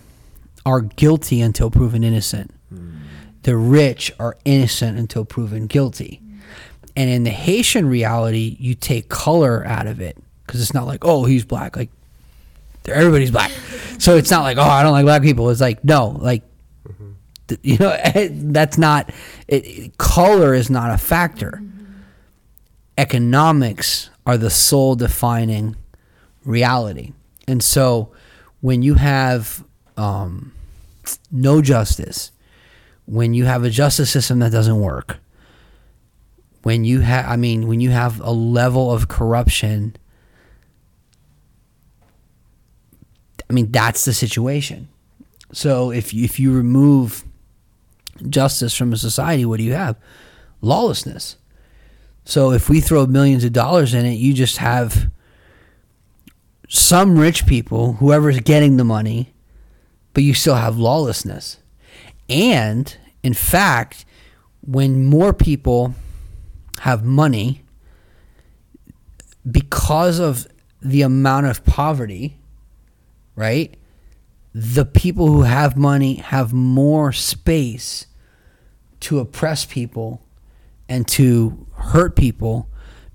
are 0.64 0.81
guilty 0.81 1.40
until 1.40 1.71
proven 1.71 2.05
innocent. 2.05 2.53
Hmm. 2.69 2.99
The 3.42 3.57
rich 3.57 4.12
are 4.21 4.37
innocent 4.45 4.99
until 4.99 5.25
proven 5.25 5.66
guilty. 5.66 6.21
And 6.95 7.11
in 7.11 7.25
the 7.25 7.31
Haitian 7.31 7.88
reality, 7.88 8.57
you 8.61 8.75
take 8.75 9.09
color 9.09 9.64
out 9.66 9.87
of 9.87 10.01
it 10.01 10.16
because 10.47 10.61
it's 10.61 10.75
not 10.75 10.87
like, 10.87 11.05
oh, 11.05 11.25
he's 11.25 11.45
black. 11.45 11.77
Like, 11.77 11.90
everybody's 12.88 13.31
black. 13.31 13.51
So 13.99 14.16
it's 14.16 14.31
not 14.31 14.42
like, 14.42 14.59
oh, 14.59 14.62
I 14.62 14.83
don't 14.83 14.92
like 14.92 15.05
black 15.05 15.22
people. 15.22 15.51
It's 15.51 15.61
like, 15.61 15.85
no, 15.85 16.09
like, 16.20 16.42
mm-hmm. 16.87 17.12
th- 17.49 17.61
you 17.62 17.79
know, 17.79 17.90
eh, 17.99 18.29
that's 18.31 18.79
not, 18.79 19.11
it, 19.49 19.66
it- 19.66 19.99
color 19.99 20.55
is 20.55 20.70
not 20.70 20.90
a 20.90 20.99
factor. 20.99 21.61
Mm-hmm. 21.62 21.92
Economics 22.99 24.11
are 24.25 24.37
the 24.37 24.51
sole 24.51 24.96
defining 24.96 25.77
reality. 26.44 27.12
And 27.46 27.62
so 27.62 28.12
when 28.61 28.83
you 28.83 28.94
have 28.94 29.64
um, 29.96 30.53
no 31.31 31.62
justice, 31.62 32.33
when 33.07 33.35
you 33.35 33.44
have 33.44 33.64
a 33.64 33.70
justice 33.70 34.11
system 34.11 34.40
that 34.40 34.51
doesn't 34.51 34.81
work, 34.81 35.18
when 36.62 36.85
you 36.85 37.01
have, 37.01 37.27
I 37.27 37.37
mean, 37.37 37.68
when 37.68 37.81
you 37.81 37.90
have 37.90 38.20
a 38.20 38.33
level 38.33 38.90
of 38.90 39.07
corruption, 39.07 39.94
I 43.48 43.52
mean, 43.52 43.70
that's 43.70 44.04
the 44.04 44.12
situation. 44.12 44.88
So 45.52 45.90
if 45.90 46.12
you, 46.12 46.24
if 46.24 46.40
you 46.40 46.52
remove 46.52 47.24
justice 48.28 48.74
from 48.74 48.92
a 48.92 48.96
society, 48.96 49.44
what 49.44 49.59
do 49.59 49.64
you 49.64 49.74
have? 49.74 49.96
Lawlessness. 50.61 51.37
So 52.24 52.50
if 52.50 52.68
we 52.68 52.80
throw 52.80 53.06
millions 53.06 53.44
of 53.44 53.52
dollars 53.52 53.94
in 53.94 54.04
it, 54.04 54.14
you 54.14 54.32
just 54.32 54.56
have 54.59 55.11
some 56.68 57.18
rich 57.18 57.46
people, 57.46 57.94
whoever's 57.94 58.40
getting 58.40 58.76
the 58.76 58.85
money, 58.85 59.32
but 60.12 60.24
you 60.24 60.35
still 60.35 60.56
have 60.56 60.76
lawlessness. 60.76 61.59
And 62.28 62.96
in 63.22 63.35
fact, 63.35 64.04
when 64.62 65.06
more 65.06 65.32
people 65.32 65.94
have 66.80 67.04
money, 67.04 67.62
because 69.48 70.18
of 70.18 70.48
the 70.82 71.02
amount 71.02 71.46
of 71.46 71.64
poverty, 71.64 72.38
right? 73.37 73.77
The 74.53 74.85
people 74.85 75.29
who 75.29 75.42
have 75.42 75.77
money 75.77 76.14
have 76.16 76.53
more 76.53 77.12
space 77.12 78.07
to 79.01 79.20
oppress 79.20 79.64
people 79.64 80.22
and 80.88 81.07
to 81.09 81.66
hurt 81.75 82.16
people 82.16 82.68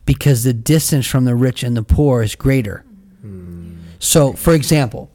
because 0.06 0.44
the 0.44 0.54
distance 0.54 1.08
from 1.08 1.26
the 1.26 1.36
rich 1.36 1.64
and 1.64 1.76
the 1.76 1.84
poor 1.84 2.22
is 2.22 2.36
greater. 2.36 2.86
Hmm. 3.22 3.78
So, 4.00 4.34
for 4.34 4.54
example, 4.54 5.12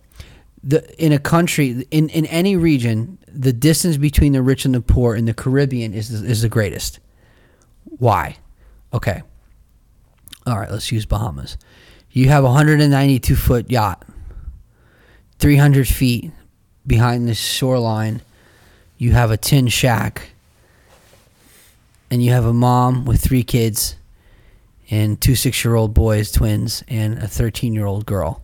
the 0.63 0.85
in 1.03 1.13
a 1.13 1.19
country 1.19 1.87
in, 1.91 2.09
in 2.09 2.27
any 2.27 2.57
region, 2.57 3.19
the 3.29 3.53
distance 3.53 3.97
between 3.97 4.33
the 4.33 4.43
rich 4.43 4.65
and 4.65 4.75
the 4.75 4.81
poor 4.81 5.15
in 5.15 5.27
the 5.27 5.35
Caribbean 5.35 5.95
is 5.95 6.11
is 6.11 6.43
the 6.43 6.49
greatest. 6.49 6.99
Why? 7.85 8.37
Okay. 8.93 9.23
All 10.47 10.59
right, 10.59 10.71
let's 10.71 10.93
use 10.93 11.07
Bahamas. 11.07 11.57
You 12.11 12.29
have 12.29 12.45
a 12.45 12.47
192 12.47 13.37
foot 13.37 13.71
yacht, 13.71 14.07
300 15.39 15.87
feet 15.87 16.33
behind 16.87 17.29
the 17.29 17.35
shoreline. 17.35 18.23
You 18.99 19.13
have 19.13 19.31
a 19.31 19.37
tin 19.37 19.69
shack, 19.69 20.31
and 22.11 22.23
you 22.23 22.33
have 22.33 22.45
a 22.45 22.53
mom 22.53 23.05
with 23.05 23.21
three 23.21 23.43
kids, 23.43 23.97
and 24.91 25.21
two 25.21 25.35
six 25.35 25.65
year 25.65 25.75
old 25.75 25.93
boys, 25.93 26.31
twins, 26.31 26.83
and 26.89 27.19
a 27.19 27.29
13 27.29 27.75
year 27.75 27.87
old 27.87 28.07
girl. 28.07 28.43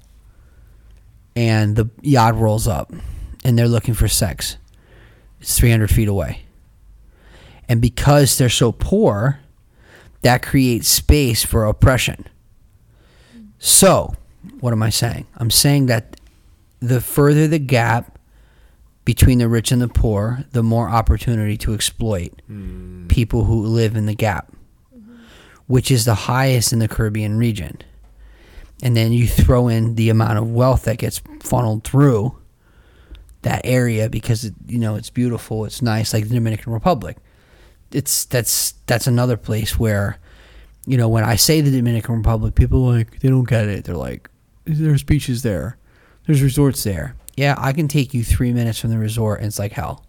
And 1.35 1.77
the 1.77 1.89
yacht 2.03 2.35
rolls 2.35 2.69
up, 2.69 2.93
and 3.45 3.59
they're 3.59 3.69
looking 3.69 3.95
for 3.95 4.09
sex. 4.09 4.59
It's 5.41 5.59
300 5.59 5.91
feet 5.91 6.09
away. 6.09 6.43
And 7.69 7.81
because 7.81 8.37
they're 8.37 8.49
so 8.49 8.71
poor, 8.71 9.41
that 10.23 10.43
creates 10.43 10.89
space 10.89 11.45
for 11.45 11.65
oppression. 11.65 12.29
So, 13.59 14.15
what 14.61 14.73
am 14.73 14.83
I 14.83 14.91
saying? 14.91 15.27
I'm 15.37 15.51
saying 15.51 15.87
that 15.87 16.17
the 16.83 17.01
further 17.01 17.47
the 17.47 17.59
gap 17.59 18.19
between 19.05 19.39
the 19.39 19.49
rich 19.49 19.73
and 19.73 19.81
the 19.81 19.89
poor, 19.89 20.45
the 20.53 20.63
more 20.63 20.89
opportunity 20.89 21.57
to 21.57 21.75
exploit 21.75 22.31
hmm. 22.47 23.07
people 23.09 23.45
who 23.45 23.65
live 23.65 23.97
in 23.97 24.07
the 24.07 24.15
gap, 24.15 24.53
which 25.67 25.91
is 25.91 26.05
the 26.05 26.15
highest 26.15 26.73
in 26.73 26.79
the 26.79 26.89
Caribbean 26.89 27.39
region. 27.39 27.79
And 28.83 28.97
then 28.97 29.13
you 29.13 29.27
throw 29.27 29.69
in 29.69 29.95
the 29.95 30.11
amount 30.11 30.39
of 30.39 30.51
wealth 30.51 30.85
that 30.85 30.99
gets 30.99 31.23
funneled 31.41 31.85
through 31.85 32.37
that 33.43 33.61
area 33.65 34.09
because 34.09 34.45
it, 34.45 34.55
you 34.67 34.79
know 34.79 34.97
it's 34.97 35.11
beautiful, 35.11 35.65
it's 35.65 35.83
nice, 35.83 36.13
like 36.13 36.29
the 36.29 36.35
Dominican 36.35 36.73
Republic 36.73 37.17
it's 37.95 38.25
that's 38.25 38.73
that's 38.87 39.07
another 39.07 39.37
place 39.37 39.79
where 39.79 40.19
you 40.87 40.97
know 40.97 41.09
when 41.09 41.25
I 41.25 41.37
say 41.37 41.61
the 41.61 41.71
Dominican 41.71 42.17
Republic, 42.17 42.55
people 42.55 42.87
are 42.89 42.99
like 42.99 43.21
they 43.21 43.29
don't 43.29 43.49
get 43.49 43.69
it. 43.69 43.85
They're 43.85 43.97
like, 43.97 44.29
there's 44.65 45.03
beaches 45.03 45.43
there, 45.43 45.77
there's 46.27 46.43
resorts 46.43 46.85
there. 46.85 47.17
Yeah, 47.37 47.55
I 47.59 47.73
can 47.73 47.89
take 47.89 48.13
you 48.15 48.23
three 48.23 48.53
minutes 48.53 48.79
from 48.79 48.91
the 48.91 48.99
resort, 48.99 49.39
and 49.39 49.47
it's 49.49 49.59
like 49.59 49.73
hell. 49.73 50.05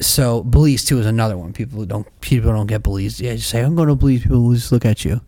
So 0.00 0.42
Belize 0.42 0.84
too 0.84 0.98
is 0.98 1.06
another 1.06 1.36
one. 1.36 1.52
People 1.52 1.84
don't 1.84 2.06
people 2.20 2.52
don't 2.52 2.66
get 2.66 2.82
Belize. 2.82 3.20
Yeah, 3.20 3.34
just 3.34 3.50
say 3.50 3.60
I'm 3.60 3.74
going 3.74 3.88
to 3.88 3.96
Belize. 3.96 4.22
People 4.22 4.42
will 4.42 4.54
just 4.54 4.72
look 4.72 4.84
at 4.84 5.04
you, 5.04 5.20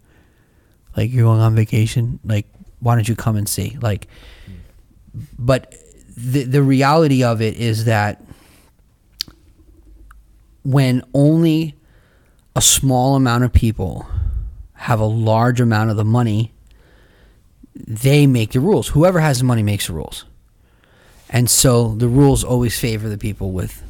like 0.96 1.12
you're 1.12 1.24
going 1.24 1.40
on 1.40 1.54
vacation. 1.54 2.20
Like 2.24 2.46
why 2.80 2.94
don't 2.94 3.08
you 3.08 3.14
come 3.16 3.36
and 3.36 3.48
see? 3.48 3.76
Like, 3.80 4.08
but 5.38 5.74
the 6.16 6.44
the 6.44 6.62
reality 6.62 7.22
of 7.22 7.42
it 7.42 7.56
is 7.56 7.84
that 7.84 8.22
when 10.64 11.02
only 11.14 11.74
a 12.54 12.60
small 12.62 13.16
amount 13.16 13.44
of 13.44 13.52
people 13.52 14.06
have 14.74 15.00
a 15.00 15.06
large 15.06 15.60
amount 15.60 15.90
of 15.90 15.96
the 15.96 16.04
money, 16.04 16.52
they 17.74 18.26
make 18.26 18.52
the 18.52 18.60
rules. 18.60 18.88
Whoever 18.88 19.20
has 19.20 19.38
the 19.38 19.44
money 19.44 19.62
makes 19.62 19.86
the 19.86 19.92
rules. 19.94 20.24
And 21.30 21.48
so 21.48 21.94
the 21.94 22.08
rules 22.08 22.44
always 22.44 22.78
favor 22.78 23.08
the 23.08 23.16
people 23.18 23.52
with 23.52 23.82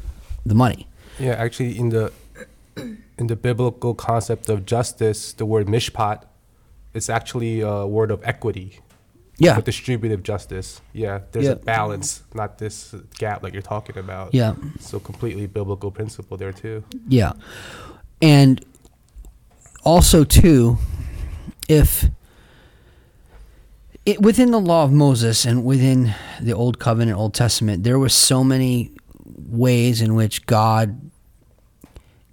the 0.45 0.55
money. 0.55 0.87
Yeah, 1.19 1.33
actually, 1.33 1.77
in 1.77 1.89
the 1.89 2.11
in 3.17 3.27
the 3.27 3.35
biblical 3.35 3.93
concept 3.93 4.49
of 4.49 4.65
justice, 4.65 5.33
the 5.33 5.45
word 5.45 5.67
mishpat, 5.67 6.23
it's 6.93 7.09
actually 7.09 7.61
a 7.61 7.85
word 7.85 8.11
of 8.11 8.21
equity. 8.23 8.79
Yeah. 9.39 9.55
With 9.55 9.65
distributive 9.65 10.21
justice. 10.23 10.79
Yeah, 10.93 11.21
there's 11.31 11.45
Yeah. 11.45 11.51
a 11.53 11.55
balance, 11.55 12.21
not 12.33 12.59
this 12.59 12.93
gap 13.17 13.41
like 13.43 13.51
you're 13.53 13.61
talking 13.63 13.97
about. 13.97 14.33
Yeah. 14.33 14.53
So 14.79 14.99
completely 14.99 15.47
biblical 15.47 15.91
principle 15.91 16.37
there 16.37 16.53
too. 16.53 16.83
Yeah. 17.07 17.33
And 18.21 18.63
also 19.83 20.23
too, 20.23 20.77
if 21.67 22.09
it, 24.05 24.21
within 24.21 24.51
the 24.51 24.59
law 24.59 24.83
of 24.83 24.91
Moses 24.91 25.45
and 25.45 25.63
within 25.63 26.13
the 26.41 26.53
Old 26.53 26.79
Covenant, 26.79 27.17
Old 27.17 27.33
Testament, 27.33 27.83
there 27.83 27.99
were 27.99 28.09
so 28.09 28.43
many 28.43 28.91
ways 29.25 30.01
in 30.01 30.15
which 30.15 30.45
God 30.45 31.11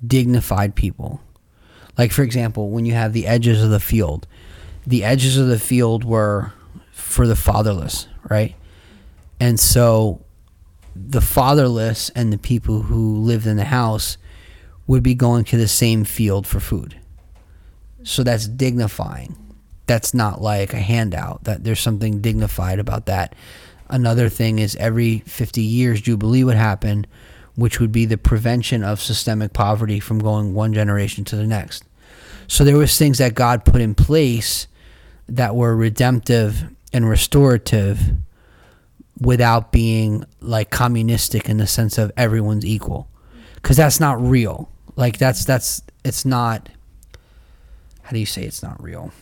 dignified 0.05 0.75
people. 0.75 1.21
Like 1.97 2.13
for 2.13 2.23
example, 2.23 2.71
when 2.71 2.87
you 2.87 2.95
have 2.95 3.13
the 3.13 3.27
edges 3.27 3.63
of 3.63 3.71
the 3.71 3.81
field, 3.81 4.27
the 4.87 5.05
edges 5.05 5.37
of 5.37 5.49
the 5.49 5.59
field 5.59 6.05
were 6.05 6.53
for 6.93 7.27
the 7.27 7.37
fatherless, 7.37 8.09
right? 8.29 8.55
And 9.39 9.61
so 9.61 10.25
the 10.97 11.21
fatherless 11.21 12.11
and 12.11 12.33
the 12.33 12.39
people 12.39 12.83
who 12.83 13.17
lived 13.19 13.47
in 13.47 13.57
the 13.57 13.65
house 13.65 14.17
would 14.87 15.03
be 15.03 15.15
going 15.15 15.45
to 15.45 15.57
the 15.57 15.69
same 15.69 16.05
field 16.05 16.47
for 16.47 16.59
food. 16.59 16.99
So 18.03 18.25
that's 18.25 18.49
dignifying. 18.49 19.37
That's 19.91 20.15
not 20.15 20.41
like 20.41 20.73
a 20.73 20.79
handout. 20.79 21.43
That 21.43 21.65
there's 21.65 21.81
something 21.81 22.21
dignified 22.21 22.79
about 22.79 23.07
that. 23.07 23.35
Another 23.89 24.29
thing 24.29 24.61
is 24.61 24.77
every 24.77 25.19
50 25.27 25.63
years 25.63 26.01
jubilee 26.01 26.45
would 26.45 26.55
happen, 26.55 27.09
which 27.57 27.81
would 27.81 27.91
be 27.91 28.05
the 28.05 28.17
prevention 28.17 28.85
of 28.85 29.01
systemic 29.01 29.53
poverty 29.53 29.99
from 29.99 30.21
going 30.21 30.55
one 30.55 30.73
generation 30.73 31.25
to 31.25 31.35
the 31.35 31.45
next. 31.45 31.83
So 32.47 32.63
there 32.63 32.77
was 32.77 32.97
things 32.97 33.19
that 33.19 33.35
God 33.35 33.65
put 33.65 33.81
in 33.81 33.97
place 33.97 34.69
that 35.29 35.57
were 35.57 35.75
redemptive 35.75 36.71
and 36.93 37.09
restorative 37.09 38.13
without 39.21 39.73
being 39.73 40.25
like 40.39 40.71
communistic 40.71 41.49
in 41.49 41.57
the 41.57 41.67
sense 41.67 41.99
of 41.99 42.13
everyone's 42.17 42.65
equal 42.65 43.09
because 43.57 43.77
that's 43.77 43.99
not 43.99 44.23
real 44.23 44.71
like 44.95 45.19
that's 45.19 45.45
that's 45.45 45.83
it's 46.05 46.25
not 46.25 46.69
how 48.03 48.13
do 48.13 48.21
you 48.21 48.25
say 48.25 48.45
it's 48.45 48.63
not 48.63 48.81
real 48.81 49.13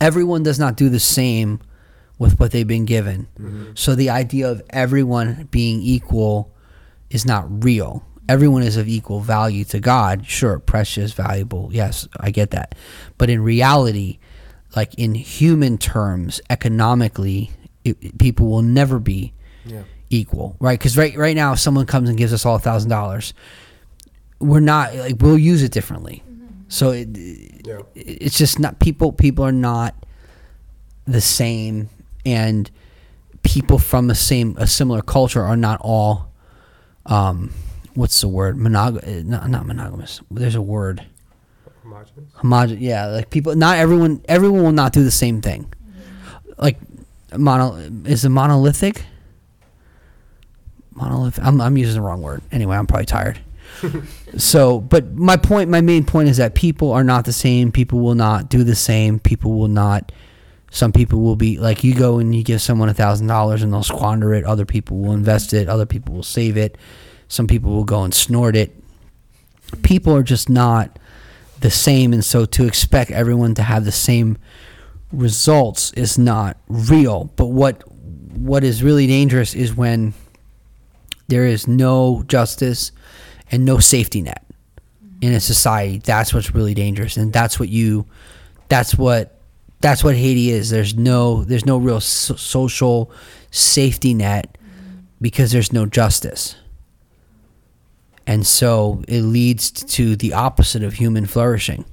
everyone 0.00 0.42
does 0.42 0.58
not 0.58 0.76
do 0.76 0.88
the 0.88 1.00
same 1.00 1.60
with 2.18 2.38
what 2.38 2.50
they've 2.52 2.66
been 2.66 2.84
given. 2.84 3.26
Mm-hmm. 3.38 3.72
So 3.74 3.94
the 3.94 4.10
idea 4.10 4.50
of 4.50 4.62
everyone 4.70 5.48
being 5.50 5.82
equal 5.82 6.54
is 7.10 7.24
not 7.26 7.64
real. 7.64 8.04
Everyone 8.28 8.62
is 8.62 8.76
of 8.76 8.88
equal 8.88 9.20
value 9.20 9.64
to 9.66 9.80
god. 9.80 10.26
Sure 10.26 10.58
precious 10.58 11.12
valuable. 11.12 11.70
Yes 11.72 12.06
i 12.20 12.30
get 12.30 12.50
that. 12.52 12.74
But 13.18 13.28
in 13.30 13.42
reality 13.42 14.18
like 14.76 14.94
in 14.94 15.14
human 15.14 15.76
terms 15.78 16.40
economically 16.48 17.50
it, 17.84 18.18
people 18.18 18.48
will 18.48 18.62
never 18.62 18.98
be 19.00 19.32
Yeah. 19.66 19.82
equal 20.08 20.56
right? 20.60 20.78
Because 20.78 20.96
right 20.96 21.16
right 21.16 21.34
now 21.36 21.52
if 21.52 21.58
someone 21.58 21.84
comes 21.86 22.08
and 22.08 22.16
gives 22.16 22.32
us 22.32 22.46
all 22.46 22.56
a 22.56 22.60
thousand 22.60 22.88
dollars 22.90 23.34
we're 24.38 24.60
not 24.60 24.94
like 24.94 25.16
we'll 25.20 25.38
use 25.38 25.62
it 25.62 25.72
differently 25.72 26.22
so 26.72 26.90
it, 26.90 27.08
Yeah. 27.66 27.80
it's 27.94 28.38
just 28.38 28.58
not 28.58 28.78
people 28.78 29.12
people 29.12 29.44
are 29.44 29.52
not 29.52 29.94
the 31.06 31.20
same 31.20 31.90
and 32.24 32.70
people 33.42 33.78
from 33.78 34.06
the 34.06 34.14
same 34.14 34.56
a 34.58 34.66
similar 34.66 35.02
culture 35.02 35.42
are 35.42 35.56
not 35.56 35.78
all 35.82 36.32
um 37.04 37.52
what's 37.94 38.22
the 38.22 38.28
word? 38.28 38.56
Monog 38.56 39.04
not, 39.26 39.50
not 39.50 39.66
monogamous. 39.66 40.22
There's 40.30 40.54
a 40.54 40.62
word. 40.62 41.04
Homogeneous? 41.82 42.32
homogen 42.38 42.78
yeah 42.80 43.06
like 43.06 43.28
people 43.28 43.54
not 43.54 43.76
everyone 43.76 44.22
everyone 44.26 44.62
will 44.62 44.72
not 44.72 44.94
do 44.94 45.04
the 45.04 45.10
same 45.10 45.42
thing. 45.42 45.70
Like 46.56 46.78
mono 47.36 47.74
is 48.06 48.24
it 48.24 48.30
monolithic? 48.30 49.04
Monolithic 50.94 51.44
I'm, 51.44 51.60
I'm 51.60 51.76
using 51.76 51.96
the 51.96 52.00
wrong 52.00 52.22
word. 52.22 52.40
Anyway 52.50 52.76
i'm 52.78 52.86
probably 52.86 53.04
tired 53.06 53.40
so 54.36 54.80
but 54.80 55.14
my 55.14 55.36
point 55.36 55.70
my 55.70 55.80
main 55.80 56.04
point 56.04 56.28
is 56.28 56.36
that 56.36 56.54
people 56.54 56.92
are 56.92 57.04
not 57.04 57.24
the 57.24 57.32
same. 57.32 57.72
People 57.72 58.00
will 58.00 58.14
not 58.14 58.48
do 58.48 58.64
the 58.64 58.74
same. 58.74 59.18
People 59.18 59.52
will 59.54 59.68
not 59.68 60.12
some 60.70 60.90
people 60.90 61.20
will 61.20 61.36
be 61.36 61.58
like 61.58 61.84
you 61.84 61.94
go 61.94 62.18
and 62.18 62.34
you 62.34 62.42
give 62.42 62.62
someone 62.62 62.88
a 62.88 62.94
thousand 62.94 63.26
dollars 63.26 63.62
and 63.62 63.72
they'll 63.72 63.82
squander 63.82 64.32
it. 64.32 64.44
Other 64.44 64.64
people 64.64 64.96
will 64.96 65.12
invest 65.12 65.52
it. 65.52 65.68
Other 65.68 65.84
people 65.84 66.14
will 66.14 66.22
save 66.22 66.56
it. 66.56 66.78
Some 67.28 67.46
people 67.46 67.72
will 67.72 67.84
go 67.84 68.04
and 68.04 68.14
snort 68.14 68.56
it. 68.56 68.74
People 69.82 70.16
are 70.16 70.22
just 70.22 70.48
not 70.48 70.98
the 71.60 71.70
same, 71.70 72.12
and 72.12 72.24
so 72.24 72.44
to 72.44 72.66
expect 72.66 73.10
everyone 73.10 73.54
to 73.54 73.62
have 73.62 73.84
the 73.84 73.92
same 73.92 74.38
results 75.12 75.92
is 75.92 76.18
not 76.18 76.56
real. 76.68 77.30
But 77.36 77.46
what 77.46 77.84
what 78.34 78.64
is 78.64 78.82
really 78.82 79.06
dangerous 79.06 79.54
is 79.54 79.74
when 79.74 80.14
there 81.28 81.46
is 81.46 81.68
no 81.68 82.22
justice 82.26 82.92
and 83.52 83.64
no 83.64 83.78
safety 83.78 84.22
net 84.22 84.44
in 85.20 85.32
a 85.32 85.40
society. 85.40 85.98
That's 85.98 86.34
what's 86.34 86.54
really 86.54 86.74
dangerous, 86.74 87.16
and 87.16 87.32
that's 87.32 87.60
what 87.60 87.68
you 87.68 88.06
that's 88.68 88.96
what 88.96 89.38
that's 89.80 90.02
what 90.02 90.16
Haiti 90.16 90.50
is. 90.50 90.70
There's 90.70 90.96
no 90.96 91.44
there's 91.44 91.66
no 91.66 91.76
real 91.76 92.00
so- 92.00 92.36
social 92.36 93.12
safety 93.50 94.14
net 94.14 94.58
because 95.20 95.52
there's 95.52 95.72
no 95.72 95.86
justice. 95.86 96.56
And 98.26 98.46
so 98.46 99.02
it 99.08 99.22
leads 99.22 99.70
to 99.70 100.16
the 100.16 100.32
opposite 100.32 100.82
of 100.82 100.94
human 100.94 101.26
flourishing. 101.26 101.84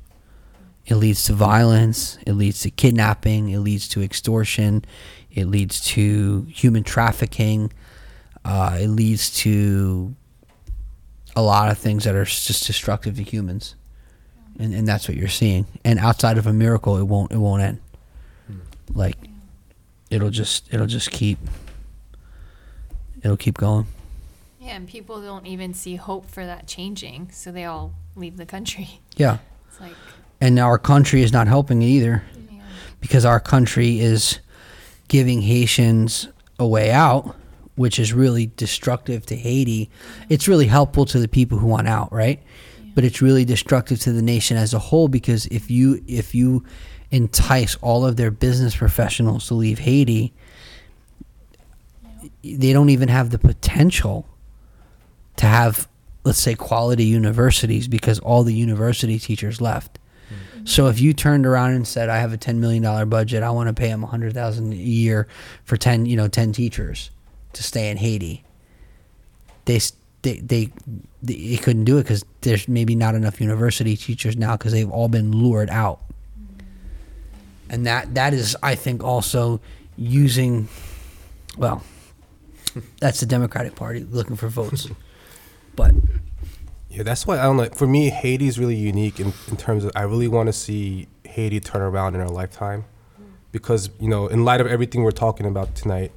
It 0.86 0.96
leads 0.96 1.26
to 1.26 1.34
violence, 1.34 2.18
it 2.26 2.34
leads 2.34 2.62
to 2.62 2.72
kidnapping, 2.72 3.50
it 3.50 3.60
leads 3.60 3.88
to 3.90 4.02
extortion, 4.02 4.86
it 5.32 5.46
leads 5.46 5.82
to 5.82 6.48
human 6.50 6.84
trafficking, 6.84 7.72
uh, 8.44 8.78
it 8.80 8.88
leads 8.88 9.30
to 9.42 10.16
a 11.36 11.42
lot 11.42 11.72
of 11.72 11.78
things 11.78 12.04
that 12.04 12.16
are 12.16 12.26
just 12.26 12.68
destructive 12.68 13.16
to 13.18 13.24
humans. 13.24 13.76
And, 14.58 14.74
and 14.74 14.88
that's 14.88 15.08
what 15.08 15.16
you're 15.16 15.30
seeing. 15.30 15.66
And 15.86 16.00
outside 16.00 16.38
of 16.38 16.46
a 16.46 16.54
miracle, 16.54 16.98
it 16.98 17.04
won't 17.04 17.32
it 17.32 17.38
won't 17.38 17.62
end. 17.62 17.80
Hmm. 18.48 18.58
Like 18.94 19.18
it'll 20.10 20.32
just 20.32 20.74
it'll 20.74 20.88
just 20.88 21.12
keep 21.12 21.40
it'll 23.24 23.38
keep 23.38 23.58
going. 23.58 23.86
Yeah, 24.60 24.76
and 24.76 24.88
people 24.88 25.22
don't 25.22 25.46
even 25.46 25.74
see 25.74 25.96
hope 25.96 26.30
for 26.30 26.46
that 26.46 26.68
changing, 26.68 27.30
so 27.32 27.52
they 27.52 27.66
all 27.66 27.94
leave 28.16 28.38
the 28.38 28.46
country. 28.46 29.00
Yeah. 29.16 29.38
It's 29.70 29.80
like, 29.80 29.94
And 30.42 30.60
our 30.60 30.78
country 30.78 31.24
is 31.24 31.32
not 31.32 31.48
helping 31.48 31.82
either 31.82 32.24
yeah. 32.52 32.62
because 33.00 33.24
our 33.24 33.40
country 33.40 34.00
is 34.00 34.40
giving 35.08 35.42
Haitians 35.42 36.28
a 36.60 36.68
way 36.68 36.92
out, 36.92 37.36
which 37.80 37.98
is 37.98 38.12
really 38.12 38.52
destructive 38.58 39.26
to 39.26 39.38
Haiti. 39.38 39.90
It's 40.28 40.50
really 40.50 40.68
helpful 40.68 41.06
to 41.06 41.18
the 41.18 41.30
people 41.30 41.58
who 41.60 41.68
want 41.68 41.88
out, 41.88 42.12
right? 42.12 42.44
But 42.94 43.06
it's 43.06 43.22
really 43.22 43.46
destructive 43.46 44.02
to 44.02 44.12
the 44.12 44.22
nation 44.22 44.58
as 44.58 44.74
a 44.74 44.80
whole 44.80 45.08
because 45.08 45.46
if 45.46 45.72
you 45.72 46.04
if 46.06 46.36
you 46.36 46.66
entice 47.10 47.78
all 47.78 48.06
of 48.06 48.18
their 48.18 48.32
business 48.32 48.76
professionals 48.76 49.48
to 49.48 49.54
leave 49.54 49.80
Haiti, 49.80 50.34
they 52.44 52.74
don't 52.74 52.90
even 52.90 53.08
have 53.08 53.30
the 53.30 53.40
potential 53.40 54.28
to 55.38 55.46
have 55.46 55.88
let's 56.26 56.38
say 56.38 56.56
quality 56.56 57.06
universities 57.06 57.88
because 57.88 58.20
all 58.20 58.44
the 58.44 58.54
university 58.54 59.18
teachers 59.20 59.62
left. 59.62 60.00
Mm-hmm. 60.28 60.66
So 60.66 60.88
if 60.88 61.00
you 61.00 61.14
turned 61.14 61.46
around 61.46 61.76
and 61.76 61.88
said, 61.88 62.10
"I 62.10 62.18
have 62.18 62.34
a 62.34 62.38
ten 62.38 62.60
million 62.60 62.84
dollar 62.84 63.06
budget. 63.06 63.42
I 63.42 63.52
want 63.52 63.68
to 63.70 63.74
pay 63.74 63.88
them 63.88 64.04
a 64.04 64.08
hundred 64.08 64.34
thousand 64.34 64.74
a 64.74 64.76
year 64.76 65.30
for 65.64 65.78
ten, 65.78 66.06
you 66.06 66.18
know, 66.18 66.28
ten 66.28 66.52
teachers 66.52 67.10
to 67.54 67.64
stay 67.64 67.90
in 67.90 67.98
Haiti," 67.98 68.44
they 69.66 69.80
they 70.22 70.40
they, 70.40 70.72
they 71.22 71.58
couldn't 71.58 71.86
do 71.86 71.98
it 71.98 72.04
because 72.04 72.26
there's 72.42 72.68
maybe 72.68 72.96
not 72.96 73.16
enough 73.16 73.40
university 73.40 73.96
teachers 73.96 74.36
now 74.36 74.58
because 74.58 74.72
they've 74.72 74.90
all 74.90 75.08
been 75.08 75.32
lured 75.32 75.70
out. 75.70 76.02
And 77.70 77.86
that 77.86 78.16
that 78.16 78.34
is, 78.34 78.58
I 78.64 78.76
think, 78.76 79.04
also 79.04 79.62
using, 79.96 80.68
well, 81.58 81.84
that's 83.00 83.20
the 83.20 83.26
Democratic 83.26 83.76
Party 83.76 84.06
looking 84.10 84.36
for 84.36 84.48
votes, 84.48 84.88
but 85.76 85.94
Yeah, 86.90 87.04
that's 87.04 87.28
why 87.28 87.40
I 87.40 87.44
don't 87.44 87.58
know. 87.58 87.66
For 87.66 87.86
me, 87.88 88.10
Haiti 88.10 88.48
is 88.48 88.58
really 88.58 88.76
unique 88.76 89.20
in, 89.20 89.34
in 89.48 89.58
terms 89.58 89.84
of 89.84 89.92
I 89.96 90.02
really 90.02 90.28
want 90.28 90.48
to 90.48 90.54
see 90.54 91.08
Haiti 91.26 91.60
turn 91.60 91.82
around 91.82 92.16
in 92.16 92.22
our 92.22 92.30
lifetime. 92.30 92.86
Mm. 93.22 93.26
Because, 93.52 93.92
you 94.00 94.10
know, 94.10 94.28
in 94.28 94.44
light 94.44 94.62
of 94.62 94.68
everything 94.68 95.04
we're 95.04 95.12
talking 95.12 95.46
about 95.46 95.76
tonight, 95.76 96.12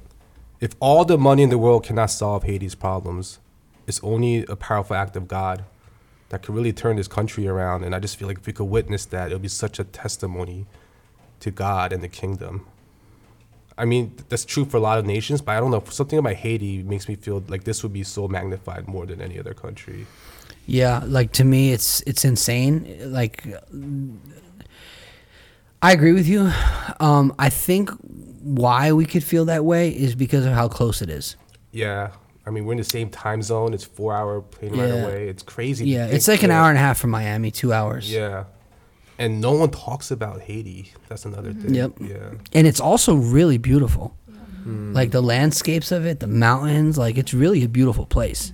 if 0.63 0.77
all 0.79 1.03
the 1.03 1.17
money 1.17 1.43
in 1.43 1.49
the 1.49 1.57
world 1.57 1.83
cannot 1.83 2.09
solve 2.09 2.43
Haiti's 2.43 2.73
problems, 2.73 3.39
it's 3.85 3.99
only 4.01 4.45
a 4.45 4.55
powerful 4.55 4.95
act 4.95 5.17
of 5.17 5.27
God 5.27 5.65
that 6.29 6.41
could 6.41 6.55
really 6.55 6.71
turn 6.71 6.95
this 6.95 7.09
country 7.09 7.45
around. 7.49 7.83
And 7.83 7.93
I 7.93 7.99
just 7.99 8.15
feel 8.15 8.29
like 8.29 8.37
if 8.37 8.47
we 8.47 8.53
could 8.53 8.63
witness 8.77 9.03
that, 9.07 9.29
it 9.29 9.35
would 9.35 9.41
be 9.41 9.49
such 9.49 9.77
a 9.77 9.83
testimony 9.83 10.65
to 11.41 11.51
God 11.51 11.91
and 11.91 12.01
the 12.01 12.07
kingdom. 12.07 12.65
I 13.77 13.83
mean, 13.83 14.15
that's 14.29 14.45
true 14.45 14.63
for 14.63 14.77
a 14.77 14.79
lot 14.79 14.99
of 14.99 15.05
nations, 15.05 15.41
but 15.41 15.51
I 15.57 15.59
don't 15.59 15.69
know. 15.69 15.83
Something 15.89 16.17
about 16.17 16.35
Haiti 16.35 16.81
makes 16.81 17.09
me 17.09 17.15
feel 17.15 17.43
like 17.49 17.65
this 17.65 17.83
would 17.83 17.91
be 17.91 18.05
so 18.05 18.29
magnified 18.29 18.87
more 18.87 19.05
than 19.05 19.21
any 19.21 19.37
other 19.37 19.53
country. 19.53 20.07
Yeah, 20.65 21.03
like 21.05 21.33
to 21.33 21.43
me, 21.43 21.73
it's 21.73 21.99
it's 22.07 22.23
insane. 22.23 23.11
Like, 23.11 23.45
I 25.81 25.91
agree 25.91 26.13
with 26.13 26.25
you. 26.25 26.49
Um, 27.01 27.35
I 27.37 27.49
think 27.49 27.89
why 28.43 28.91
we 28.91 29.05
could 29.05 29.23
feel 29.23 29.45
that 29.45 29.65
way 29.65 29.89
is 29.89 30.15
because 30.15 30.45
of 30.45 30.53
how 30.53 30.67
close 30.67 31.01
it 31.01 31.09
is. 31.09 31.35
Yeah, 31.71 32.11
I 32.45 32.49
mean 32.49 32.65
we're 32.65 32.73
in 32.73 32.77
the 32.77 32.83
same 32.83 33.09
time 33.09 33.41
zone. 33.41 33.73
It's 33.73 33.83
four 33.83 34.13
hour 34.13 34.41
plane 34.41 34.77
ride 34.77 34.89
Yeah. 34.89 35.03
away. 35.03 35.27
It's 35.27 35.43
crazy. 35.43 35.87
Yeah, 35.87 36.07
it's 36.07 36.27
like 36.27 36.43
an 36.43 36.51
hour 36.51 36.69
and 36.69 36.77
a 36.77 36.81
half 36.81 36.97
from 36.97 37.09
Miami, 37.09 37.51
two 37.51 37.73
hours. 37.73 38.11
Yeah, 38.11 38.45
and 39.17 39.41
no 39.41 39.53
one 39.53 39.71
talks 39.71 40.11
about 40.11 40.41
Haiti. 40.41 40.91
That's 41.09 41.25
another 41.25 41.51
mm-hmm. 41.51 41.61
thing. 41.61 41.75
Yep. 41.75 41.91
Yeah. 42.01 42.31
and 42.53 42.67
it's 42.67 42.79
also 42.79 43.15
really 43.15 43.57
beautiful. 43.57 44.15
Hmm. 44.63 44.93
Like 44.93 45.11
the 45.11 45.21
landscapes 45.21 45.91
of 45.91 46.05
it, 46.05 46.19
the 46.19 46.27
mountains, 46.27 46.97
like 46.97 47.17
it's 47.17 47.33
really 47.33 47.63
a 47.63 47.69
beautiful 47.69 48.05
place. 48.05 48.53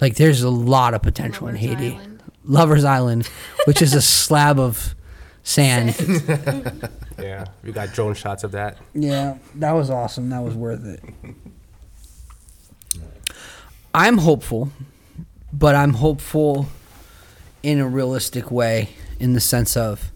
Like 0.00 0.16
there's 0.16 0.42
a 0.42 0.50
lot 0.50 0.94
of 0.94 1.02
potential 1.02 1.46
in 1.48 1.56
Haiti. 1.56 1.92
Island. 1.92 2.22
Lover's 2.44 2.84
Island, 2.84 3.26
which 3.66 3.82
is 3.82 3.94
a 3.94 4.02
slab 4.18 4.58
of 4.58 4.94
sand. 5.42 5.94
Yeah, 7.22 7.46
we 7.62 7.72
got 7.72 7.92
drone 7.92 8.14
shots 8.14 8.44
of 8.44 8.52
that. 8.52 8.78
Yeah, 8.94 9.38
that 9.56 9.72
was 9.72 9.90
awesome. 9.90 10.30
That 10.30 10.42
was 10.42 10.54
worth 10.54 10.84
it. 10.84 11.02
I'm 13.94 14.18
hopeful, 14.18 14.70
but 15.52 15.74
I'm 15.74 15.94
hopeful 15.94 16.66
in 17.62 17.80
a 17.80 17.88
realistic 17.88 18.50
way 18.50 18.90
in 19.18 19.34
the 19.34 19.40
sense 19.40 19.76
of 19.76 20.12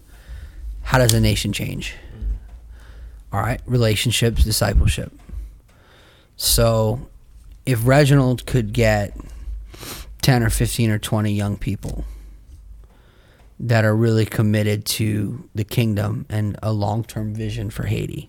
how 0.83 0.99
does 0.99 1.12
a 1.12 1.21
nation 1.21 1.53
change? 1.53 1.95
All 3.33 3.40
right, 3.40 3.61
relationships, 3.67 4.45
discipleship. 4.45 5.12
So 6.37 7.09
if 7.67 7.87
Reginald 7.87 8.47
could 8.47 8.73
get 8.73 9.17
10 10.23 10.43
or 10.43 10.51
15 10.51 10.90
or 10.90 10.99
20 10.99 11.33
young 11.33 11.57
people 11.57 12.05
that 13.64 13.83
are 13.87 13.96
really 13.96 14.27
committed 14.27 14.85
to 14.85 15.48
the 15.55 15.64
kingdom 15.64 16.27
and 16.29 16.57
a 16.62 16.70
long 16.70 17.03
term 17.03 17.35
vision 17.35 17.70
for 17.70 17.85
Haiti. 17.85 18.29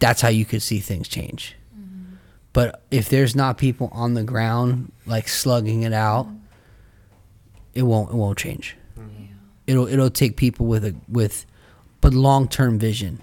That's 0.00 0.20
how 0.20 0.28
you 0.28 0.44
could 0.44 0.60
see 0.60 0.80
things 0.80 1.06
change. 1.06 1.54
Mm-hmm. 1.78 2.14
But 2.52 2.82
if 2.90 3.08
there's 3.08 3.36
not 3.36 3.58
people 3.58 3.88
on 3.92 4.14
the 4.14 4.24
ground 4.24 4.90
like 5.06 5.28
slugging 5.28 5.82
it 5.82 5.92
out, 5.92 6.26
mm-hmm. 6.26 6.36
it 7.74 7.82
won't 7.82 8.10
it 8.10 8.16
won't 8.16 8.38
change. 8.38 8.76
Mm-hmm. 8.98 9.24
It'll 9.68 9.86
it'll 9.86 10.10
take 10.10 10.36
people 10.36 10.66
with 10.66 10.84
a 10.84 10.96
with 11.08 11.46
but 12.00 12.12
long 12.12 12.48
term 12.48 12.76
vision 12.76 13.22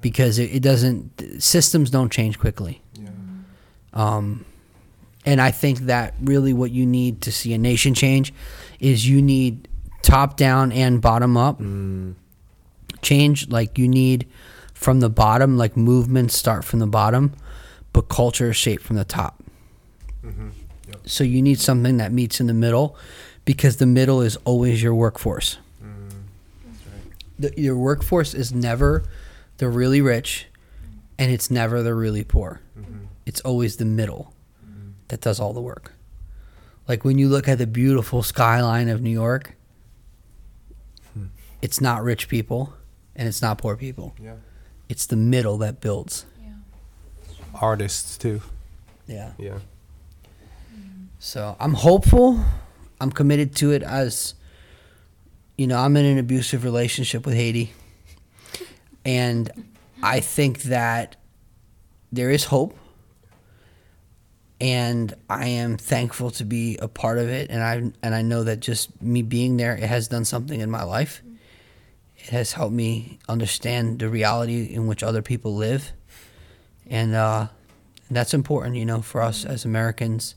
because 0.00 0.40
it, 0.40 0.52
it 0.52 0.60
doesn't 0.60 1.40
systems 1.40 1.88
don't 1.88 2.10
change 2.10 2.38
quickly. 2.38 2.82
Um, 3.94 4.46
and 5.24 5.40
I 5.40 5.50
think 5.50 5.80
that 5.80 6.14
really 6.20 6.52
what 6.52 6.70
you 6.70 6.86
need 6.86 7.20
to 7.22 7.32
see 7.32 7.52
a 7.52 7.58
nation 7.58 7.94
change 7.94 8.32
is 8.80 9.06
you 9.06 9.20
need 9.20 9.68
top 10.02 10.36
down 10.36 10.72
and 10.72 11.00
bottom 11.00 11.36
up 11.36 11.60
change. 13.02 13.48
Like 13.48 13.78
you 13.78 13.88
need 13.88 14.28
from 14.74 15.00
the 15.00 15.10
bottom, 15.10 15.56
like 15.56 15.76
movements 15.76 16.36
start 16.36 16.64
from 16.64 16.78
the 16.78 16.86
bottom, 16.86 17.32
but 17.92 18.02
culture 18.08 18.50
is 18.50 18.56
shaped 18.56 18.82
from 18.82 18.96
the 18.96 19.04
top. 19.04 19.42
Mm-hmm. 20.24 20.50
So 21.04 21.24
you 21.24 21.42
need 21.42 21.58
something 21.58 21.96
that 21.96 22.12
meets 22.12 22.40
in 22.40 22.46
the 22.46 22.54
middle 22.54 22.96
because 23.44 23.76
the 23.76 23.86
middle 23.86 24.20
is 24.20 24.36
always 24.44 24.82
your 24.82 24.94
workforce. 24.94 25.58
Mm-hmm. 25.82 26.18
The, 27.38 27.60
your 27.60 27.76
workforce 27.76 28.34
is 28.34 28.52
never 28.52 29.04
the 29.58 29.68
really 29.68 30.00
rich 30.00 30.46
and 31.18 31.30
it's 31.30 31.50
never 31.50 31.82
the 31.82 31.94
really 31.94 32.24
poor. 32.24 32.60
Mm-hmm. 32.78 33.06
It's 33.26 33.40
always 33.40 33.76
the 33.76 33.84
middle 33.84 34.32
that 35.08 35.20
does 35.20 35.38
all 35.38 35.52
the 35.52 35.60
work. 35.60 35.92
Like 36.88 37.04
when 37.04 37.18
you 37.18 37.28
look 37.28 37.46
at 37.46 37.58
the 37.58 37.66
beautiful 37.66 38.22
skyline 38.22 38.88
of 38.88 39.02
New 39.02 39.10
York, 39.10 39.54
it's 41.62 41.80
not 41.80 42.02
rich 42.02 42.28
people 42.28 42.74
and 43.16 43.28
it's 43.28 43.40
not 43.40 43.56
poor 43.58 43.76
people. 43.76 44.14
Yeah. 44.20 44.34
It's 44.88 45.06
the 45.06 45.16
middle 45.16 45.56
that 45.58 45.80
builds. 45.80 46.26
Yeah. 46.42 46.50
Artists 47.54 48.18
too. 48.18 48.42
Yeah. 49.06 49.32
Yeah. 49.38 49.58
Mm-hmm. 50.74 51.04
So 51.18 51.56
I'm 51.58 51.74
hopeful. 51.74 52.44
I'm 53.00 53.10
committed 53.10 53.54
to 53.56 53.72
it 53.72 53.82
as 53.82 54.34
you 55.56 55.66
know, 55.66 55.78
I'm 55.78 55.96
in 55.96 56.04
an 56.04 56.18
abusive 56.18 56.64
relationship 56.64 57.24
with 57.26 57.34
Haiti. 57.34 57.72
And 59.04 59.50
I 60.02 60.20
think 60.20 60.62
that 60.64 61.16
there 62.10 62.30
is 62.30 62.44
hope. 62.46 62.76
and 64.60 65.12
I 65.28 65.48
am 65.48 65.76
thankful 65.76 66.30
to 66.32 66.44
be 66.44 66.78
a 66.78 66.86
part 66.86 67.18
of 67.18 67.28
it. 67.28 67.50
And 67.50 67.62
I 67.62 67.92
and 68.02 68.14
I 68.14 68.22
know 68.22 68.44
that 68.44 68.60
just 68.60 69.00
me 69.02 69.22
being 69.22 69.56
there, 69.56 69.74
it 69.74 69.82
has 69.88 70.08
done 70.08 70.24
something 70.24 70.60
in 70.60 70.70
my 70.70 70.84
life. 70.84 71.22
It 72.24 72.30
has 72.30 72.52
helped 72.52 72.74
me 72.74 73.18
understand 73.28 73.98
the 73.98 74.08
reality 74.08 74.64
in 74.72 74.86
which 74.86 75.02
other 75.02 75.22
people 75.22 75.54
live, 75.56 75.92
and 76.86 77.14
uh, 77.14 77.48
that's 78.10 78.32
important, 78.34 78.76
you 78.76 78.84
know, 78.86 79.02
for 79.02 79.20
us 79.22 79.44
as 79.44 79.64
Americans 79.64 80.34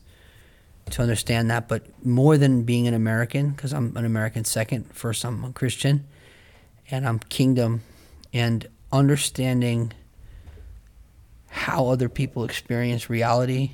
to 0.90 1.02
understand 1.02 1.50
that. 1.50 1.68
But 1.68 1.82
more 2.04 2.36
than 2.38 2.62
being 2.64 2.86
an 2.88 2.94
American, 2.94 3.50
because 3.50 3.72
I'm 3.72 3.96
an 3.96 4.04
American 4.04 4.44
second, 4.44 4.92
first 4.94 5.24
I'm 5.24 5.44
a 5.44 5.52
Christian, 5.52 6.06
and 6.90 7.06
I'm 7.06 7.18
kingdom, 7.20 7.82
and 8.32 8.66
understanding 8.92 9.92
how 11.48 11.88
other 11.88 12.08
people 12.08 12.44
experience 12.44 13.08
reality 13.08 13.72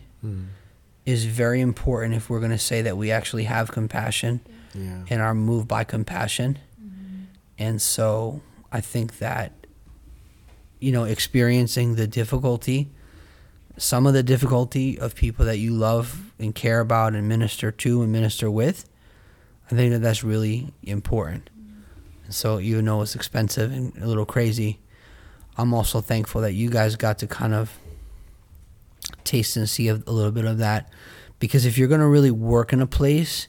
is 1.05 1.25
very 1.25 1.61
important 1.61 2.15
if 2.15 2.31
we're 2.31 2.39
going 2.39 2.53
to 2.53 2.59
say 2.59 2.83
that 2.83 2.97
we 2.97 3.11
actually 3.11 3.45
have 3.45 3.73
compassion 3.73 4.41
Yeah. 4.75 5.03
and 5.11 5.21
are 5.21 5.35
moved 5.35 5.67
by 5.67 5.83
compassion. 5.85 6.59
And 7.63 7.81
so 7.81 8.41
I 8.73 8.81
think 8.81 9.19
that, 9.19 9.53
you 10.81 10.91
know, 10.91 11.05
experiencing 11.05 11.95
the 11.95 12.09
difficulty, 12.09 12.91
some 13.77 14.05
of 14.05 14.15
the 14.15 14.25
difficulty 14.25 14.99
of 14.99 15.15
people 15.15 15.47
that 15.47 15.59
you 15.59 15.71
love 15.71 16.33
and 16.41 16.53
care 16.57 16.81
about 16.81 17.15
and 17.15 17.29
minister 17.29 17.71
to 17.71 18.03
and 18.03 18.11
minister 18.11 18.51
with, 18.51 18.89
I 19.71 19.77
think 19.77 19.93
that 19.93 20.01
that's 20.01 20.25
really 20.25 20.73
important. 20.83 21.51
And 22.25 22.35
so 22.35 22.59
even 22.59 22.85
though 22.85 23.01
it's 23.01 23.15
expensive 23.15 23.71
and 23.71 23.97
a 23.99 24.09
little 24.09 24.27
crazy, 24.27 24.81
I'm 25.57 25.73
also 25.73 26.01
thankful 26.01 26.41
that 26.41 26.55
you 26.55 26.69
guys 26.69 26.97
got 26.97 27.19
to 27.19 27.29
kind 27.29 27.55
of 27.55 27.79
taste 29.23 29.57
and 29.57 29.71
see 29.71 29.87
a, 29.87 29.95
little 29.95 30.33
bit 30.33 30.47
of 30.47 30.59
that. 30.59 30.91
Because 31.39 31.65
if 31.65 31.79
you're 31.79 31.87
going 31.87 32.01
to 32.01 32.09
really 32.09 32.33
work 32.33 32.73
in 32.73 32.83
a 32.83 32.89
place, 32.89 33.47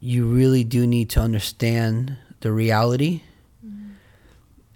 you 0.00 0.26
really 0.26 0.64
do 0.64 0.88
need 0.88 1.08
to 1.10 1.20
understand 1.20 2.16
the 2.40 2.52
reality. 2.52 3.22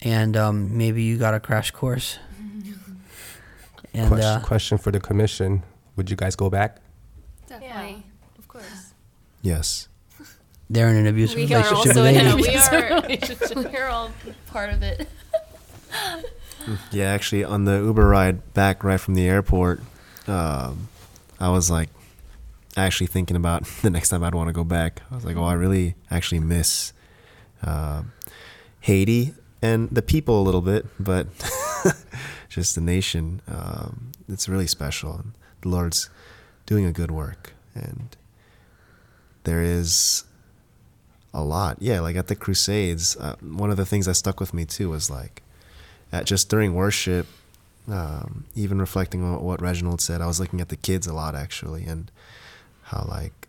And 0.04 0.36
um, 0.36 0.76
maybe 0.76 1.02
you 1.02 1.16
got 1.18 1.34
a 1.34 1.40
crash 1.40 1.70
course. 1.70 2.18
and 3.94 4.08
question, 4.08 4.26
uh, 4.26 4.40
question 4.44 4.78
for 4.78 4.90
the 4.90 5.00
commission: 5.00 5.62
Would 5.96 6.10
you 6.10 6.16
guys 6.16 6.36
go 6.36 6.50
back? 6.50 6.78
Definitely. 7.46 8.04
Of 8.38 8.48
course. 8.48 8.94
Yes. 9.42 9.88
they're 10.70 10.88
in 10.88 10.96
an 10.96 11.06
abusive 11.06 11.36
We 11.48 11.54
are 11.54 11.62
relationship 11.62 11.96
also 11.96 12.04
in 12.04 12.16
Amy. 12.16 12.30
a 12.30 12.36
we 12.36 12.42
abusive 13.14 13.56
are 13.56 13.70
we're 13.70 13.88
all 13.88 14.10
part 14.46 14.72
of 14.72 14.82
it. 14.82 15.08
Yeah, 16.90 17.06
actually, 17.06 17.44
on 17.44 17.64
the 17.64 17.78
Uber 17.78 18.06
ride 18.06 18.54
back 18.54 18.84
right 18.84 19.00
from 19.00 19.14
the 19.14 19.26
airport, 19.28 19.80
um, 20.28 20.88
I 21.40 21.50
was 21.50 21.70
like, 21.70 21.88
actually 22.76 23.08
thinking 23.08 23.36
about 23.36 23.64
the 23.82 23.90
next 23.90 24.08
time 24.08 24.22
I'd 24.22 24.34
want 24.34 24.48
to 24.48 24.52
go 24.52 24.64
back. 24.64 25.02
I 25.10 25.14
was 25.14 25.24
like, 25.24 25.36
oh, 25.36 25.44
I 25.44 25.54
really 25.54 25.94
actually 26.10 26.40
miss 26.40 26.92
um 27.64 28.12
Haiti 28.80 29.34
and 29.62 29.88
the 29.90 30.02
people 30.02 30.40
a 30.40 30.44
little 30.44 30.60
bit, 30.60 30.86
but 30.98 31.28
just 32.48 32.74
the 32.74 32.80
nation. 32.80 33.40
Um, 33.46 34.10
it's 34.28 34.48
really 34.48 34.66
special, 34.66 35.24
the 35.62 35.68
Lord's 35.68 36.10
doing 36.66 36.84
a 36.84 36.92
good 36.92 37.12
work, 37.12 37.54
and 37.74 38.16
there 39.44 39.62
is 39.62 40.24
a 41.32 41.42
lot. 41.42 41.78
Yeah, 41.80 42.00
like 42.00 42.16
at 42.16 42.26
the 42.26 42.34
Crusades, 42.34 43.16
uh, 43.16 43.36
one 43.40 43.70
of 43.70 43.76
the 43.76 43.86
things 43.86 44.06
that 44.06 44.14
stuck 44.14 44.40
with 44.40 44.52
me 44.52 44.64
too 44.64 44.90
was 44.90 45.08
like, 45.08 45.42
at 46.10 46.26
just 46.26 46.48
during 46.48 46.74
worship, 46.74 47.26
um, 47.88 48.44
even 48.54 48.80
reflecting 48.80 49.22
on 49.22 49.42
what 49.42 49.62
Reginald 49.62 50.00
said, 50.00 50.20
I 50.20 50.26
was 50.26 50.38
looking 50.38 50.60
at 50.60 50.68
the 50.68 50.76
kids 50.76 51.06
a 51.06 51.14
lot 51.14 51.34
actually, 51.34 51.84
and 51.84 52.10
how 52.84 53.06
like, 53.08 53.48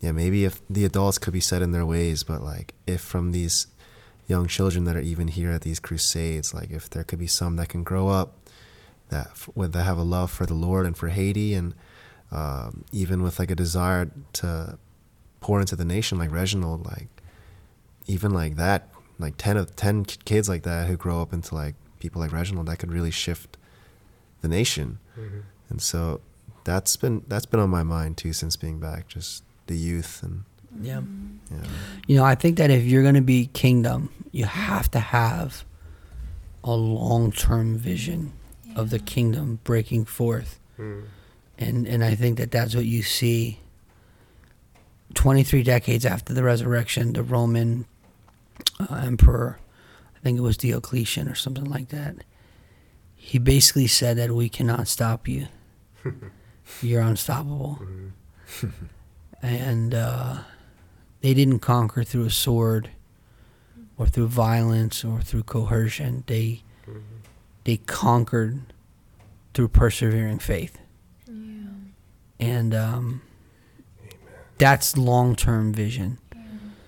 yeah, 0.00 0.12
maybe 0.12 0.44
if 0.44 0.60
the 0.68 0.84
adults 0.84 1.18
could 1.18 1.32
be 1.32 1.40
set 1.40 1.62
in 1.62 1.72
their 1.72 1.86
ways, 1.86 2.22
but 2.22 2.42
like 2.42 2.74
if 2.86 3.00
from 3.00 3.32
these 3.32 3.66
young 4.26 4.46
children 4.46 4.84
that 4.84 4.96
are 4.96 5.00
even 5.00 5.28
here 5.28 5.52
at 5.52 5.62
these 5.62 5.78
crusades, 5.80 6.52
like 6.52 6.70
if 6.70 6.90
there 6.90 7.04
could 7.04 7.18
be 7.18 7.26
some 7.26 7.56
that 7.56 7.68
can 7.68 7.82
grow 7.84 8.08
up 8.08 8.36
that 9.08 9.30
with 9.54 9.72
that 9.72 9.84
have 9.84 9.98
a 9.98 10.02
love 10.02 10.30
for 10.30 10.46
the 10.46 10.54
Lord 10.54 10.84
and 10.86 10.96
for 10.96 11.08
Haiti, 11.08 11.54
and 11.54 11.74
um, 12.32 12.84
even 12.92 13.22
with 13.22 13.38
like 13.38 13.50
a 13.50 13.54
desire 13.54 14.10
to 14.34 14.78
pour 15.40 15.60
into 15.60 15.76
the 15.76 15.84
nation, 15.84 16.18
like 16.18 16.32
Reginald, 16.32 16.84
like 16.86 17.08
even 18.06 18.32
like 18.32 18.56
that, 18.56 18.88
like 19.18 19.34
ten 19.36 19.56
of 19.56 19.76
ten 19.76 20.04
kids 20.04 20.48
like 20.48 20.64
that 20.64 20.88
who 20.88 20.96
grow 20.96 21.22
up 21.22 21.32
into 21.32 21.54
like 21.54 21.74
people 22.00 22.20
like 22.20 22.32
Reginald, 22.32 22.66
that 22.66 22.78
could 22.78 22.92
really 22.92 23.12
shift 23.12 23.56
the 24.40 24.48
nation. 24.48 24.98
And 25.68 25.80
so 25.80 26.20
that's 26.64 26.96
been 26.96 27.22
that's 27.28 27.46
been 27.46 27.60
on 27.60 27.70
my 27.70 27.84
mind 27.84 28.16
too 28.16 28.32
since 28.32 28.56
being 28.56 28.80
back, 28.80 29.06
just 29.06 29.44
the 29.66 29.76
youth 29.76 30.22
and 30.22 30.44
Yeah. 30.80 31.00
yeah. 31.50 31.58
You 32.06 32.16
know, 32.16 32.24
I 32.24 32.34
think 32.34 32.58
that 32.58 32.70
if 32.70 32.84
you're 32.84 33.02
going 33.02 33.14
to 33.14 33.20
be 33.20 33.46
kingdom, 33.52 34.10
you 34.32 34.44
have 34.44 34.90
to 34.92 35.00
have 35.00 35.64
a 36.64 36.74
long 36.74 37.32
term 37.32 37.76
vision 37.78 38.32
of 38.74 38.90
the 38.90 38.98
kingdom 38.98 39.60
breaking 39.64 40.04
forth. 40.04 40.60
And, 41.58 41.86
and 41.86 42.04
I 42.04 42.14
think 42.14 42.36
that 42.38 42.50
that's 42.50 42.74
what 42.74 42.84
you 42.84 43.02
see 43.02 43.60
23 45.14 45.62
decades 45.62 46.04
after 46.04 46.34
the 46.34 46.42
resurrection, 46.42 47.14
the 47.14 47.22
Roman 47.22 47.86
uh, 48.78 48.96
emperor, 48.96 49.58
I 50.14 50.18
think 50.20 50.38
it 50.38 50.42
was 50.42 50.56
Diocletian 50.58 51.28
or 51.28 51.34
something 51.34 51.64
like 51.64 51.88
that, 51.88 52.16
he 53.14 53.38
basically 53.38 53.86
said 53.86 54.18
that 54.18 54.32
we 54.32 54.48
cannot 54.48 54.88
stop 54.88 55.26
you. 55.26 55.46
You're 56.82 57.00
unstoppable. 57.00 57.80
and 59.42 59.94
uh, 59.94 60.38
they 61.26 61.34
didn't 61.34 61.58
conquer 61.58 62.04
through 62.04 62.24
a 62.24 62.30
sword 62.30 62.90
or 63.98 64.06
through 64.06 64.28
violence 64.28 65.04
or 65.04 65.20
through 65.20 65.42
coercion. 65.42 66.22
They 66.28 66.62
mm-hmm. 66.88 67.00
they 67.64 67.78
conquered 67.78 68.60
through 69.52 69.68
persevering 69.68 70.38
faith. 70.38 70.78
And 72.38 72.72
um, 72.76 73.22
that's 74.58 74.96
long 74.96 75.34
term 75.34 75.72
vision. 75.72 76.18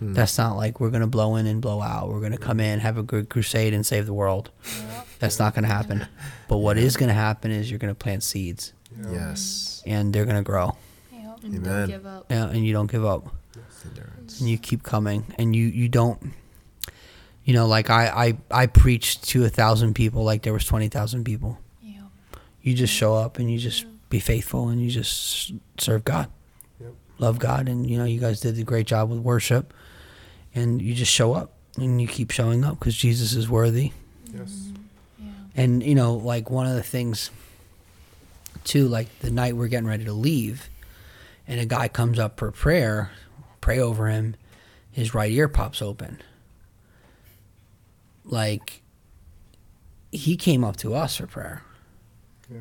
Mm. 0.01 0.15
That's 0.15 0.39
not 0.39 0.57
like 0.57 0.79
we're 0.79 0.91
gonna 0.91 1.09
blow 1.09 1.35
in 1.35 1.49
and 1.49 1.61
blow 1.61 1.83
out. 1.83 2.09
We're 2.09 2.21
gonna 2.21 2.39
come 2.39 2.59
mm. 2.59 2.75
in, 2.75 2.79
have 2.79 2.97
a 2.97 3.03
good 3.03 3.29
crusade, 3.29 3.75
and 3.75 3.85
save 3.85 4.07
the 4.07 4.15
world. 4.15 4.53
That's 5.19 5.41
not 5.41 5.57
gonna 5.57 5.67
happen. 5.67 6.07
But 6.47 6.59
what 6.59 6.79
is 6.79 6.97
gonna 6.97 7.13
happen 7.13 7.51
is 7.51 7.71
you're 7.71 7.81
gonna 7.81 7.95
plant 7.95 8.23
seeds, 8.23 8.73
Yes. 9.11 9.83
and 9.85 10.15
they're 10.15 10.25
gonna 10.25 10.43
grow, 10.43 10.77
Yep. 11.13 11.39
Amen. 11.45 11.63
Don't 11.63 11.87
give 11.89 12.07
up. 12.07 12.27
yeah, 12.31 12.49
and 12.49 12.65
you 12.65 12.73
don't 12.73 12.91
give 12.91 13.05
up. 13.05 13.35
Endurance. 13.91 14.41
and 14.41 14.49
you 14.49 14.59
keep 14.59 14.83
coming 14.83 15.25
and 15.39 15.55
you 15.57 15.67
you 15.67 15.89
don't 15.89 16.33
you 17.45 17.55
know 17.55 17.67
like 17.67 17.91
i 17.91 18.37
i, 18.51 18.63
I 18.63 18.67
preached 18.67 19.25
to 19.31 19.45
a 19.45 19.49
thousand 19.49 19.95
people 19.95 20.25
like 20.25 20.43
there 20.43 20.53
was 20.53 20.65
20000 20.65 21.25
people 21.25 21.59
Yep. 21.83 22.03
you 22.63 22.75
just 22.75 22.93
show 22.93 23.15
up 23.15 23.39
and 23.39 23.51
you 23.51 23.59
just 23.59 23.87
be 24.11 24.21
faithful 24.21 24.69
and 24.69 24.81
you 24.83 24.91
just 24.91 25.53
serve 25.79 26.05
god 26.05 26.29
Yep. 26.81 26.93
love 27.19 27.39
god 27.39 27.69
and 27.69 27.89
you 27.89 27.97
know 27.99 28.05
you 28.05 28.21
guys 28.21 28.41
did 28.41 28.59
a 28.59 28.63
great 28.65 28.87
job 28.87 29.11
with 29.11 29.21
worship 29.21 29.73
and 30.55 30.81
you 30.83 30.95
just 30.95 31.13
show 31.13 31.35
up 31.35 31.53
and 31.77 32.01
you 32.01 32.07
keep 32.09 32.31
showing 32.31 32.65
up 32.65 32.79
because 32.79 32.95
jesus 32.97 33.35
is 33.35 33.49
worthy 33.49 33.93
Yes. 34.35 34.51
Mm-hmm. 34.51 34.75
Yeah. 35.27 35.63
and 35.63 35.83
you 35.83 35.95
know 35.95 36.15
like 36.15 36.51
one 36.51 36.67
of 36.67 36.75
the 36.75 36.83
things 36.83 37.31
too 38.65 38.89
like 38.89 39.09
the 39.21 39.31
night 39.31 39.57
we're 39.57 39.69
getting 39.69 39.89
ready 39.89 40.05
to 40.05 40.13
leave 40.13 40.69
and 41.47 41.59
a 41.61 41.65
guy 41.65 41.89
comes 41.89 42.19
up 42.19 42.39
for 42.39 42.51
prayer 42.51 43.11
pray 43.61 43.79
over 43.79 44.09
him 44.09 44.35
his 44.91 45.15
right 45.15 45.31
ear 45.31 45.49
pops 45.49 45.81
open 45.83 46.21
like 48.25 48.83
he 50.13 50.37
came 50.37 50.65
up 50.65 50.77
to 50.77 50.95
us 50.95 51.17
for 51.17 51.27
prayer 51.27 51.63
Yeah. 52.51 52.61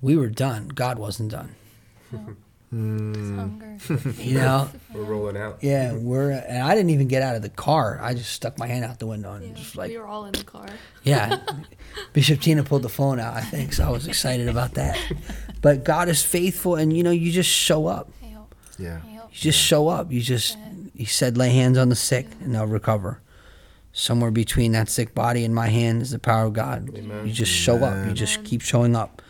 we 0.00 0.16
were 0.16 0.28
done 0.28 0.68
god 0.68 0.98
wasn't 0.98 1.30
done 1.30 1.54
Mm. 2.74 3.36
Hunger. 3.36 4.12
you 4.20 4.34
know 4.34 4.68
We're 4.92 5.04
rolling 5.04 5.36
out. 5.36 5.58
yeah 5.62 5.92
we're 5.94 6.32
and 6.32 6.64
i 6.64 6.74
didn't 6.74 6.90
even 6.90 7.06
get 7.06 7.22
out 7.22 7.36
of 7.36 7.42
the 7.42 7.48
car 7.48 8.00
i 8.02 8.12
just 8.12 8.32
stuck 8.32 8.58
my 8.58 8.66
hand 8.66 8.84
out 8.84 8.98
the 8.98 9.06
window 9.06 9.34
and 9.34 9.44
Yeah. 9.46 9.54
just 9.54 9.76
like 9.76 9.90
we 9.90 9.96
were 9.98 10.06
all 10.06 10.24
in 10.26 10.32
the 10.32 10.42
car. 10.42 10.66
Yeah. 11.04 11.38
Bishop 12.12 12.40
Tina 12.40 12.64
pulled 12.64 12.82
the 12.82 12.88
phone 12.88 13.20
out, 13.20 13.34
I 13.34 13.40
think, 13.42 13.72
so 13.72 13.84
I 13.84 13.90
was 13.90 14.08
excited 14.08 14.48
about 14.48 14.74
that. 14.74 14.98
But 15.62 15.84
God 15.84 16.08
is 16.08 16.24
faithful 16.24 16.74
and 16.74 16.94
you 16.94 17.04
know, 17.04 17.12
you 17.12 17.30
just 17.30 17.48
show 17.48 17.86
up. 17.86 18.10
Yep. 18.78 19.02
Yeah. 19.06 19.12
You 19.14 19.20
just 19.32 19.58
show 19.58 19.88
up. 19.88 20.10
You 20.12 20.20
just 20.20 20.56
he 20.94 21.04
said 21.04 21.36
lay 21.36 21.50
hands 21.50 21.78
on 21.78 21.88
the 21.88 21.96
sick 21.96 22.26
and 22.40 22.54
they'll 22.54 22.66
recover. 22.66 23.20
Somewhere 23.92 24.30
between 24.30 24.72
that 24.72 24.88
sick 24.90 25.14
body 25.14 25.44
and 25.44 25.54
my 25.54 25.68
hand 25.68 26.02
is 26.02 26.10
the 26.10 26.18
power 26.18 26.44
of 26.46 26.52
God. 26.52 26.90
You 27.24 27.32
just 27.32 27.52
show 27.52 27.76
up. 27.76 27.94
You 27.94 28.02
Amen. 28.02 28.14
just 28.14 28.44
keep 28.44 28.60
showing 28.60 28.94
up. 28.94 29.22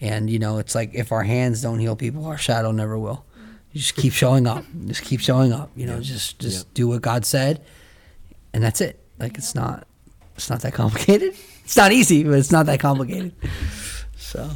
And 0.00 0.30
you 0.30 0.38
know, 0.38 0.58
it's 0.58 0.74
like 0.74 0.94
if 0.94 1.12
our 1.12 1.22
hands 1.22 1.60
don't 1.62 1.78
heal 1.78 1.94
people, 1.96 2.24
our 2.26 2.38
shadow 2.38 2.72
never 2.72 2.98
will. 2.98 3.24
You 3.72 3.80
just 3.80 3.96
keep 3.96 4.12
showing 4.12 4.46
up. 4.46 4.64
Just 4.86 5.02
keep 5.02 5.18
showing 5.20 5.52
up. 5.52 5.70
You 5.74 5.86
know, 5.86 5.98
just 6.00 6.38
just 6.38 6.66
Yep. 6.68 6.74
do 6.74 6.88
what 6.88 7.02
God 7.02 7.26
said 7.26 7.60
and 8.52 8.62
that's 8.62 8.80
it. 8.80 9.00
Like 9.18 9.36
it's 9.36 9.54
not 9.54 9.86
it's 10.36 10.48
not 10.48 10.60
that 10.62 10.72
complicated. 10.74 11.34
It's 11.64 11.76
not 11.76 11.90
easy, 11.92 12.22
but 12.24 12.34
it's 12.34 12.52
not 12.52 12.66
that 12.66 12.78
complicated. 12.80 13.32
So 14.16 14.48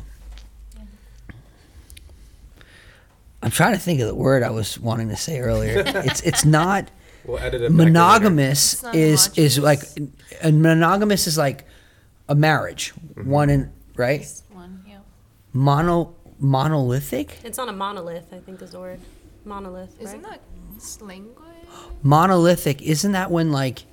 I'm 3.48 3.52
trying 3.52 3.72
to 3.72 3.78
think 3.80 3.98
of 4.02 4.06
the 4.06 4.14
word 4.14 4.42
I 4.42 4.50
was 4.50 4.78
wanting 4.78 5.08
to 5.08 5.16
say 5.16 5.40
earlier. 5.40 5.78
it's 5.86 6.20
it's 6.20 6.44
not 6.44 6.90
We'll 7.24 7.38
it. 7.38 7.40
back 7.40 7.54
in 7.54 7.60
later. 7.62 7.72
monogamous 7.72 8.74
It's 8.74 8.82
not 8.82 8.94
is 8.94 9.30
is 9.38 9.58
like 9.58 9.80
homogenous. 9.80 10.44
a 10.44 10.52
monogamous 10.52 11.26
is 11.26 11.38
like 11.38 11.64
a 12.28 12.34
marriage 12.34 12.92
Mm-hmm. 12.94 13.30
one 13.30 13.48
in 13.48 13.72
right 13.96 14.26
one, 14.52 14.82
yeah. 14.86 14.98
mono 15.54 16.14
monolithic 16.38 17.38
It's 17.42 17.56
not 17.56 17.70
a 17.70 17.72
monolith, 17.72 18.26
I 18.34 18.38
think 18.38 18.60
is 18.60 18.72
the 18.72 18.80
word. 18.80 19.00
Monolith. 19.46 19.96
Isn't 19.98 20.20
that 20.24 20.40
s- 20.76 20.98
language? 21.00 21.34
monolithic 22.02 22.82
isn't 22.82 23.12
that 23.12 23.30
when 23.30 23.50
like 23.50 23.84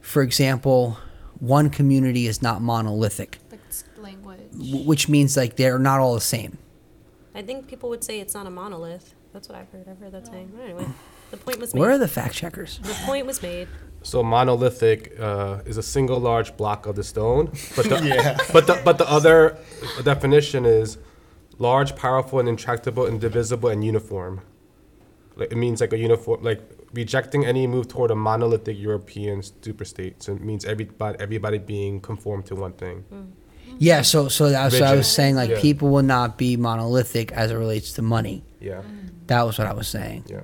for 0.00 0.22
example 0.22 0.96
one 1.38 1.68
community 1.68 2.26
is 2.26 2.40
not 2.40 2.62
monolithic 2.62 3.38
Like 3.50 3.60
language. 3.98 4.40
which 4.86 5.06
means 5.10 5.36
like 5.36 5.56
they're 5.56 5.78
not 5.78 6.00
all 6.00 6.14
the 6.14 6.20
same 6.22 6.56
I 7.36 7.42
think 7.42 7.68
people 7.68 7.90
would 7.90 8.02
say 8.02 8.18
it's 8.18 8.32
not 8.32 8.46
a 8.46 8.50
monolith. 8.50 9.14
That's 9.34 9.48
what 9.48 9.58
I've 9.58 9.68
heard. 9.70 9.86
I've 9.88 9.98
heard 9.98 10.12
that 10.12 10.26
saying. 10.26 10.52
But 10.56 10.64
anyway, 10.64 10.86
the 11.30 11.36
point 11.36 11.58
was 11.60 11.74
made. 11.74 11.80
where 11.80 11.90
are 11.90 11.98
the 11.98 12.08
fact 12.08 12.34
checkers 12.34 12.78
the 12.78 12.94
point 13.04 13.26
was 13.26 13.42
made. 13.42 13.68
So 14.02 14.22
monolithic 14.22 15.18
uh, 15.20 15.58
is 15.66 15.76
a 15.76 15.82
single 15.82 16.18
large 16.18 16.56
block 16.56 16.86
of 16.86 16.96
the 16.96 17.04
stone, 17.04 17.46
but 17.76 17.84
the, 17.90 17.98
but 18.54 18.66
the 18.66 18.80
but 18.84 18.96
the 18.96 19.08
other 19.10 19.58
definition 20.02 20.64
is 20.64 20.96
large, 21.58 21.94
powerful, 21.94 22.38
and 22.38 22.48
intractable, 22.48 23.06
indivisible, 23.06 23.68
and 23.68 23.84
uniform. 23.84 24.40
Like 25.34 25.52
it 25.52 25.56
means 25.56 25.82
like 25.82 25.92
a 25.92 25.98
uniform, 25.98 26.42
like 26.42 26.62
rejecting 26.94 27.44
any 27.44 27.66
move 27.66 27.88
toward 27.88 28.10
a 28.10 28.14
monolithic 28.14 28.78
European 28.78 29.40
superstate. 29.42 30.22
So 30.22 30.32
it 30.32 30.42
means 30.42 30.64
everybody 30.64 31.18
everybody 31.20 31.58
being 31.58 32.00
conformed 32.00 32.46
to 32.46 32.54
one 32.54 32.72
thing. 32.72 33.04
Yeah 33.78 34.02
so 34.02 34.28
so 34.28 34.50
that's 34.50 34.74
what 34.74 34.82
i 34.82 34.86
Rigid. 34.86 34.98
was 34.98 35.10
saying 35.12 35.34
like 35.34 35.50
Yeah. 35.50 35.60
people 35.60 35.88
will 35.90 36.02
not 36.02 36.36
be 36.38 36.56
monolithic 36.56 37.32
as 37.32 37.50
it 37.50 37.54
relates 37.54 37.92
to 37.92 38.02
money 38.02 38.42
Yeah, 38.60 38.82
that 39.26 39.42
was 39.42 39.58
what 39.58 39.66
i 39.66 39.72
was 39.72 39.88
saying 39.88 40.24
yeah, 40.26 40.40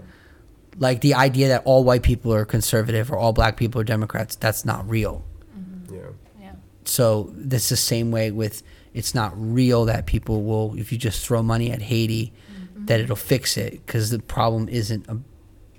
like 0.78 1.00
the 1.00 1.14
idea 1.14 1.48
that 1.48 1.62
all 1.64 1.84
white 1.84 2.02
people 2.02 2.32
are 2.34 2.44
conservative 2.44 3.10
or 3.10 3.16
all 3.16 3.32
black 3.32 3.56
people 3.56 3.80
are 3.80 3.84
democrats 3.84 4.36
that's 4.36 4.64
not 4.64 4.88
real 4.88 5.24
mm-hmm. 5.56 5.94
yeah. 5.94 6.00
Yeah. 6.40 6.52
So 6.84 7.30
that's 7.36 7.68
the 7.68 7.76
same 7.76 8.10
way 8.10 8.30
with 8.30 8.62
it's 8.94 9.14
not 9.14 9.32
real 9.36 9.84
that 9.86 10.06
people 10.06 10.42
will 10.42 10.74
if 10.78 10.92
you 10.92 10.98
just 10.98 11.24
throw 11.26 11.42
money 11.42 11.70
at 11.70 11.82
Haiti 11.82 12.32
mm-hmm. 12.52 12.86
that 12.86 13.00
it'll 13.00 13.16
fix 13.16 13.56
it 13.56 13.72
because 13.86 14.10
the 14.10 14.18
problem 14.18 14.68
isn't 14.68 15.08
a, 15.08 15.18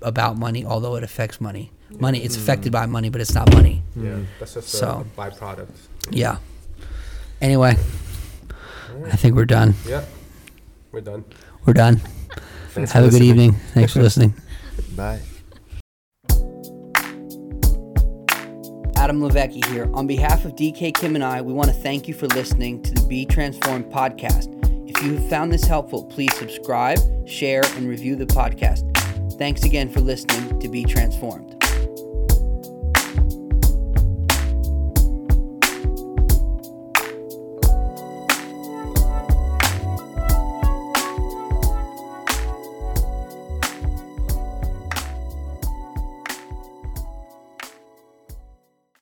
about 0.02 0.36
money 0.36 0.64
although 0.64 0.96
it 0.96 1.04
affects 1.04 1.40
money. 1.40 1.70
Money 2.00 2.24
it's 2.24 2.36
affected 2.36 2.70
mm. 2.70 2.72
by 2.72 2.86
money 2.86 3.08
but 3.08 3.20
it's 3.20 3.34
not 3.34 3.52
money. 3.52 3.82
Yeah, 3.94 4.18
that's 4.40 4.54
just 4.54 4.68
So- 4.68 5.06
a 5.16 5.20
byproduct. 5.20 5.68
Yeah. 6.10 6.38
Anyway, 7.44 7.76
I 9.12 9.16
think 9.16 9.34
we're 9.34 9.44
done. 9.44 9.74
Yeah, 9.86 10.02
we're 10.92 11.02
done. 11.02 11.26
We're 11.66 11.74
done. 11.74 12.00
Thanks 12.70 12.90
Have 12.92 13.04
a 13.04 13.10
good 13.10 13.20
evening. 13.20 13.52
Thanks 13.74 13.92
for 13.92 14.00
listening. 14.02 14.32
Bye. 14.96 15.20
Adam 18.96 19.20
Levecki 19.20 19.62
here. 19.66 19.90
On 19.92 20.06
behalf 20.06 20.46
of 20.46 20.52
DK 20.52 20.94
Kim 20.94 21.16
and 21.16 21.22
I, 21.22 21.42
we 21.42 21.52
want 21.52 21.68
to 21.68 21.74
thank 21.74 22.08
you 22.08 22.14
for 22.14 22.28
listening 22.28 22.82
to 22.82 22.94
the 22.94 23.06
Be 23.06 23.26
Transformed 23.26 23.92
podcast. 23.92 24.48
If 24.88 25.04
you 25.04 25.16
have 25.16 25.28
found 25.28 25.52
this 25.52 25.64
helpful, 25.64 26.02
please 26.04 26.34
subscribe, 26.38 26.98
share, 27.28 27.62
and 27.76 27.86
review 27.86 28.16
the 28.16 28.24
podcast. 28.24 28.90
Thanks 29.36 29.64
again 29.64 29.90
for 29.90 30.00
listening 30.00 30.58
to 30.60 30.68
Be 30.70 30.82
Transformed. 30.82 31.53